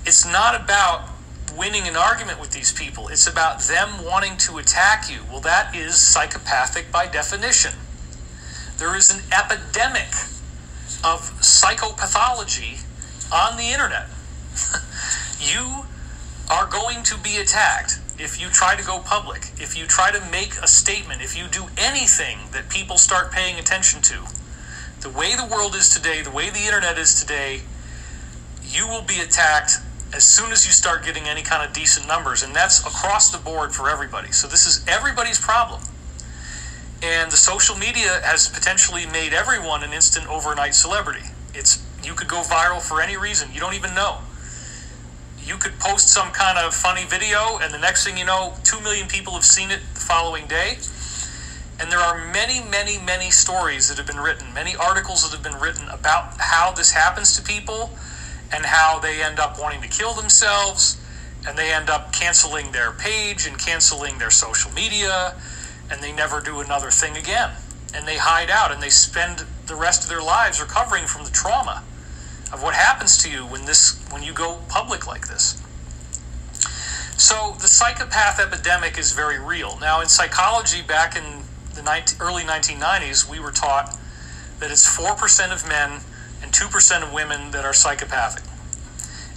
It's 0.05 0.25
not 0.25 0.59
about 0.59 1.09
winning 1.57 1.87
an 1.87 1.95
argument 1.95 2.39
with 2.39 2.51
these 2.51 2.71
people. 2.71 3.07
It's 3.07 3.27
about 3.27 3.61
them 3.61 4.03
wanting 4.05 4.37
to 4.37 4.57
attack 4.57 5.09
you. 5.09 5.19
Well, 5.29 5.41
that 5.41 5.75
is 5.75 5.95
psychopathic 5.95 6.91
by 6.91 7.07
definition. 7.07 7.73
There 8.77 8.95
is 8.95 9.09
an 9.09 9.21
epidemic 9.31 10.13
of 11.03 11.31
psychopathology 11.41 12.83
on 13.33 13.57
the 13.57 13.71
internet. 13.71 14.07
you 15.39 15.85
are 16.49 16.65
going 16.67 17.03
to 17.03 17.17
be 17.17 17.37
attacked 17.37 17.99
if 18.17 18.41
you 18.41 18.49
try 18.49 18.75
to 18.75 18.83
go 18.83 18.99
public, 18.99 19.51
if 19.59 19.77
you 19.77 19.85
try 19.85 20.11
to 20.11 20.19
make 20.31 20.55
a 20.57 20.67
statement, 20.67 21.21
if 21.21 21.37
you 21.37 21.47
do 21.47 21.65
anything 21.77 22.39
that 22.51 22.69
people 22.69 22.97
start 22.97 23.31
paying 23.31 23.59
attention 23.59 24.01
to. 24.01 24.25
The 25.01 25.09
way 25.09 25.35
the 25.35 25.45
world 25.45 25.75
is 25.75 25.93
today, 25.93 26.21
the 26.21 26.31
way 26.31 26.49
the 26.49 26.65
internet 26.65 26.97
is 26.97 27.19
today, 27.19 27.61
you 28.63 28.87
will 28.87 29.03
be 29.03 29.19
attacked 29.19 29.73
as 30.13 30.23
soon 30.23 30.51
as 30.51 30.65
you 30.65 30.71
start 30.71 31.03
getting 31.05 31.23
any 31.23 31.41
kind 31.43 31.67
of 31.67 31.73
decent 31.73 32.07
numbers, 32.07 32.41
and 32.41 32.55
that's 32.55 32.79
across 32.79 33.29
the 33.29 33.37
board 33.37 33.73
for 33.73 33.89
everybody. 33.89 34.31
So 34.31 34.47
this 34.47 34.65
is 34.65 34.83
everybody's 34.87 35.39
problem. 35.39 35.81
And 37.03 37.31
the 37.31 37.37
social 37.37 37.77
media 37.77 38.21
has 38.23 38.49
potentially 38.49 39.05
made 39.05 39.33
everyone 39.33 39.83
an 39.83 39.93
instant 39.93 40.27
overnight 40.27 40.73
celebrity. 40.73 41.29
It's 41.53 41.83
you 42.03 42.13
could 42.13 42.27
go 42.27 42.41
viral 42.41 42.81
for 42.81 43.01
any 43.01 43.17
reason. 43.17 43.49
You 43.53 43.59
don't 43.59 43.75
even 43.75 43.93
know. 43.93 44.19
You 45.47 45.55
could 45.55 45.79
post 45.79 46.09
some 46.09 46.31
kind 46.31 46.57
of 46.57 46.75
funny 46.75 47.05
video, 47.05 47.57
and 47.61 47.73
the 47.73 47.77
next 47.77 48.03
thing 48.03 48.17
you 48.17 48.25
know, 48.25 48.53
two 48.65 48.81
million 48.81 49.07
people 49.07 49.31
have 49.31 49.45
seen 49.45 49.71
it 49.71 49.79
the 49.93 50.01
following 50.01 50.45
day. 50.45 50.77
And 51.79 51.89
there 51.89 51.99
are 51.99 52.17
many, 52.33 52.61
many, 52.69 52.97
many 52.97 53.31
stories 53.31 53.87
that 53.87 53.97
have 53.97 54.05
been 54.05 54.19
written, 54.19 54.53
many 54.53 54.75
articles 54.75 55.23
that 55.23 55.33
have 55.33 55.41
been 55.41 55.57
written 55.61 55.87
about 55.87 56.33
how 56.37 56.73
this 56.73 56.91
happens 56.91 57.33
to 57.37 57.41
people 57.41 57.91
and 58.51 58.65
how 58.65 58.99
they 58.99 59.23
end 59.23 59.39
up 59.39 59.57
wanting 59.57 59.81
to 59.83 59.87
kill 59.87 60.13
themselves 60.13 60.99
and 61.47 61.57
they 61.57 61.71
end 61.71 61.89
up 61.89 62.11
canceling 62.11 62.73
their 62.73 62.91
page 62.91 63.47
and 63.47 63.57
canceling 63.57 64.17
their 64.17 64.31
social 64.31 64.71
media 64.71 65.33
and 65.89 66.03
they 66.03 66.11
never 66.11 66.41
do 66.41 66.59
another 66.59 66.91
thing 66.91 67.15
again 67.15 67.51
and 67.93 68.07
they 68.07 68.17
hide 68.17 68.49
out 68.49 68.71
and 68.71 68.81
they 68.81 68.89
spend 68.89 69.45
the 69.67 69.75
rest 69.75 70.03
of 70.03 70.09
their 70.09 70.21
lives 70.21 70.59
recovering 70.59 71.05
from 71.05 71.23
the 71.23 71.31
trauma 71.31 71.83
of 72.53 72.63
what 72.63 72.73
happens 72.73 73.17
to 73.23 73.29
you 73.29 73.45
when 73.45 73.65
this 73.65 73.99
when 74.11 74.23
you 74.23 74.33
go 74.33 74.59
public 74.69 75.07
like 75.07 75.27
this 75.27 75.61
so 77.17 77.55
the 77.59 77.67
psychopath 77.67 78.39
epidemic 78.39 78.97
is 78.97 79.11
very 79.11 79.39
real 79.39 79.77
now 79.79 80.01
in 80.01 80.07
psychology 80.07 80.81
back 80.81 81.15
in 81.15 81.23
the 81.73 81.81
19, 81.81 82.19
early 82.19 82.43
1990s 82.43 83.29
we 83.29 83.39
were 83.39 83.51
taught 83.51 83.97
that 84.59 84.71
it's 84.71 84.97
4% 84.97 85.53
of 85.53 85.67
men 85.67 86.01
and 86.41 86.51
2% 86.51 87.03
of 87.03 87.13
women 87.13 87.51
that 87.51 87.65
are 87.65 87.73
psychopathic. 87.73 88.43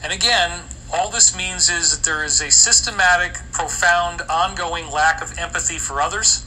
And 0.03 0.13
again, 0.13 0.63
all 0.93 1.11
this 1.11 1.37
means 1.37 1.69
is 1.69 1.97
that 1.97 2.05
there 2.05 2.25
is 2.25 2.41
a 2.41 2.51
systematic, 2.51 3.35
profound, 3.53 4.23
ongoing 4.23 4.91
lack 4.91 5.23
of 5.23 5.39
empathy 5.39 5.79
for 5.79 6.01
others 6.01 6.45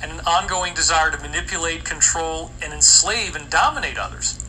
and 0.00 0.12
an 0.12 0.20
ongoing 0.20 0.74
desire 0.74 1.10
to 1.10 1.18
manipulate, 1.18 1.84
control, 1.84 2.50
and 2.62 2.72
enslave 2.72 3.34
and 3.34 3.50
dominate 3.50 3.98
others. 3.98 4.42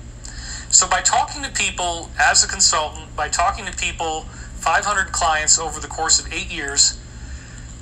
So, 0.70 0.88
by 0.88 1.02
talking 1.02 1.44
to 1.44 1.50
people 1.50 2.10
as 2.20 2.44
a 2.44 2.48
consultant, 2.48 3.16
by 3.16 3.30
talking 3.30 3.66
to 3.66 3.76
people, 3.76 4.26
500 4.58 5.12
clients 5.12 5.60
over 5.60 5.80
the 5.80 5.88
course 5.88 6.20
of 6.20 6.32
eight 6.34 6.52
years, 6.52 7.00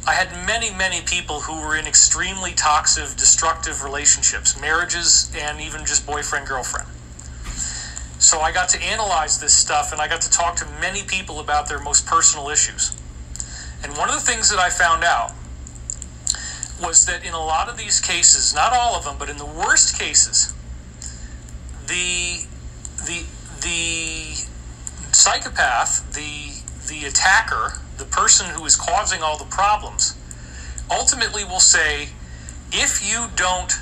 I 0.08 0.14
had 0.14 0.46
many, 0.46 0.70
many 0.70 1.02
people 1.02 1.40
who 1.40 1.60
were 1.60 1.76
in 1.76 1.88
extremely 1.88 2.54
toxic, 2.54 3.18
destructive 3.18 3.84
relationships, 3.84 4.60
marriages, 4.62 5.32
and 5.36 5.60
even 5.60 5.84
just 5.84 6.06
boyfriend 6.06 6.48
girlfriend. 6.48 6.88
So 8.20 8.40
I 8.40 8.52
got 8.52 8.70
to 8.70 8.82
analyze 8.82 9.40
this 9.40 9.54
stuff 9.54 9.92
and 9.92 10.00
I 10.00 10.08
got 10.08 10.22
to 10.22 10.30
talk 10.30 10.56
to 10.58 10.66
many 10.80 11.04
people 11.04 11.40
about 11.40 11.68
their 11.68 11.80
most 11.80 12.06
personal 12.06 12.50
issues. 12.50 12.96
And 13.84 13.98
one 13.98 14.10
of 14.10 14.16
the 14.16 14.22
things 14.22 14.50
that 14.52 14.60
I 14.60 14.70
found 14.70 15.04
out 15.04 15.32
was 16.82 17.06
that 17.06 17.26
in 17.26 17.34
a 17.34 17.44
lot 17.44 17.68
of 17.68 17.78
these 17.78 18.00
cases, 18.00 18.54
not 18.54 18.74
all 18.74 18.96
of 18.96 19.06
them, 19.06 19.16
but 19.18 19.30
in 19.30 19.38
the 19.38 19.46
worst 19.46 19.98
cases, 19.98 20.54
the 21.88 22.46
the 23.06 23.24
the 23.62 24.46
psychopath, 25.12 26.14
the 26.14 26.56
the 26.88 27.08
attacker, 27.08 27.80
the 27.98 28.06
person 28.06 28.48
who 28.48 28.66
is 28.66 28.76
causing 28.76 29.22
all 29.22 29.38
the 29.38 29.46
problems, 29.46 30.16
ultimately 30.92 31.44
will 31.44 31.60
say, 31.60 32.10
if 32.72 33.02
you 33.04 33.28
don't 33.36 33.74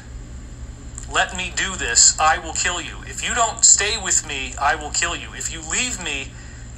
let 1.11 1.35
me 1.35 1.51
do 1.55 1.75
this, 1.75 2.17
I 2.19 2.37
will 2.37 2.53
kill 2.53 2.81
you. 2.81 2.97
If 3.05 3.27
you 3.27 3.35
don't 3.35 3.63
stay 3.63 4.01
with 4.01 4.25
me, 4.27 4.53
I 4.59 4.75
will 4.75 4.89
kill 4.91 5.15
you. 5.15 5.27
If 5.33 5.51
you 5.51 5.61
leave 5.69 6.01
me, 6.03 6.31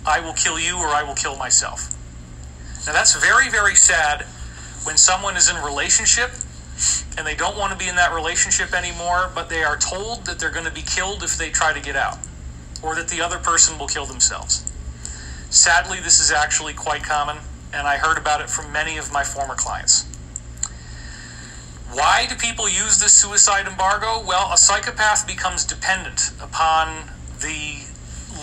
I 0.05 0.19
will 0.19 0.33
kill 0.33 0.59
you 0.59 0.77
or 0.77 0.87
I 0.87 1.03
will 1.03 1.13
kill 1.15 1.37
myself. 1.37 1.93
Now 2.85 2.93
that's 2.93 3.15
very, 3.15 3.49
very 3.49 3.75
sad 3.75 4.25
when 4.83 4.97
someone 4.97 5.37
is 5.37 5.49
in 5.49 5.55
a 5.55 5.63
relationship 5.63 6.31
and 7.17 7.25
they 7.25 7.35
don't 7.35 7.57
want 7.57 7.71
to 7.71 7.77
be 7.77 7.87
in 7.87 7.95
that 7.95 8.13
relationship 8.13 8.73
anymore, 8.73 9.31
but 9.33 9.49
they 9.49 9.63
are 9.63 9.77
told 9.77 10.25
that 10.25 10.39
they're 10.39 10.51
going 10.51 10.65
to 10.65 10.73
be 10.73 10.81
killed 10.81 11.23
if 11.23 11.37
they 11.37 11.49
try 11.49 11.71
to 11.71 11.79
get 11.79 11.95
out 11.95 12.17
or 12.85 12.95
that 12.95 13.07
the 13.07 13.19
other 13.19 13.39
person 13.39 13.77
will 13.79 13.87
kill 13.87 14.05
themselves. 14.05 14.63
Sadly, 15.49 15.99
this 15.99 16.19
is 16.19 16.31
actually 16.31 16.73
quite 16.73 17.03
common, 17.03 17.37
and 17.73 17.87
I 17.87 17.97
heard 17.97 18.17
about 18.17 18.41
it 18.41 18.49
from 18.49 18.71
many 18.71 18.97
of 18.97 19.11
my 19.11 19.23
former 19.23 19.55
clients. 19.55 20.05
Why 21.91 22.27
do 22.27 22.35
people 22.35 22.69
use 22.69 22.99
this 22.99 23.13
suicide 23.13 23.67
embargo? 23.67 24.23
Well, 24.25 24.51
a 24.51 24.57
psychopath 24.57 25.25
becomes 25.25 25.65
dependent 25.65 26.31
upon 26.41 27.09
the 27.39 27.85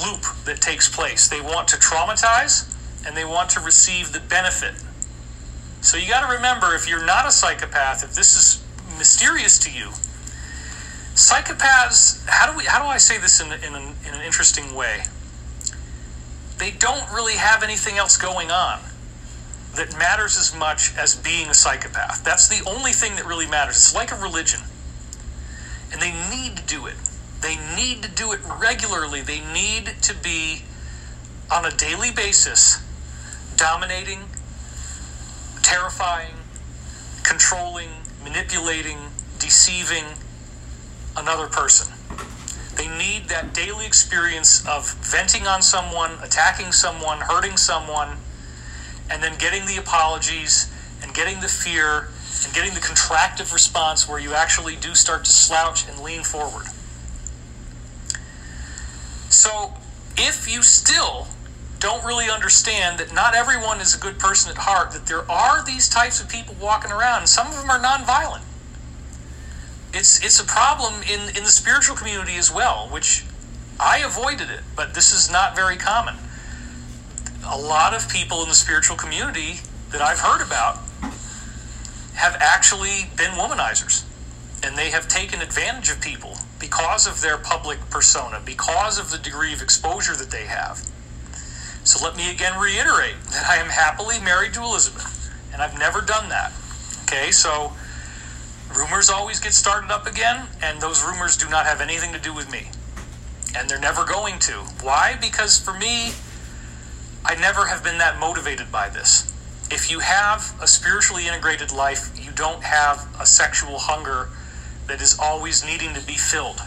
loop 0.05 0.25
that 0.45 0.61
takes 0.61 0.89
place. 0.89 1.29
They 1.29 1.41
want 1.41 1.69
to 1.69 1.77
traumatize 1.77 2.69
and 3.07 3.17
they 3.17 3.25
want 3.25 3.51
to 3.51 3.61
receive 3.61 4.13
the 4.13 4.21
benefit. 4.21 4.75
So 5.83 5.97
you 5.97 6.09
got 6.09 6.27
to 6.27 6.35
remember 6.35 6.75
if 6.75 6.89
you're 6.89 7.05
not 7.05 7.27
a 7.27 7.31
psychopath, 7.31 8.05
if 8.05 8.15
this 8.15 8.37
is 8.37 8.63
mysterious 8.97 9.59
to 9.61 9.71
you, 9.71 9.91
psychopaths, 11.15 12.25
how 12.27 12.51
do 12.51 12.57
we 12.57 12.65
how 12.65 12.83
do 12.83 12.89
I 12.89 12.99
say 12.99 13.19
this 13.19 13.41
in, 13.41 13.53
in, 13.53 13.75
an, 13.75 13.95
in 14.07 14.15
an 14.15 14.23
interesting 14.23 14.75
way? 14.75 15.05
They 16.59 16.71
don't 16.71 17.11
really 17.13 17.35
have 17.35 17.63
anything 17.63 17.99
else 17.99 18.17
going 18.17 18.51
on 18.51 18.81
that 19.75 19.99
matters 19.99 20.37
as 20.37 20.55
much 20.55 20.95
as 20.97 21.15
being 21.15 21.49
a 21.49 21.55
psychopath. 21.55 22.23
That's 22.23 22.49
the 22.49 22.63
only 22.69 22.93
thing 22.93 23.17
that 23.17 23.27
really 23.27 23.47
matters. 23.47 23.77
It's 23.77 23.95
like 23.95 24.13
a 24.13 24.17
religion. 24.17 24.61
And 25.91 26.01
they 26.01 26.13
need 26.31 26.57
to 26.57 26.63
do 26.63 26.87
it. 26.87 26.95
They 27.41 27.57
need 27.75 28.03
to 28.03 28.11
do 28.11 28.33
it 28.33 28.41
regularly. 28.61 29.23
They 29.23 29.41
need 29.53 29.87
to 30.03 30.15
be 30.15 30.63
on 31.51 31.65
a 31.65 31.71
daily 31.71 32.11
basis 32.11 32.83
dominating, 33.57 34.21
terrifying, 35.63 36.35
controlling, 37.23 37.89
manipulating, 38.23 38.99
deceiving 39.39 40.05
another 41.17 41.47
person. 41.47 41.93
They 42.77 42.89
need 42.89 43.29
that 43.29 43.53
daily 43.53 43.87
experience 43.87 44.67
of 44.67 44.95
venting 44.95 45.47
on 45.47 45.63
someone, 45.63 46.13
attacking 46.23 46.73
someone, 46.73 47.21
hurting 47.21 47.57
someone 47.57 48.17
and 49.11 49.23
then 49.23 49.37
getting 49.39 49.67
the 49.67 49.77
apologies 49.77 50.73
and 51.03 51.13
getting 51.13 51.41
the 51.41 51.49
fear 51.49 52.09
and 52.45 52.55
getting 52.55 52.75
the 52.75 52.81
contractive 52.81 53.53
response 53.53 54.09
where 54.09 54.19
you 54.19 54.35
actually 54.35 54.75
do 54.77 54.95
start 54.95 55.25
to 55.25 55.31
slouch 55.31 55.87
and 55.87 56.01
lean 56.01 56.23
forward. 56.23 56.67
So, 59.29 59.75
if 60.17 60.51
you 60.51 60.63
still 60.63 61.29
don't 61.79 62.05
really 62.05 62.31
understand 62.31 62.99
that 62.99 63.13
not 63.13 63.35
everyone 63.35 63.81
is 63.81 63.95
a 63.95 63.99
good 63.99 64.19
person 64.19 64.51
at 64.51 64.59
heart, 64.59 64.93
that 64.93 65.07
there 65.07 65.31
are 65.31 65.65
these 65.65 65.89
types 65.89 66.21
of 66.21 66.29
people 66.29 66.55
walking 66.61 66.93
around, 66.93 67.21
and 67.21 67.29
some 67.29 67.47
of 67.49 67.55
them 67.55 67.69
are 67.69 67.79
nonviolent. 67.79 68.43
It's 69.95 70.25
it's 70.25 70.41
a 70.41 70.45
problem 70.45 71.03
in, 71.03 71.21
in 71.37 71.45
the 71.45 71.51
spiritual 71.51 71.97
community 71.97 72.37
as 72.37 72.53
well, 72.53 72.89
which 72.91 73.25
I 73.79 73.99
avoided 73.99 74.51
it, 74.51 74.61
but 74.75 74.95
this 74.95 75.13
is 75.13 75.31
not 75.31 75.55
very 75.55 75.77
common 75.77 76.17
a 77.45 77.59
lot 77.59 77.95
of 77.95 78.09
people 78.09 78.43
in 78.43 78.49
the 78.49 78.55
spiritual 78.55 78.97
community 78.97 79.61
that 79.91 80.01
I've 80.01 80.21
heard 80.21 80.45
about 80.45 80.79
have 82.15 82.37
actually 82.41 83.11
been 83.17 83.33
womanizers. 83.33 84.05
And 84.65 84.79
they 84.79 84.91
have 84.91 85.09
taken 85.09 85.41
advantage 85.41 85.91
of 85.91 86.01
people 86.01 86.39
because 86.61 87.07
of 87.07 87.21
their 87.21 87.37
public 87.37 87.79
persona, 87.91 88.41
because 88.45 88.99
of 88.99 89.11
the 89.11 89.19
degree 89.19 89.53
of 89.53 89.61
exposure 89.61 90.15
that 90.15 90.31
they 90.31 90.47
have. 90.47 90.87
So 91.83 92.05
let 92.05 92.17
me 92.17 92.31
again 92.31 92.61
reiterate 92.61 93.17
that 93.33 93.45
I 93.49 93.57
am 93.57 93.67
happily 93.67 94.21
married 94.21 94.55
to 94.55 94.63
Elizabeth, 94.63 95.31
and 95.53 95.61
I've 95.61 95.77
never 95.77 96.01
done 96.01 96.29
that. 96.29 96.53
Okay, 97.03 97.33
so 97.33 97.73
rumors 98.77 99.11
always 99.11 99.41
get 99.41 99.53
started 99.53 99.91
up 99.91 100.07
again, 100.07 100.47
and 100.63 100.81
those 100.81 101.03
rumors 101.03 101.37
do 101.37 101.49
not 101.49 101.67
have 101.67 101.81
anything 101.81 102.13
to 102.13 102.19
do 102.19 102.35
with 102.35 102.51
me. 102.51 102.71
And 103.57 103.69
they're 103.69 103.81
never 103.81 104.05
going 104.05 104.39
to. 104.41 104.53
Why? 104.83 105.17
Because 105.21 105.59
for 105.59 105.75
me, 105.75 106.13
I 107.25 107.35
never 107.35 107.67
have 107.67 107.85
been 107.85 107.99
that 107.99 108.19
motivated 108.19 108.73
by 108.73 108.89
this. 108.89 109.33
If 109.71 109.91
you 109.91 110.01
have 110.01 110.55
a 110.61 110.67
spiritually 110.67 111.27
integrated 111.27 111.73
life, 111.73 112.11
you 112.21 112.31
don't 112.33 112.63
have 112.63 113.07
a 113.19 113.27
sexual 113.27 113.79
hunger 113.79 114.29
that 114.87 115.01
is 115.01 115.19
always 115.19 115.65
needing 115.65 115.95
to 115.95 116.01
be 116.01 116.15
filled. 116.15 116.61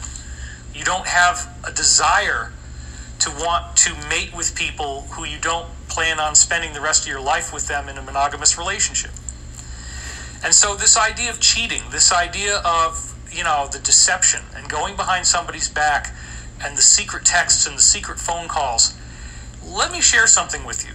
You 0.74 0.84
don't 0.84 1.06
have 1.08 1.54
a 1.64 1.72
desire 1.72 2.52
to 3.20 3.30
want 3.32 3.78
to 3.78 3.94
mate 4.10 4.36
with 4.36 4.56
people 4.56 5.02
who 5.12 5.24
you 5.24 5.38
don't 5.40 5.68
plan 5.88 6.20
on 6.20 6.36
spending 6.36 6.74
the 6.74 6.82
rest 6.82 7.04
of 7.04 7.08
your 7.08 7.22
life 7.22 7.54
with 7.54 7.68
them 7.68 7.88
in 7.88 7.98
a 7.98 8.02
monogamous 8.02 8.58
relationship. 8.58 9.12
And 10.46 10.54
so, 10.54 10.76
this 10.76 10.96
idea 10.96 11.32
of 11.32 11.40
cheating, 11.40 11.82
this 11.90 12.14
idea 12.14 12.62
of, 12.64 13.16
you 13.32 13.44
know, 13.44 13.68
the 13.72 13.80
deception 13.80 14.44
and 14.56 14.70
going 14.70 14.96
behind 14.96 15.26
somebody's 15.26 15.68
back 15.68 16.14
and 16.64 16.78
the 16.78 16.84
secret 16.84 17.26
texts 17.26 17.66
and 17.66 17.76
the 17.76 17.82
secret 17.82 18.20
phone 18.20 18.48
calls, 18.48 18.96
let 19.66 19.92
me 19.92 20.02
share 20.02 20.28
something 20.28 20.64
with 20.64 20.86
you. 20.86 20.94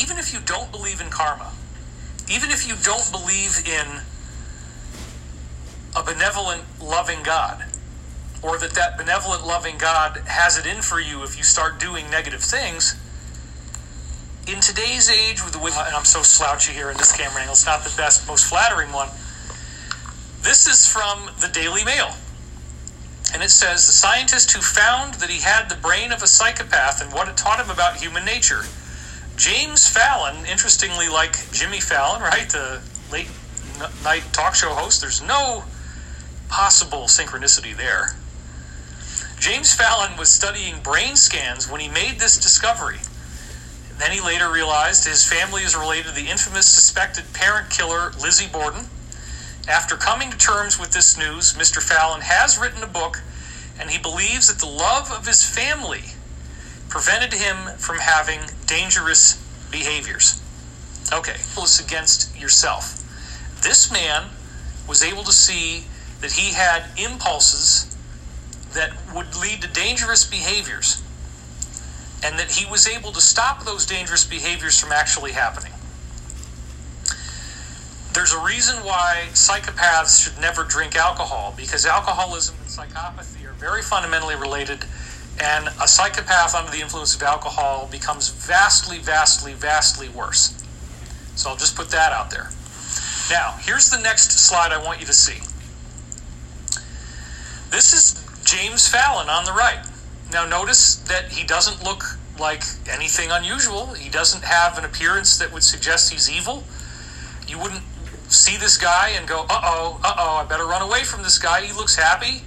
Even 0.00 0.18
if 0.18 0.32
you 0.32 0.38
don't 0.38 0.70
believe 0.70 1.00
in 1.00 1.10
karma, 1.10 1.50
even 2.30 2.52
if 2.52 2.68
you 2.68 2.76
don't 2.84 3.10
believe 3.10 3.60
in 3.66 4.02
a 5.96 6.04
benevolent, 6.04 6.62
loving 6.80 7.24
God, 7.24 7.64
or 8.40 8.56
that 8.56 8.74
that 8.74 8.96
benevolent, 8.96 9.44
loving 9.44 9.78
God 9.78 10.22
has 10.26 10.56
it 10.56 10.64
in 10.64 10.80
for 10.80 11.00
you 11.00 11.24
if 11.24 11.36
you 11.36 11.42
start 11.42 11.80
doing 11.80 12.08
negative 12.08 12.40
things. 12.40 12.94
In 14.46 14.60
today's 14.60 15.08
age, 15.08 15.42
with 15.44 15.52
the 15.52 15.60
way, 15.60 15.70
and 15.70 15.94
I'm 15.94 16.04
so 16.04 16.22
slouchy 16.22 16.72
here 16.72 16.90
in 16.90 16.96
this 16.96 17.12
camera 17.12 17.40
angle, 17.42 17.52
it's 17.52 17.64
not 17.64 17.84
the 17.84 17.94
best, 17.96 18.26
most 18.26 18.44
flattering 18.46 18.90
one. 18.92 19.08
This 20.40 20.66
is 20.66 20.84
from 20.84 21.30
the 21.40 21.46
Daily 21.46 21.84
Mail. 21.84 22.10
And 23.32 23.40
it 23.40 23.50
says 23.50 23.86
the 23.86 23.92
scientist 23.92 24.50
who 24.50 24.60
found 24.60 25.14
that 25.14 25.30
he 25.30 25.40
had 25.40 25.68
the 25.68 25.76
brain 25.76 26.10
of 26.10 26.24
a 26.24 26.26
psychopath 26.26 27.00
and 27.00 27.12
what 27.12 27.28
it 27.28 27.36
taught 27.36 27.60
him 27.60 27.70
about 27.70 27.96
human 27.96 28.24
nature. 28.24 28.62
James 29.36 29.88
Fallon, 29.88 30.44
interestingly, 30.44 31.08
like 31.08 31.38
Jimmy 31.52 31.80
Fallon, 31.80 32.20
right, 32.34 32.50
the 32.50 32.82
late 33.12 33.28
night 34.02 34.24
talk 34.32 34.56
show 34.56 34.70
host, 34.70 35.00
there's 35.00 35.22
no 35.22 35.62
possible 36.48 37.02
synchronicity 37.04 37.76
there. 37.76 38.16
James 39.38 39.72
Fallon 39.72 40.16
was 40.18 40.28
studying 40.28 40.82
brain 40.82 41.14
scans 41.14 41.70
when 41.70 41.80
he 41.80 41.88
made 41.88 42.18
this 42.18 42.38
discovery. 42.38 42.98
Then 43.98 44.12
he 44.12 44.20
later 44.20 44.50
realized 44.50 45.04
his 45.04 45.26
family 45.26 45.62
is 45.62 45.76
related 45.76 46.06
to 46.06 46.12
the 46.12 46.28
infamous 46.28 46.66
suspected 46.66 47.32
parent 47.32 47.70
killer 47.70 48.12
Lizzie 48.20 48.48
Borden. 48.48 48.86
After 49.68 49.96
coming 49.96 50.30
to 50.30 50.36
terms 50.36 50.78
with 50.78 50.92
this 50.92 51.16
news, 51.16 51.52
Mr. 51.54 51.80
Fallon 51.80 52.22
has 52.22 52.58
written 52.58 52.82
a 52.82 52.86
book, 52.86 53.22
and 53.78 53.90
he 53.90 53.98
believes 53.98 54.48
that 54.48 54.58
the 54.58 54.66
love 54.66 55.10
of 55.12 55.26
his 55.26 55.44
family 55.44 56.14
prevented 56.88 57.32
him 57.32 57.56
from 57.78 57.98
having 57.98 58.40
dangerous 58.66 59.36
behaviors. 59.70 60.42
Okay, 61.12 61.36
it's 61.36 61.80
against 61.80 62.36
yourself. 62.38 62.98
This 63.62 63.92
man 63.92 64.30
was 64.88 65.02
able 65.02 65.22
to 65.24 65.32
see 65.32 65.84
that 66.20 66.32
he 66.32 66.52
had 66.54 66.84
impulses 66.96 67.96
that 68.72 68.92
would 69.14 69.36
lead 69.36 69.62
to 69.62 69.68
dangerous 69.68 70.24
behaviors 70.24 71.01
and 72.22 72.38
that 72.38 72.52
he 72.52 72.70
was 72.70 72.86
able 72.88 73.12
to 73.12 73.20
stop 73.20 73.64
those 73.64 73.84
dangerous 73.86 74.24
behaviors 74.24 74.78
from 74.78 74.92
actually 74.92 75.32
happening. 75.32 75.72
There's 78.12 78.32
a 78.32 78.44
reason 78.44 78.76
why 78.84 79.28
psychopaths 79.32 80.22
should 80.22 80.38
never 80.40 80.64
drink 80.64 80.96
alcohol 80.96 81.54
because 81.56 81.86
alcoholism 81.86 82.56
and 82.60 82.68
psychopathy 82.68 83.46
are 83.48 83.54
very 83.54 83.80
fundamentally 83.80 84.36
related, 84.36 84.84
and 85.40 85.68
a 85.80 85.88
psychopath 85.88 86.54
under 86.54 86.70
the 86.70 86.80
influence 86.80 87.14
of 87.14 87.22
alcohol 87.22 87.88
becomes 87.90 88.28
vastly, 88.28 88.98
vastly, 88.98 89.54
vastly 89.54 90.10
worse. 90.10 90.62
So 91.36 91.48
I'll 91.50 91.56
just 91.56 91.74
put 91.74 91.88
that 91.90 92.12
out 92.12 92.30
there. 92.30 92.50
Now, 93.30 93.56
here's 93.62 93.88
the 93.88 93.98
next 93.98 94.32
slide 94.32 94.72
I 94.72 94.84
want 94.84 95.00
you 95.00 95.06
to 95.06 95.14
see. 95.14 95.40
This 97.70 97.94
is 97.94 98.22
James 98.44 98.86
Fallon 98.86 99.30
on 99.30 99.46
the 99.46 99.52
right. 99.52 99.82
Now, 100.32 100.46
notice 100.46 100.96
that 100.96 101.30
he 101.30 101.44
doesn't 101.44 101.84
look 101.84 102.04
like 102.38 102.62
anything 102.88 103.30
unusual. 103.30 103.88
He 103.88 104.08
doesn't 104.08 104.42
have 104.44 104.78
an 104.78 104.84
appearance 104.84 105.36
that 105.36 105.52
would 105.52 105.62
suggest 105.62 106.10
he's 106.10 106.30
evil. 106.30 106.64
You 107.46 107.58
wouldn't 107.58 107.82
see 108.28 108.56
this 108.56 108.78
guy 108.78 109.10
and 109.10 109.28
go, 109.28 109.42
uh 109.50 109.60
oh, 109.62 110.00
uh 110.02 110.14
oh, 110.16 110.36
I 110.36 110.44
better 110.44 110.64
run 110.64 110.80
away 110.80 111.04
from 111.04 111.22
this 111.22 111.38
guy. 111.38 111.60
He 111.60 111.72
looks 111.74 111.96
happy. 111.96 112.42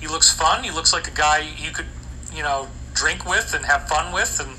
He 0.00 0.08
looks 0.08 0.32
fun. 0.32 0.64
He 0.64 0.70
looks 0.70 0.92
like 0.92 1.06
a 1.06 1.10
guy 1.10 1.46
you 1.56 1.70
could, 1.70 1.86
you 2.34 2.42
know, 2.42 2.68
drink 2.94 3.28
with 3.28 3.52
and 3.54 3.66
have 3.66 3.88
fun 3.88 4.12
with 4.12 4.40
and 4.40 4.56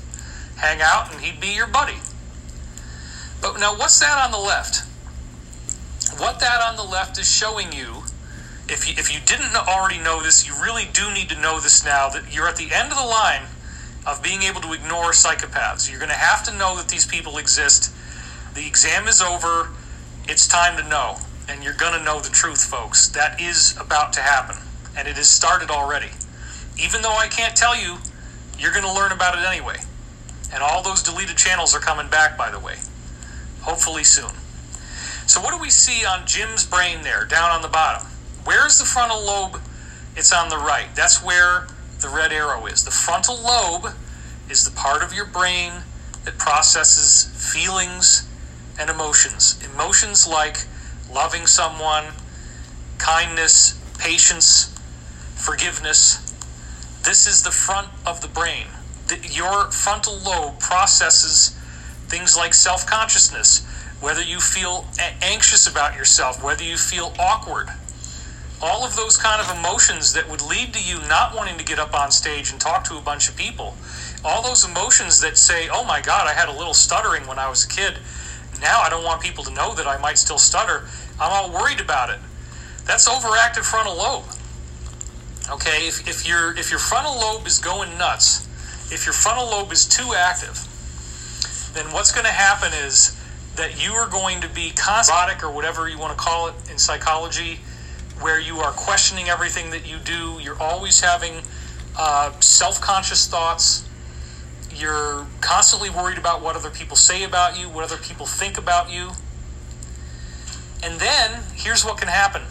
hang 0.56 0.80
out, 0.80 1.12
and 1.12 1.20
he'd 1.20 1.40
be 1.40 1.48
your 1.48 1.66
buddy. 1.66 1.98
But 3.42 3.58
now, 3.58 3.76
what's 3.76 3.98
that 3.98 4.22
on 4.22 4.30
the 4.30 4.38
left? 4.38 4.84
What 6.18 6.38
that 6.40 6.60
on 6.60 6.76
the 6.76 6.84
left 6.84 7.18
is 7.18 7.28
showing 7.28 7.72
you 7.72 8.04
if 8.70 8.88
you, 8.88 8.94
if 8.96 9.12
you 9.12 9.18
didn't 9.26 9.54
already 9.56 9.98
know 9.98 10.22
this, 10.22 10.46
you 10.46 10.54
really 10.62 10.84
do 10.92 11.12
need 11.12 11.28
to 11.30 11.40
know 11.40 11.58
this 11.60 11.84
now 11.84 12.08
that 12.10 12.32
you're 12.32 12.46
at 12.46 12.56
the 12.56 12.72
end 12.72 12.92
of 12.92 12.98
the 12.98 13.04
line 13.04 13.42
of 14.06 14.22
being 14.22 14.42
able 14.42 14.60
to 14.60 14.72
ignore 14.72 15.10
psychopaths. 15.10 15.90
You're 15.90 15.98
going 15.98 16.10
to 16.10 16.16
have 16.16 16.44
to 16.44 16.56
know 16.56 16.76
that 16.76 16.88
these 16.88 17.04
people 17.04 17.36
exist. 17.36 17.92
The 18.54 18.66
exam 18.66 19.08
is 19.08 19.20
over. 19.20 19.70
It's 20.28 20.46
time 20.46 20.76
to 20.82 20.88
know. 20.88 21.16
And 21.48 21.64
you're 21.64 21.74
going 21.74 21.98
to 21.98 22.04
know 22.04 22.20
the 22.20 22.30
truth, 22.30 22.64
folks. 22.64 23.08
That 23.08 23.40
is 23.40 23.76
about 23.78 24.12
to 24.14 24.20
happen. 24.20 24.56
And 24.96 25.08
it 25.08 25.16
has 25.16 25.28
started 25.28 25.70
already. 25.70 26.10
Even 26.80 27.02
though 27.02 27.16
I 27.16 27.26
can't 27.26 27.56
tell 27.56 27.76
you, 27.76 27.98
you're 28.56 28.72
going 28.72 28.84
to 28.84 28.92
learn 28.92 29.10
about 29.10 29.36
it 29.36 29.44
anyway. 29.44 29.78
And 30.52 30.62
all 30.62 30.82
those 30.82 31.02
deleted 31.02 31.36
channels 31.36 31.74
are 31.74 31.80
coming 31.80 32.08
back, 32.08 32.38
by 32.38 32.50
the 32.50 32.58
way. 32.58 32.76
Hopefully 33.62 34.04
soon. 34.04 34.32
So, 35.26 35.40
what 35.40 35.54
do 35.54 35.60
we 35.60 35.70
see 35.70 36.04
on 36.04 36.26
Jim's 36.26 36.66
brain 36.66 37.02
there, 37.02 37.24
down 37.24 37.50
on 37.50 37.62
the 37.62 37.68
bottom? 37.68 38.09
Where's 38.44 38.78
the 38.78 38.84
frontal 38.84 39.20
lobe? 39.20 39.60
It's 40.16 40.32
on 40.32 40.48
the 40.48 40.56
right. 40.56 40.88
That's 40.94 41.22
where 41.22 41.66
the 42.00 42.08
red 42.08 42.32
arrow 42.32 42.66
is. 42.66 42.84
The 42.84 42.90
frontal 42.90 43.36
lobe 43.40 43.94
is 44.48 44.64
the 44.64 44.70
part 44.70 45.02
of 45.02 45.12
your 45.12 45.26
brain 45.26 45.72
that 46.24 46.38
processes 46.38 47.30
feelings 47.52 48.26
and 48.78 48.90
emotions. 48.90 49.58
Emotions 49.74 50.26
like 50.26 50.66
loving 51.12 51.46
someone, 51.46 52.04
kindness, 52.98 53.78
patience, 53.98 54.74
forgiveness. 55.34 56.18
This 57.02 57.26
is 57.26 57.42
the 57.42 57.50
front 57.50 57.88
of 58.06 58.20
the 58.20 58.28
brain. 58.28 58.66
your 59.22 59.70
frontal 59.72 60.16
lobe 60.18 60.60
processes 60.60 61.56
things 62.10 62.36
like 62.36 62.52
self 62.52 62.86
consciousness, 62.86 63.64
whether 64.00 64.22
you 64.22 64.40
feel 64.40 64.86
anxious 65.22 65.66
about 65.66 65.96
yourself, 65.96 66.42
whether 66.42 66.62
you 66.62 66.76
feel 66.76 67.12
awkward, 67.18 67.68
all 68.62 68.84
of 68.84 68.94
those 68.94 69.16
kind 69.16 69.40
of 69.40 69.58
emotions 69.58 70.12
that 70.12 70.28
would 70.28 70.42
lead 70.42 70.74
to 70.74 70.82
you 70.82 70.98
not 71.08 71.34
wanting 71.34 71.56
to 71.56 71.64
get 71.64 71.78
up 71.78 71.94
on 71.94 72.10
stage 72.10 72.52
and 72.52 72.60
talk 72.60 72.84
to 72.84 72.98
a 72.98 73.00
bunch 73.00 73.28
of 73.28 73.36
people, 73.36 73.74
all 74.24 74.42
those 74.42 74.64
emotions 74.64 75.20
that 75.20 75.38
say, 75.38 75.68
oh 75.72 75.84
my 75.84 76.00
God, 76.00 76.26
I 76.26 76.34
had 76.34 76.48
a 76.48 76.52
little 76.52 76.74
stuttering 76.74 77.26
when 77.26 77.38
I 77.38 77.48
was 77.48 77.64
a 77.64 77.68
kid. 77.68 77.98
Now 78.60 78.80
I 78.82 78.90
don't 78.90 79.04
want 79.04 79.22
people 79.22 79.44
to 79.44 79.50
know 79.50 79.74
that 79.74 79.86
I 79.86 79.96
might 79.96 80.18
still 80.18 80.38
stutter. 80.38 80.86
I'm 81.18 81.32
all 81.32 81.50
worried 81.50 81.80
about 81.80 82.10
it. 82.10 82.18
That's 82.84 83.08
overactive 83.08 83.64
frontal 83.64 83.96
lobe. 83.96 84.24
Okay, 85.50 85.88
if, 85.88 86.06
if, 86.06 86.28
your, 86.28 86.56
if 86.56 86.70
your 86.70 86.78
frontal 86.78 87.18
lobe 87.18 87.46
is 87.46 87.58
going 87.58 87.96
nuts, 87.96 88.46
if 88.92 89.06
your 89.06 89.14
frontal 89.14 89.46
lobe 89.46 89.72
is 89.72 89.86
too 89.86 90.12
active, 90.14 90.66
then 91.72 91.92
what's 91.92 92.12
going 92.12 92.26
to 92.26 92.32
happen 92.32 92.72
is 92.84 93.16
that 93.56 93.82
you 93.82 93.92
are 93.92 94.08
going 94.08 94.40
to 94.42 94.48
be 94.48 94.70
constant, 94.70 95.42
or 95.42 95.50
whatever 95.50 95.88
you 95.88 95.98
want 95.98 96.16
to 96.16 96.22
call 96.22 96.48
it 96.48 96.54
in 96.70 96.78
psychology, 96.78 97.60
where 98.20 98.38
you 98.40 98.58
are 98.58 98.72
questioning 98.72 99.28
everything 99.28 99.70
that 99.70 99.86
you 99.86 99.98
do. 99.98 100.38
You're 100.40 100.60
always 100.60 101.00
having 101.00 101.42
uh, 101.98 102.38
self 102.40 102.80
conscious 102.80 103.26
thoughts. 103.26 103.88
You're 104.74 105.26
constantly 105.40 105.90
worried 105.90 106.18
about 106.18 106.42
what 106.42 106.56
other 106.56 106.70
people 106.70 106.96
say 106.96 107.24
about 107.24 107.58
you, 107.58 107.68
what 107.68 107.84
other 107.84 107.96
people 107.96 108.26
think 108.26 108.56
about 108.58 108.90
you. 108.90 109.10
And 110.82 110.98
then 110.98 111.42
here's 111.54 111.84
what 111.84 111.98
can 111.98 112.08
happen 112.08 112.42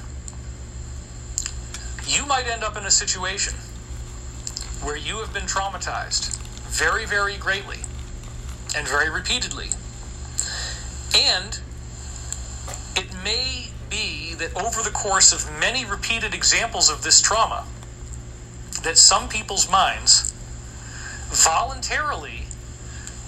you 2.05 2.26
might 2.26 2.47
end 2.47 2.63
up 2.63 2.76
in 2.76 2.86
a 2.86 2.91
situation 2.91 3.53
where 4.84 4.97
you 4.97 5.17
have 5.17 5.32
been 5.32 5.43
traumatized 5.43 6.36
very, 6.67 7.05
very 7.05 7.38
greatly 7.38 7.78
and 8.76 8.88
very 8.88 9.09
repeatedly. 9.09 9.67
And 11.15 11.59
it 12.95 13.07
may 13.24 13.68
be 13.89 14.33
that 14.35 14.55
over 14.55 14.81
the 14.81 14.91
course 14.91 15.31
of 15.33 15.59
many 15.59 15.85
repeated 15.85 16.33
examples 16.33 16.89
of 16.89 17.03
this 17.03 17.21
trauma, 17.21 17.65
that 18.83 18.97
some 18.97 19.27
people's 19.27 19.69
minds 19.69 20.33
voluntarily 21.27 22.43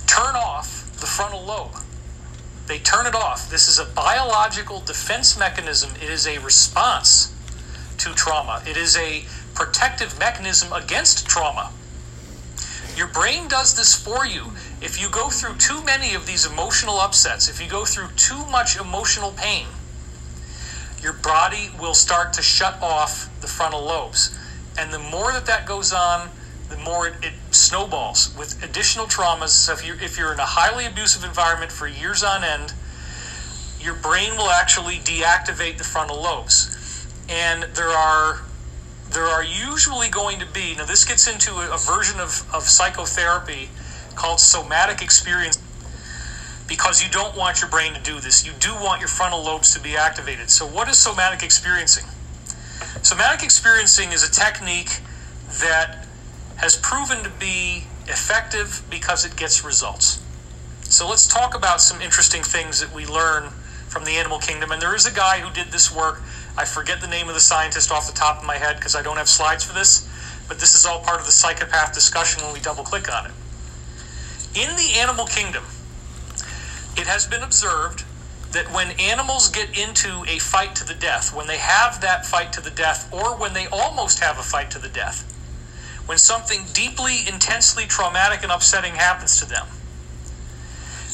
turn 0.07 0.35
off 0.35 0.91
the 0.99 1.05
frontal 1.05 1.43
lobe. 1.43 1.75
They 2.67 2.79
turn 2.79 3.05
it 3.05 3.15
off. 3.15 3.49
This 3.49 3.67
is 3.67 3.79
a 3.79 3.85
biological 3.85 4.79
defense 4.81 5.37
mechanism. 5.37 5.91
It 6.01 6.09
is 6.09 6.27
a 6.27 6.37
response 6.39 7.33
to 7.97 8.13
trauma. 8.13 8.61
It 8.65 8.77
is 8.77 8.95
a 8.97 9.25
protective 9.53 10.17
mechanism 10.19 10.71
against 10.71 11.27
trauma. 11.27 11.71
Your 12.95 13.07
brain 13.07 13.47
does 13.47 13.75
this 13.75 13.95
for 13.95 14.25
you. 14.25 14.51
If 14.81 15.01
you 15.01 15.09
go 15.09 15.29
through 15.29 15.55
too 15.57 15.83
many 15.83 16.13
of 16.13 16.25
these 16.27 16.45
emotional 16.45 16.99
upsets, 16.99 17.49
if 17.49 17.61
you 17.61 17.69
go 17.69 17.85
through 17.85 18.09
too 18.15 18.45
much 18.47 18.77
emotional 18.77 19.31
pain, 19.31 19.67
your 21.01 21.13
body 21.13 21.71
will 21.79 21.93
start 21.93 22.33
to 22.33 22.41
shut 22.41 22.81
off 22.81 23.29
the 23.41 23.47
frontal 23.47 23.83
lobes. 23.83 24.37
And 24.77 24.93
the 24.93 24.99
more 24.99 25.31
that 25.31 25.45
that 25.47 25.65
goes 25.65 25.91
on, 25.91 26.29
the 26.69 26.77
more 26.77 27.07
it, 27.07 27.15
it 27.21 27.33
snowballs 27.51 28.33
with 28.37 28.63
additional 28.63 29.05
traumas. 29.05 29.49
So 29.49 29.73
if 29.73 29.85
you're, 29.85 29.99
if 29.99 30.17
you're 30.17 30.33
in 30.33 30.39
a 30.39 30.45
highly 30.45 30.85
abusive 30.85 31.23
environment 31.23 31.71
for 31.71 31.87
years 31.87 32.23
on 32.23 32.43
end, 32.43 32.73
your 33.79 33.95
brain 33.95 34.35
will 34.37 34.49
actually 34.49 34.97
deactivate 34.97 35.77
the 35.77 35.83
frontal 35.83 36.21
lobes. 36.21 37.07
And 37.29 37.63
there 37.75 37.89
are 37.89 38.41
there 39.11 39.25
are 39.25 39.43
usually 39.43 40.07
going 40.09 40.39
to 40.39 40.45
be 40.45 40.73
now 40.75 40.85
this 40.85 41.03
gets 41.03 41.27
into 41.27 41.51
a, 41.55 41.75
a 41.75 41.77
version 41.77 42.19
of, 42.21 42.47
of 42.53 42.63
psychotherapy 42.63 43.69
called 44.15 44.39
somatic 44.39 45.01
experience 45.01 45.61
because 46.71 47.03
you 47.03 47.09
don't 47.09 47.35
want 47.35 47.59
your 47.59 47.69
brain 47.69 47.93
to 47.93 47.99
do 47.99 48.21
this. 48.21 48.45
You 48.45 48.53
do 48.61 48.73
want 48.75 49.01
your 49.01 49.09
frontal 49.09 49.43
lobes 49.43 49.73
to 49.73 49.81
be 49.81 49.97
activated. 49.97 50.49
So 50.49 50.65
what 50.65 50.87
is 50.87 50.97
somatic 50.97 51.43
experiencing? 51.43 52.05
Somatic 53.01 53.43
experiencing 53.43 54.13
is 54.13 54.23
a 54.23 54.31
technique 54.31 55.01
that 55.59 56.07
has 56.55 56.77
proven 56.77 57.25
to 57.25 57.29
be 57.29 57.83
effective 58.07 58.83
because 58.89 59.25
it 59.25 59.35
gets 59.35 59.65
results. 59.65 60.23
So 60.83 61.09
let's 61.09 61.27
talk 61.27 61.55
about 61.55 61.81
some 61.81 61.99
interesting 61.99 62.41
things 62.41 62.79
that 62.79 62.95
we 62.95 63.05
learn 63.05 63.49
from 63.89 64.05
the 64.05 64.11
animal 64.11 64.39
kingdom. 64.39 64.71
And 64.71 64.81
there 64.81 64.95
is 64.95 65.05
a 65.05 65.11
guy 65.11 65.41
who 65.41 65.53
did 65.53 65.73
this 65.73 65.93
work. 65.93 66.21
I 66.57 66.63
forget 66.63 67.01
the 67.01 67.07
name 67.07 67.27
of 67.27 67.33
the 67.33 67.41
scientist 67.41 67.91
off 67.91 68.07
the 68.07 68.17
top 68.17 68.39
of 68.39 68.45
my 68.45 68.55
head 68.55 68.77
because 68.77 68.95
I 68.95 69.01
don't 69.01 69.17
have 69.17 69.27
slides 69.27 69.65
for 69.65 69.73
this, 69.73 70.07
but 70.47 70.57
this 70.57 70.73
is 70.73 70.85
all 70.85 71.01
part 71.01 71.19
of 71.19 71.25
the 71.25 71.33
psychopath 71.33 71.93
discussion 71.93 72.41
when 72.45 72.53
we 72.53 72.61
double 72.61 72.85
click 72.85 73.13
on 73.13 73.25
it. 73.25 73.33
In 74.55 74.73
the 74.77 74.99
animal 75.01 75.25
kingdom, 75.25 75.65
it 76.97 77.07
has 77.07 77.27
been 77.27 77.43
observed 77.43 78.03
that 78.51 78.71
when 78.73 78.91
animals 78.99 79.47
get 79.47 79.77
into 79.77 80.25
a 80.27 80.39
fight 80.39 80.75
to 80.75 80.83
the 80.83 80.93
death, 80.93 81.33
when 81.33 81.47
they 81.47 81.57
have 81.57 82.01
that 82.01 82.25
fight 82.25 82.51
to 82.53 82.61
the 82.61 82.69
death, 82.69 83.11
or 83.13 83.37
when 83.37 83.53
they 83.53 83.67
almost 83.67 84.19
have 84.19 84.37
a 84.37 84.43
fight 84.43 84.69
to 84.71 84.79
the 84.79 84.89
death, 84.89 85.23
when 86.05 86.17
something 86.17 86.65
deeply, 86.73 87.19
intensely 87.27 87.85
traumatic 87.85 88.43
and 88.43 88.51
upsetting 88.51 88.93
happens 88.93 89.37
to 89.39 89.45
them, 89.45 89.67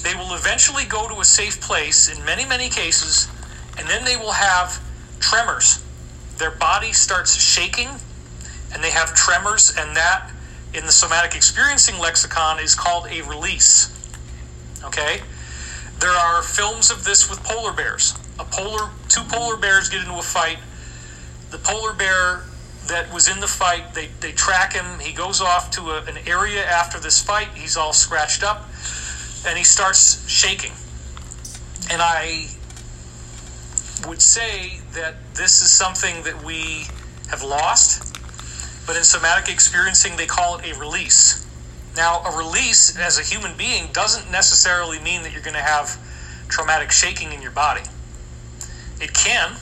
they 0.04 0.16
will 0.16 0.34
eventually 0.34 0.86
go 0.86 1.08
to 1.08 1.20
a 1.20 1.26
safe 1.26 1.62
place 1.62 2.10
in 2.10 2.24
many, 2.26 2.46
many 2.46 2.70
cases, 2.70 3.28
and 3.78 3.88
then 3.88 4.04
they 4.04 4.18
will 4.18 4.32
have 4.32 4.82
tremors. 5.20 5.84
Their 6.38 6.52
body 6.52 6.94
starts 6.94 7.36
shaking, 7.36 7.90
and 8.74 8.84
they 8.84 8.92
have 8.92 9.14
tremors, 9.14 9.76
and 9.78 9.96
that, 9.96 10.32
in 10.74 10.86
the 10.86 10.92
somatic 10.92 11.36
experiencing 11.36 12.00
lexicon, 12.00 12.60
is 12.60 12.74
called 12.74 13.08
a 13.10 13.22
release. 13.22 13.94
Okay? 14.84 15.22
There 16.00 16.12
are 16.12 16.44
films 16.44 16.92
of 16.92 17.04
this 17.04 17.30
with 17.30 17.44
polar 17.44 17.74
bears. 17.74 18.14
A 18.40 18.46
polar, 18.46 18.92
two 19.10 19.24
polar 19.24 19.58
bears 19.58 19.90
get 19.90 20.02
into 20.02 20.14
a 20.14 20.22
fight. 20.22 20.60
The 21.50 21.58
polar 21.58 21.94
bear 21.94 22.44
that 22.88 23.12
was 23.14 23.28
in 23.28 23.40
the 23.40 23.48
fight, 23.48 23.94
they, 23.94 24.10
they 24.22 24.32
track 24.32 24.74
him. 24.74 25.00
He 25.00 25.14
goes 25.14 25.42
off 25.42 25.72
to 25.72 25.82
a, 25.92 26.04
an 26.04 26.18
area 26.28 26.64
after 26.64 27.00
this 27.00 27.22
fight. 27.22 27.50
He's 27.56 27.78
all 27.78 27.94
scratched 27.94 28.44
up, 28.44 28.70
and 29.46 29.58
he 29.58 29.64
starts 29.64 30.28
shaking. 30.30 30.72
And 31.90 32.02
I 32.02 32.48
would 34.08 34.22
say 34.22 34.80
that 34.94 35.16
this 35.34 35.62
is 35.62 35.72
something 35.72 36.24
that 36.24 36.44
we 36.44 36.86
have 37.30 37.44
lost, 37.44 38.16
but 38.86 38.96
in 38.96 39.04
somatic 39.04 39.52
experiencing, 39.52 40.16
they 40.16 40.28
call 40.28 40.60
it 40.60 40.66
a 40.66 40.80
release. 40.80 41.46
Now, 41.98 42.22
a 42.22 42.38
release 42.38 42.96
as 42.96 43.18
a 43.18 43.24
human 43.24 43.58
being 43.58 43.92
doesn't 43.92 44.32
necessarily 44.32 45.00
mean 45.00 45.24
that 45.24 45.34
you're 45.34 45.42
going 45.42 45.56
to 45.56 45.62
have 45.62 45.98
traumatic 46.48 46.92
shaking 46.92 47.34
in 47.34 47.42
your 47.42 47.52
body. 47.52 47.82
It 49.02 49.14
can. 49.16 49.56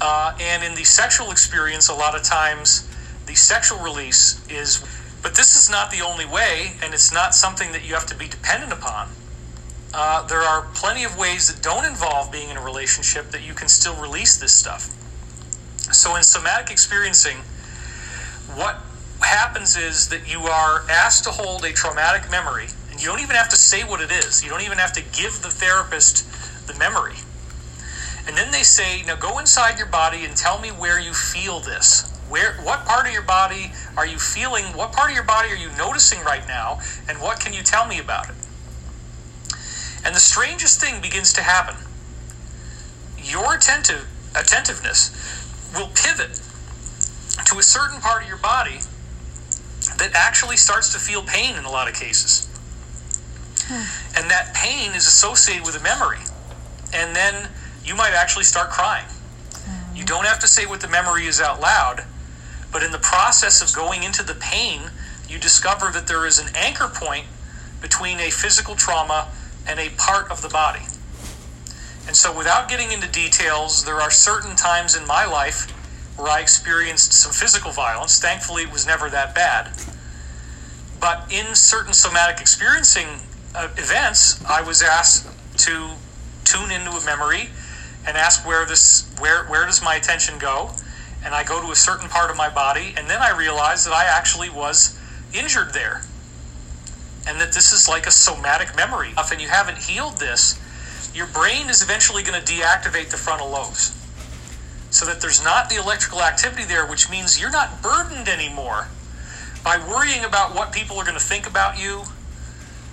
Uh, 0.00 0.36
and 0.40 0.62
in 0.62 0.76
the 0.76 0.84
sexual 0.84 1.32
experience, 1.32 1.88
a 1.88 1.94
lot 1.94 2.14
of 2.14 2.22
times 2.22 2.88
the 3.26 3.34
sexual 3.34 3.80
release 3.80 4.40
is, 4.48 4.84
but 5.20 5.34
this 5.34 5.56
is 5.56 5.68
not 5.68 5.90
the 5.90 6.00
only 6.00 6.26
way, 6.26 6.74
and 6.80 6.94
it's 6.94 7.12
not 7.12 7.34
something 7.34 7.72
that 7.72 7.84
you 7.84 7.94
have 7.94 8.06
to 8.06 8.14
be 8.14 8.28
dependent 8.28 8.72
upon. 8.72 9.08
Uh, 9.92 10.22
there 10.26 10.40
are 10.40 10.68
plenty 10.74 11.02
of 11.02 11.18
ways 11.18 11.52
that 11.52 11.60
don't 11.62 11.84
involve 11.84 12.30
being 12.30 12.50
in 12.50 12.56
a 12.56 12.62
relationship 12.62 13.30
that 13.30 13.42
you 13.42 13.52
can 13.52 13.68
still 13.68 13.94
release 14.00 14.36
this 14.36 14.54
stuff. 14.54 14.90
So, 15.92 16.16
in 16.16 16.22
somatic 16.22 16.70
experiencing, 16.70 17.36
what 18.54 18.80
happens 19.24 19.76
is 19.76 20.08
that 20.08 20.30
you 20.30 20.40
are 20.42 20.84
asked 20.88 21.24
to 21.24 21.30
hold 21.30 21.64
a 21.64 21.72
traumatic 21.72 22.30
memory, 22.30 22.68
and 22.90 23.00
you 23.00 23.08
don't 23.08 23.20
even 23.20 23.36
have 23.36 23.48
to 23.50 23.56
say 23.56 23.82
what 23.82 24.00
it 24.00 24.10
is. 24.10 24.42
You 24.42 24.50
don't 24.50 24.62
even 24.62 24.78
have 24.78 24.92
to 24.94 25.02
give 25.02 25.42
the 25.42 25.50
therapist 25.50 26.26
the 26.66 26.74
memory. 26.78 27.16
And 28.26 28.36
then 28.36 28.52
they 28.52 28.62
say, 28.62 29.02
now 29.02 29.16
go 29.16 29.38
inside 29.38 29.78
your 29.78 29.88
body 29.88 30.24
and 30.24 30.36
tell 30.36 30.60
me 30.60 30.68
where 30.68 31.00
you 31.00 31.12
feel 31.12 31.60
this. 31.60 32.08
Where, 32.28 32.54
what 32.62 32.86
part 32.86 33.06
of 33.06 33.12
your 33.12 33.22
body 33.22 33.72
are 33.96 34.06
you 34.06 34.18
feeling? 34.18 34.64
What 34.76 34.92
part 34.92 35.10
of 35.10 35.14
your 35.16 35.24
body 35.24 35.50
are 35.50 35.56
you 35.56 35.70
noticing 35.76 36.20
right 36.20 36.46
now? 36.46 36.80
And 37.08 37.20
what 37.20 37.40
can 37.40 37.52
you 37.52 37.62
tell 37.62 37.86
me 37.86 37.98
about 37.98 38.28
it? 38.30 38.36
And 40.04 40.14
the 40.14 40.20
strangest 40.20 40.80
thing 40.80 41.00
begins 41.00 41.32
to 41.34 41.42
happen. 41.42 41.76
Your 43.18 43.54
attentive 43.54 44.08
attentiveness 44.34 45.10
will 45.74 45.88
pivot 45.88 46.40
to 47.46 47.58
a 47.58 47.62
certain 47.62 48.00
part 48.00 48.22
of 48.22 48.28
your 48.28 48.38
body 48.38 48.80
that 50.02 50.12
actually 50.14 50.56
starts 50.56 50.92
to 50.92 50.98
feel 50.98 51.22
pain 51.22 51.56
in 51.56 51.64
a 51.64 51.70
lot 51.70 51.88
of 51.88 51.94
cases. 51.94 52.48
Hmm. 53.66 54.18
And 54.18 54.30
that 54.30 54.52
pain 54.54 54.92
is 54.94 55.06
associated 55.06 55.64
with 55.64 55.76
a 55.76 55.82
memory. 55.82 56.18
And 56.92 57.14
then 57.14 57.48
you 57.84 57.94
might 57.94 58.12
actually 58.12 58.44
start 58.44 58.70
crying. 58.70 59.06
Hmm. 59.06 59.96
You 59.96 60.04
don't 60.04 60.26
have 60.26 60.40
to 60.40 60.48
say 60.48 60.66
what 60.66 60.80
the 60.80 60.88
memory 60.88 61.26
is 61.26 61.40
out 61.40 61.60
loud, 61.60 62.04
but 62.72 62.82
in 62.82 62.90
the 62.90 62.98
process 62.98 63.62
of 63.62 63.72
going 63.74 64.02
into 64.02 64.24
the 64.24 64.34
pain, 64.34 64.90
you 65.28 65.38
discover 65.38 65.90
that 65.92 66.08
there 66.08 66.26
is 66.26 66.38
an 66.38 66.48
anchor 66.56 66.90
point 66.92 67.26
between 67.80 68.18
a 68.18 68.30
physical 68.30 68.74
trauma 68.74 69.28
and 69.66 69.78
a 69.78 69.90
part 69.90 70.30
of 70.30 70.42
the 70.42 70.48
body. 70.48 70.82
And 72.06 72.16
so, 72.16 72.36
without 72.36 72.68
getting 72.68 72.90
into 72.90 73.06
details, 73.06 73.84
there 73.84 74.00
are 74.00 74.10
certain 74.10 74.56
times 74.56 74.96
in 74.96 75.06
my 75.06 75.24
life 75.24 75.70
where 76.18 76.28
I 76.28 76.40
experienced 76.40 77.12
some 77.12 77.32
physical 77.32 77.70
violence. 77.70 78.18
Thankfully, 78.18 78.64
it 78.64 78.72
was 78.72 78.86
never 78.86 79.08
that 79.10 79.34
bad. 79.34 79.70
But 81.02 81.32
in 81.32 81.56
certain 81.56 81.92
somatic 81.92 82.40
experiencing 82.40 83.08
uh, 83.56 83.68
events, 83.76 84.42
I 84.44 84.62
was 84.62 84.82
asked 84.82 85.26
to 85.66 85.90
tune 86.44 86.70
into 86.70 86.92
a 86.92 87.04
memory 87.04 87.50
and 88.06 88.16
ask 88.16 88.46
where 88.46 88.64
this 88.64 89.10
where 89.18 89.44
where 89.46 89.66
does 89.66 89.82
my 89.82 89.96
attention 89.96 90.38
go, 90.38 90.70
and 91.24 91.34
I 91.34 91.42
go 91.42 91.60
to 91.60 91.72
a 91.72 91.74
certain 91.74 92.08
part 92.08 92.30
of 92.30 92.36
my 92.36 92.48
body, 92.48 92.94
and 92.96 93.10
then 93.10 93.20
I 93.20 93.36
realize 93.36 93.84
that 93.84 93.92
I 93.92 94.04
actually 94.04 94.48
was 94.48 94.96
injured 95.34 95.74
there, 95.74 96.02
and 97.26 97.40
that 97.40 97.52
this 97.52 97.72
is 97.72 97.88
like 97.88 98.06
a 98.06 98.12
somatic 98.12 98.76
memory. 98.76 99.12
If 99.18 99.40
you 99.40 99.48
haven't 99.48 99.78
healed 99.78 100.18
this, 100.18 100.56
your 101.12 101.26
brain 101.26 101.68
is 101.68 101.82
eventually 101.82 102.22
going 102.22 102.40
to 102.40 102.46
deactivate 102.52 103.10
the 103.10 103.16
frontal 103.16 103.50
lobes. 103.50 103.92
So 104.90 105.04
that 105.06 105.20
there's 105.20 105.42
not 105.42 105.68
the 105.68 105.76
electrical 105.76 106.22
activity 106.22 106.64
there, 106.64 106.86
which 106.86 107.10
means 107.10 107.40
you're 107.40 107.50
not 107.50 107.82
burdened 107.82 108.28
anymore 108.28 108.86
by 109.64 109.78
worrying 109.88 110.24
about 110.24 110.54
what 110.54 110.72
people 110.72 110.96
are 110.98 111.04
going 111.04 111.18
to 111.18 111.24
think 111.24 111.46
about 111.46 111.80
you. 111.80 112.02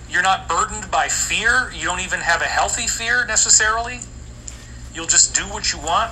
You're 0.09 0.23
not 0.23 0.47
burdened 0.47 0.89
by 0.91 1.07
fear. 1.07 1.71
You 1.73 1.85
don't 1.85 1.99
even 1.99 2.19
have 2.19 2.41
a 2.41 2.45
healthy 2.45 2.87
fear 2.87 3.25
necessarily. 3.25 3.99
You'll 4.93 5.07
just 5.07 5.35
do 5.35 5.43
what 5.43 5.71
you 5.71 5.79
want. 5.79 6.11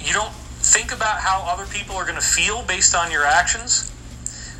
You 0.00 0.12
don't 0.12 0.32
think 0.32 0.92
about 0.92 1.20
how 1.20 1.44
other 1.46 1.66
people 1.66 1.96
are 1.96 2.04
going 2.04 2.16
to 2.16 2.26
feel 2.26 2.62
based 2.62 2.94
on 2.94 3.10
your 3.10 3.24
actions. 3.24 3.90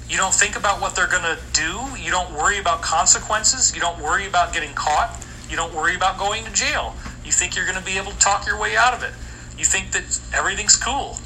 You 0.08 0.18
don't 0.18 0.34
think 0.34 0.56
about 0.56 0.80
what 0.80 0.94
they're 0.94 1.08
going 1.08 1.22
to 1.22 1.38
do. 1.52 1.80
You 1.98 2.10
don't 2.10 2.32
worry 2.34 2.58
about 2.58 2.82
consequences. 2.82 3.74
You 3.74 3.80
don't 3.80 3.98
worry 4.00 4.26
about 4.26 4.52
getting 4.52 4.74
caught. 4.74 5.24
You 5.48 5.56
don't 5.56 5.72
worry 5.74 5.96
about 5.96 6.18
going 6.18 6.44
to 6.44 6.52
jail. 6.52 6.94
You 7.24 7.32
think 7.32 7.56
you're 7.56 7.64
going 7.64 7.78
to 7.78 7.84
be 7.84 7.96
able 7.96 8.10
to 8.12 8.18
talk 8.18 8.46
your 8.46 8.60
way 8.60 8.76
out 8.76 8.92
of 8.92 9.02
it. 9.02 9.12
You 9.56 9.64
think 9.64 9.92
that 9.92 10.20
everything's 10.34 10.76
cool. 10.76 11.18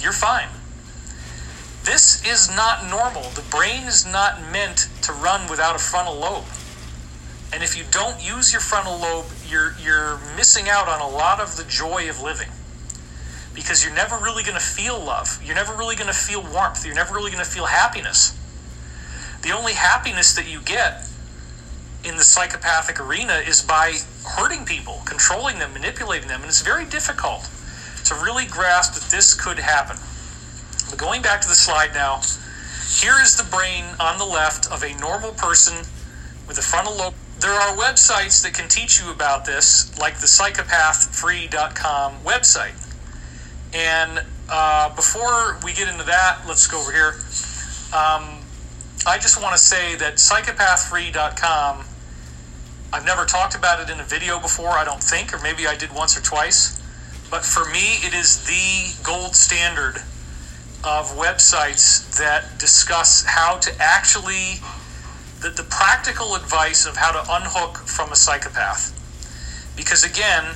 You're 0.00 0.12
fine. 0.12 0.48
This 1.84 2.24
is 2.26 2.54
not 2.54 2.88
normal. 2.88 3.22
The 3.30 3.44
brain 3.50 3.84
is 3.84 4.04
not 4.04 4.40
meant 4.52 4.88
to 5.02 5.12
run 5.12 5.48
without 5.48 5.74
a 5.74 5.78
frontal 5.78 6.16
lobe. 6.16 6.44
And 7.52 7.62
if 7.62 7.76
you 7.76 7.84
don't 7.90 8.22
use 8.24 8.52
your 8.52 8.60
frontal 8.60 8.98
lobe, 8.98 9.26
you're 9.48 9.74
you're 9.82 10.20
missing 10.36 10.68
out 10.68 10.88
on 10.88 11.00
a 11.00 11.08
lot 11.08 11.40
of 11.40 11.56
the 11.56 11.64
joy 11.64 12.08
of 12.08 12.20
living. 12.20 12.48
Because 13.54 13.84
you're 13.84 13.94
never 13.94 14.16
really 14.16 14.44
going 14.44 14.54
to 14.54 14.64
feel 14.64 14.98
love. 14.98 15.40
You're 15.42 15.56
never 15.56 15.74
really 15.74 15.96
going 15.96 16.06
to 16.06 16.16
feel 16.16 16.42
warmth. 16.42 16.86
You're 16.86 16.94
never 16.94 17.14
really 17.14 17.32
going 17.32 17.44
to 17.44 17.50
feel 17.50 17.66
happiness. 17.66 18.36
The 19.42 19.50
only 19.50 19.72
happiness 19.72 20.34
that 20.34 20.46
you 20.46 20.60
get 20.60 21.08
in 22.04 22.16
the 22.16 22.24
psychopathic 22.24 23.00
arena 23.00 23.42
is 23.46 23.62
by 23.62 23.98
hurting 24.24 24.64
people, 24.64 25.02
controlling 25.04 25.58
them, 25.58 25.72
manipulating 25.72 26.28
them, 26.28 26.40
and 26.42 26.48
it's 26.48 26.62
very 26.62 26.84
difficult 26.84 27.50
to 28.04 28.14
really 28.14 28.46
grasp 28.46 28.94
that 28.94 29.10
this 29.10 29.34
could 29.34 29.58
happen. 29.58 29.96
Going 30.96 31.22
back 31.22 31.40
to 31.40 31.48
the 31.48 31.54
slide 31.54 31.94
now, 31.94 32.20
here 33.00 33.14
is 33.22 33.36
the 33.36 33.44
brain 33.44 33.84
on 33.98 34.18
the 34.18 34.24
left 34.24 34.70
of 34.70 34.82
a 34.82 34.92
normal 34.98 35.32
person 35.32 35.76
with 36.46 36.58
a 36.58 36.62
frontal 36.62 36.96
lobe. 36.96 37.14
There 37.38 37.52
are 37.52 37.76
websites 37.76 38.42
that 38.42 38.52
can 38.54 38.68
teach 38.68 39.00
you 39.00 39.10
about 39.10 39.44
this, 39.44 39.96
like 39.98 40.18
the 40.18 40.26
psychopathfree.com 40.26 42.14
website. 42.24 42.74
And 43.72 44.24
uh, 44.50 44.94
before 44.94 45.58
we 45.64 45.72
get 45.72 45.88
into 45.88 46.04
that, 46.04 46.40
let's 46.46 46.66
go 46.66 46.80
over 46.80 46.92
here. 46.92 47.14
Um, 47.96 48.40
I 49.06 49.16
just 49.16 49.40
want 49.40 49.56
to 49.56 49.62
say 49.62 49.94
that 49.96 50.16
psychopathfree.com, 50.16 51.84
I've 52.92 53.06
never 53.06 53.24
talked 53.24 53.54
about 53.54 53.80
it 53.80 53.90
in 53.90 54.00
a 54.00 54.04
video 54.04 54.38
before, 54.38 54.70
I 54.70 54.84
don't 54.84 55.02
think, 55.02 55.32
or 55.32 55.38
maybe 55.38 55.66
I 55.66 55.76
did 55.76 55.94
once 55.94 56.18
or 56.18 56.20
twice. 56.20 56.82
But 57.30 57.44
for 57.44 57.64
me, 57.70 58.04
it 58.04 58.12
is 58.12 58.44
the 58.44 59.02
gold 59.02 59.36
standard 59.36 60.02
of 60.82 61.10
websites 61.16 62.16
that 62.16 62.58
discuss 62.58 63.24
how 63.24 63.56
to 63.58 63.70
actually, 63.78 64.60
the, 65.40 65.50
the 65.50 65.66
practical 65.68 66.34
advice 66.34 66.86
of 66.86 66.96
how 66.96 67.12
to 67.12 67.32
unhook 67.32 67.76
from 67.78 68.12
a 68.12 68.16
psychopath. 68.16 68.96
Because 69.76 70.04
again, 70.04 70.54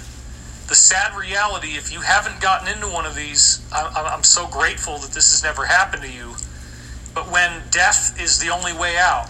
the 0.69 0.75
sad 0.75 1.15
reality, 1.17 1.77
if 1.77 1.93
you 1.93 2.01
haven't 2.01 2.41
gotten 2.41 2.69
into 2.69 2.87
one 2.87 3.05
of 3.05 3.15
these, 3.15 3.61
I, 3.71 4.13
I'm 4.15 4.25
so 4.25 4.47
grateful 4.47 4.97
that 4.99 5.11
this 5.11 5.31
has 5.33 5.43
never 5.43 5.67
happened 5.67 6.03
to 6.03 6.11
you. 6.11 6.35
But 7.15 7.31
when 7.31 7.63
death 7.71 8.19
is 8.21 8.39
the 8.39 8.49
only 8.49 8.73
way 8.73 8.97
out, 8.97 9.29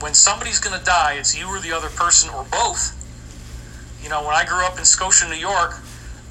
when 0.00 0.14
somebody's 0.14 0.58
going 0.58 0.78
to 0.78 0.84
die, 0.84 1.14
it's 1.14 1.38
you 1.38 1.46
or 1.46 1.60
the 1.60 1.72
other 1.72 1.88
person 1.88 2.30
or 2.30 2.44
both. 2.50 2.94
You 4.02 4.08
know, 4.08 4.22
when 4.22 4.34
I 4.34 4.44
grew 4.44 4.64
up 4.64 4.78
in 4.78 4.84
Scotia, 4.84 5.28
New 5.28 5.36
York, 5.36 5.78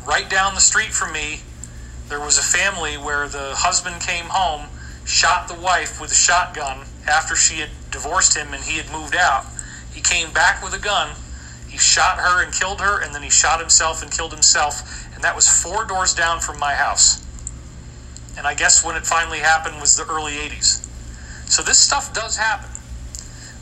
right 0.05 0.29
down 0.29 0.55
the 0.55 0.61
street 0.61 0.91
from 0.91 1.13
me, 1.13 1.41
there 2.09 2.19
was 2.19 2.37
a 2.37 2.41
family 2.41 2.95
where 2.95 3.27
the 3.27 3.53
husband 3.55 4.01
came 4.01 4.25
home, 4.25 4.67
shot 5.05 5.47
the 5.47 5.59
wife 5.59 5.99
with 5.99 6.11
a 6.11 6.15
shotgun 6.15 6.85
after 7.07 7.35
she 7.35 7.59
had 7.59 7.69
divorced 7.91 8.35
him 8.35 8.53
and 8.53 8.63
he 8.63 8.77
had 8.77 8.91
moved 8.91 9.15
out. 9.15 9.45
He 9.93 10.01
came 10.01 10.31
back 10.31 10.63
with 10.63 10.73
a 10.73 10.79
gun. 10.79 11.15
He 11.67 11.77
shot 11.77 12.17
her 12.17 12.43
and 12.43 12.53
killed 12.53 12.79
her, 12.79 13.01
and 13.03 13.13
then 13.13 13.23
he 13.23 13.29
shot 13.29 13.59
himself 13.59 14.01
and 14.01 14.11
killed 14.11 14.31
himself. 14.31 15.05
And 15.13 15.23
that 15.23 15.35
was 15.35 15.49
four 15.49 15.85
doors 15.85 16.13
down 16.13 16.39
from 16.39 16.59
my 16.59 16.73
house. 16.73 17.25
And 18.37 18.47
I 18.47 18.53
guess 18.53 18.85
when 18.85 18.95
it 18.95 19.05
finally 19.05 19.39
happened 19.39 19.81
was 19.81 19.97
the 19.97 20.05
early 20.05 20.33
80s. 20.33 20.87
So 21.49 21.61
this 21.61 21.77
stuff 21.77 22.13
does 22.13 22.37
happen. 22.37 22.69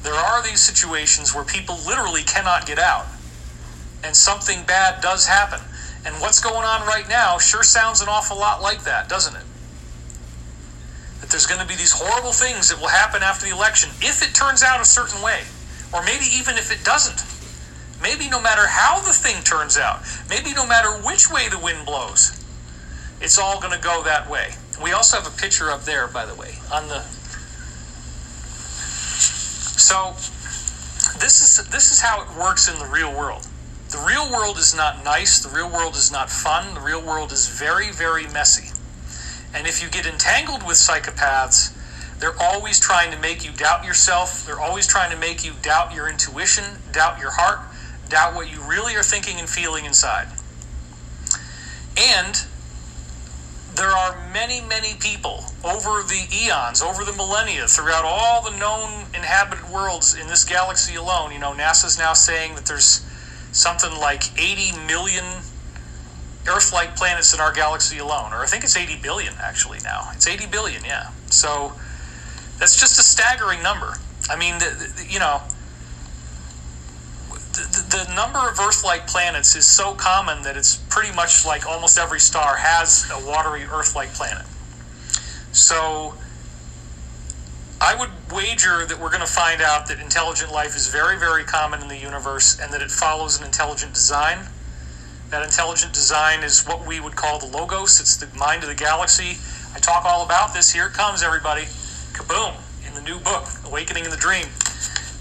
There 0.03 0.13
are 0.13 0.43
these 0.43 0.61
situations 0.61 1.33
where 1.33 1.43
people 1.45 1.77
literally 1.87 2.23
cannot 2.23 2.67
get 2.67 2.77
out. 2.77 3.07
And 4.03 4.15
something 4.15 4.63
bad 4.65 5.01
does 5.01 5.25
happen. 5.25 5.61
And 6.05 6.15
what's 6.21 6.39
going 6.39 6.63
on 6.63 6.87
right 6.87 7.09
now 7.09 7.39
sure 7.39 7.63
sounds 7.63 8.01
an 8.01 8.07
awful 8.07 8.37
lot 8.37 8.61
like 8.61 8.83
that, 8.83 9.09
doesn't 9.09 9.35
it? 9.35 9.43
That 11.21 11.29
there's 11.29 11.47
going 11.47 11.61
to 11.61 11.67
be 11.67 11.75
these 11.75 11.91
horrible 11.91 12.31
things 12.31 12.69
that 12.69 12.79
will 12.79 12.89
happen 12.89 13.23
after 13.23 13.45
the 13.45 13.51
election 13.51 13.89
if 14.01 14.21
it 14.21 14.35
turns 14.35 14.61
out 14.61 14.79
a 14.79 14.85
certain 14.85 15.21
way. 15.21 15.41
Or 15.93 16.03
maybe 16.03 16.25
even 16.25 16.57
if 16.57 16.71
it 16.71 16.85
doesn't. 16.85 17.23
Maybe 18.01 18.29
no 18.29 18.39
matter 18.39 18.67
how 18.67 18.99
the 19.01 19.13
thing 19.13 19.41
turns 19.43 19.77
out, 19.77 20.01
maybe 20.29 20.53
no 20.53 20.65
matter 20.67 20.91
which 20.91 21.31
way 21.31 21.47
the 21.49 21.57
wind 21.57 21.85
blows, 21.85 22.43
it's 23.21 23.39
all 23.39 23.59
going 23.59 23.73
to 23.73 23.83
go 23.83 24.03
that 24.03 24.29
way. 24.29 24.53
We 24.83 24.91
also 24.91 25.17
have 25.17 25.25
a 25.25 25.35
picture 25.37 25.71
up 25.71 25.83
there, 25.85 26.07
by 26.07 26.25
the 26.25 26.35
way, 26.35 26.55
on 26.71 26.87
the. 26.89 27.01
So, 29.79 30.13
this 31.19 31.41
is 31.41 31.69
this 31.69 31.91
is 31.91 32.01
how 32.01 32.21
it 32.21 32.37
works 32.37 32.67
in 32.67 32.77
the 32.77 32.85
real 32.85 33.11
world. 33.11 33.47
The 33.95 34.01
real 34.01 34.29
world 34.29 34.57
is 34.57 34.75
not 34.75 35.05
nice. 35.05 35.39
The 35.39 35.47
real 35.47 35.69
world 35.69 35.95
is 35.95 36.11
not 36.11 36.29
fun. 36.29 36.73
The 36.73 36.81
real 36.81 37.01
world 37.01 37.31
is 37.31 37.47
very, 37.47 37.91
very 37.91 38.27
messy. 38.27 38.73
And 39.53 39.65
if 39.65 39.81
you 39.81 39.89
get 39.89 40.05
entangled 40.05 40.67
with 40.67 40.75
psychopaths, 40.75 41.71
they're 42.19 42.35
always 42.37 42.77
trying 42.77 43.09
to 43.11 43.17
make 43.17 43.45
you 43.45 43.53
doubt 43.53 43.85
yourself. 43.85 44.45
They're 44.45 44.59
always 44.59 44.85
trying 44.85 45.11
to 45.11 45.17
make 45.17 45.45
you 45.45 45.53
doubt 45.61 45.93
your 45.93 46.09
intuition, 46.09 46.65
doubt 46.91 47.19
your 47.19 47.31
heart, 47.31 47.61
doubt 48.09 48.35
what 48.35 48.51
you 48.51 48.61
really 48.67 48.97
are 48.97 49.03
thinking 49.03 49.39
and 49.39 49.47
feeling 49.47 49.85
inside. 49.85 50.27
And 51.97 52.43
there 53.75 53.91
are 53.91 54.29
many, 54.33 54.59
many 54.59 54.95
people 54.99 55.45
over 55.63 56.03
the 56.03 56.27
eons, 56.33 56.81
over 56.81 57.05
the 57.05 57.13
millennia, 57.13 57.65
throughout 57.65 58.03
all 58.03 58.43
the 58.43 58.57
known 58.57 59.05
inhabited 59.13 59.69
worlds 59.69 60.15
in 60.15 60.27
this 60.27 60.43
galaxy 60.43 60.95
alone. 60.95 61.31
You 61.31 61.39
know, 61.39 61.53
NASA's 61.53 61.97
now 61.97 62.11
saying 62.11 62.55
that 62.55 62.65
there's 62.65 63.04
something 63.55 63.97
like 63.99 64.23
80 64.37 64.85
million 64.85 65.23
Earth 66.47 66.71
like 66.71 66.95
planets 66.95 67.33
in 67.33 67.39
our 67.39 67.51
galaxy 67.51 67.97
alone. 67.97 68.33
Or 68.33 68.43
I 68.43 68.45
think 68.45 68.63
it's 68.63 68.77
80 68.77 68.97
billion 69.01 69.33
actually 69.39 69.79
now. 69.83 70.09
It's 70.13 70.27
80 70.27 70.47
billion, 70.47 70.83
yeah. 70.85 71.09
So 71.27 71.73
that's 72.59 72.79
just 72.79 72.99
a 72.99 73.03
staggering 73.03 73.63
number. 73.63 73.95
I 74.29 74.35
mean, 74.35 74.59
the, 74.59 74.93
the, 74.97 75.11
you 75.11 75.19
know, 75.19 75.41
the, 77.53 78.05
the 78.05 78.13
number 78.13 78.39
of 78.39 78.59
Earth-like 78.59 79.07
planets 79.07 79.55
is 79.55 79.65
so 79.65 79.93
common 79.95 80.43
that 80.43 80.57
it's 80.57 80.75
pretty 80.89 81.15
much 81.15 81.45
like 81.45 81.65
almost 81.65 81.97
every 81.97 82.19
star 82.19 82.57
has 82.57 83.09
a 83.11 83.25
watery 83.25 83.63
Earth-like 83.63 84.13
planet. 84.13 84.45
So 85.53 86.15
I 87.85 87.93
would 87.93 88.09
wager 88.33 88.83
that 88.87 88.97
we're 88.99 89.13
going 89.13 89.21
to 89.21 89.31
find 89.31 89.61
out 89.61 89.85
that 89.89 89.99
intelligent 89.99 90.51
life 90.51 90.75
is 90.75 90.87
very, 90.87 91.19
very 91.19 91.43
common 91.43 91.83
in 91.83 91.87
the 91.87 91.95
universe 91.95 92.59
and 92.59 92.73
that 92.73 92.81
it 92.81 92.89
follows 92.89 93.39
an 93.39 93.45
intelligent 93.45 93.93
design. 93.93 94.39
That 95.29 95.43
intelligent 95.43 95.93
design 95.93 96.41
is 96.41 96.65
what 96.65 96.87
we 96.87 96.99
would 96.99 97.15
call 97.15 97.37
the 97.37 97.45
logos, 97.45 98.01
it's 98.01 98.17
the 98.17 98.25
mind 98.35 98.63
of 98.63 98.69
the 98.69 98.75
galaxy. 98.75 99.37
I 99.75 99.77
talk 99.77 100.03
all 100.03 100.25
about 100.25 100.51
this. 100.51 100.71
Here 100.71 100.87
it 100.87 100.93
comes, 100.93 101.21
everybody. 101.21 101.65
Kaboom, 102.17 102.55
in 102.87 102.95
the 102.95 103.05
new 103.05 103.19
book, 103.19 103.45
Awakening 103.65 104.05
in 104.05 104.09
the 104.09 104.17
Dream. 104.17 104.47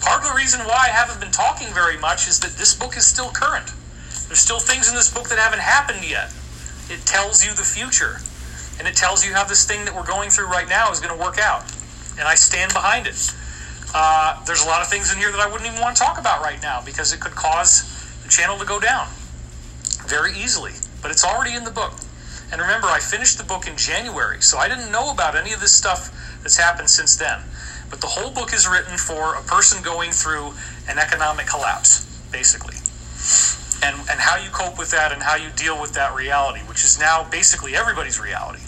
Part 0.00 0.22
of 0.22 0.30
the 0.30 0.34
reason 0.34 0.60
why 0.60 0.88
I 0.88 0.88
haven't 0.88 1.20
been 1.20 1.32
talking 1.32 1.68
very 1.68 1.98
much 1.98 2.28
is 2.28 2.40
that 2.40 2.56
this 2.56 2.74
book 2.74 2.96
is 2.96 3.06
still 3.06 3.28
current. 3.28 3.68
There's 4.28 4.40
still 4.40 4.58
things 4.58 4.88
in 4.88 4.94
this 4.94 5.12
book 5.12 5.28
that 5.28 5.38
haven't 5.38 5.60
happened 5.60 6.08
yet. 6.08 6.32
It 6.88 7.04
tells 7.04 7.44
you 7.44 7.52
the 7.52 7.62
future, 7.62 8.20
and 8.78 8.88
it 8.88 8.96
tells 8.96 9.22
you 9.22 9.34
how 9.34 9.44
this 9.44 9.66
thing 9.66 9.84
that 9.84 9.94
we're 9.94 10.06
going 10.06 10.30
through 10.30 10.46
right 10.46 10.66
now 10.66 10.90
is 10.90 10.98
going 10.98 11.14
to 11.14 11.22
work 11.22 11.38
out. 11.38 11.70
And 12.18 12.28
I 12.28 12.34
stand 12.34 12.72
behind 12.72 13.06
it. 13.06 13.34
Uh, 13.94 14.42
there's 14.44 14.62
a 14.64 14.66
lot 14.66 14.82
of 14.82 14.88
things 14.88 15.12
in 15.12 15.18
here 15.18 15.30
that 15.30 15.40
I 15.40 15.46
wouldn't 15.46 15.68
even 15.68 15.80
want 15.80 15.96
to 15.96 16.02
talk 16.02 16.18
about 16.18 16.42
right 16.42 16.60
now 16.62 16.82
because 16.84 17.12
it 17.12 17.20
could 17.20 17.34
cause 17.34 17.84
the 18.22 18.28
channel 18.28 18.58
to 18.58 18.64
go 18.64 18.80
down 18.80 19.08
very 20.06 20.32
easily. 20.32 20.72
But 21.00 21.10
it's 21.10 21.24
already 21.24 21.54
in 21.54 21.64
the 21.64 21.70
book. 21.70 21.94
And 22.50 22.60
remember, 22.60 22.88
I 22.88 23.00
finished 23.00 23.38
the 23.38 23.44
book 23.44 23.66
in 23.66 23.76
January, 23.76 24.40
so 24.40 24.58
I 24.58 24.68
didn't 24.68 24.90
know 24.90 25.12
about 25.12 25.36
any 25.36 25.52
of 25.52 25.60
this 25.60 25.72
stuff 25.72 26.10
that's 26.42 26.56
happened 26.56 26.90
since 26.90 27.16
then. 27.16 27.40
But 27.90 28.00
the 28.00 28.06
whole 28.06 28.30
book 28.30 28.52
is 28.52 28.66
written 28.66 28.98
for 28.98 29.34
a 29.34 29.42
person 29.42 29.82
going 29.82 30.10
through 30.10 30.52
an 30.88 30.98
economic 30.98 31.46
collapse, 31.46 32.04
basically. 32.32 32.76
And, 33.86 33.96
and 34.10 34.18
how 34.18 34.36
you 34.36 34.50
cope 34.50 34.78
with 34.78 34.90
that 34.90 35.12
and 35.12 35.22
how 35.22 35.36
you 35.36 35.50
deal 35.54 35.80
with 35.80 35.94
that 35.94 36.14
reality, 36.14 36.60
which 36.60 36.84
is 36.84 36.98
now 36.98 37.24
basically 37.30 37.76
everybody's 37.76 38.18
reality. 38.18 38.63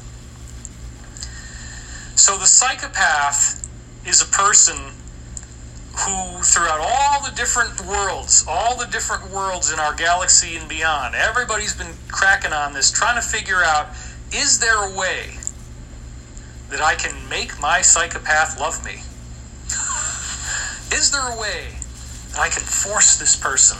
So 2.17 2.39
the 2.39 2.47
psychopath 2.47 3.69
is 4.07 4.23
a 4.23 4.27
person 4.27 4.77
who, 5.95 6.43
throughout 6.43 6.81
all 6.81 7.23
the 7.23 7.37
different 7.37 7.79
worlds, 7.83 8.43
all 8.49 8.75
the 8.75 8.87
different 8.87 9.31
worlds 9.31 9.71
in 9.71 9.79
our 9.79 9.95
galaxy 9.95 10.57
and 10.57 10.67
beyond, 10.67 11.15
everybody's 11.15 11.77
been 11.77 11.93
cracking 12.09 12.55
on 12.55 12.73
this, 12.73 12.91
trying 12.91 13.17
to 13.17 13.23
figure 13.23 13.63
out 13.63 13.89
is 14.33 14.59
there 14.59 14.83
a 14.91 14.97
way 14.97 15.37
that 16.71 16.81
I 16.81 16.95
can 16.95 17.29
make 17.29 17.61
my 17.61 17.83
psychopath 17.83 18.59
love 18.59 18.83
me? 18.83 19.03
Is 20.97 21.11
there 21.11 21.29
a 21.31 21.39
way 21.39 21.77
that 22.31 22.39
I 22.39 22.49
can 22.49 22.63
force 22.63 23.19
this 23.19 23.37
person 23.37 23.77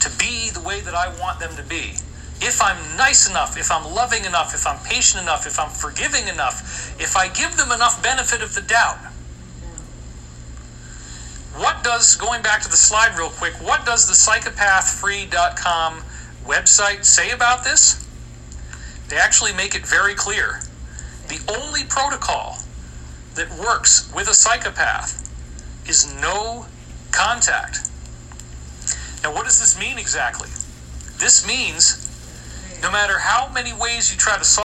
to 0.00 0.18
be 0.18 0.50
the 0.50 0.60
way 0.60 0.80
that 0.80 0.94
I 0.94 1.08
want 1.18 1.40
them 1.40 1.56
to 1.56 1.62
be? 1.62 1.94
If 2.44 2.60
I'm 2.60 2.96
nice 2.96 3.30
enough, 3.30 3.56
if 3.56 3.70
I'm 3.70 3.94
loving 3.94 4.24
enough, 4.24 4.52
if 4.52 4.66
I'm 4.66 4.78
patient 4.84 5.22
enough, 5.22 5.46
if 5.46 5.60
I'm 5.60 5.70
forgiving 5.70 6.26
enough, 6.26 7.00
if 7.00 7.16
I 7.16 7.28
give 7.28 7.56
them 7.56 7.70
enough 7.70 8.02
benefit 8.02 8.42
of 8.42 8.54
the 8.54 8.62
doubt. 8.62 8.98
What 11.54 11.84
does, 11.84 12.16
going 12.16 12.42
back 12.42 12.62
to 12.62 12.68
the 12.68 12.76
slide 12.76 13.16
real 13.16 13.30
quick, 13.30 13.52
what 13.62 13.86
does 13.86 14.08
the 14.08 14.14
psychopathfree.com 14.14 16.02
website 16.44 17.04
say 17.04 17.30
about 17.30 17.62
this? 17.62 18.04
They 19.08 19.18
actually 19.18 19.52
make 19.52 19.76
it 19.76 19.86
very 19.86 20.14
clear. 20.14 20.60
The 21.28 21.38
only 21.60 21.84
protocol 21.84 22.58
that 23.36 23.50
works 23.56 24.10
with 24.12 24.26
a 24.28 24.34
psychopath 24.34 25.28
is 25.86 26.12
no 26.20 26.66
contact. 27.12 27.88
Now, 29.22 29.32
what 29.32 29.44
does 29.44 29.60
this 29.60 29.78
mean 29.78 29.98
exactly? 29.98 30.48
This 31.18 31.46
means 31.46 32.01
no 32.82 32.90
matter 32.90 33.18
how 33.18 33.48
many 33.48 33.72
ways 33.72 34.10
you 34.10 34.16
try 34.18 34.36
to 34.36 34.44
solve 34.44 34.60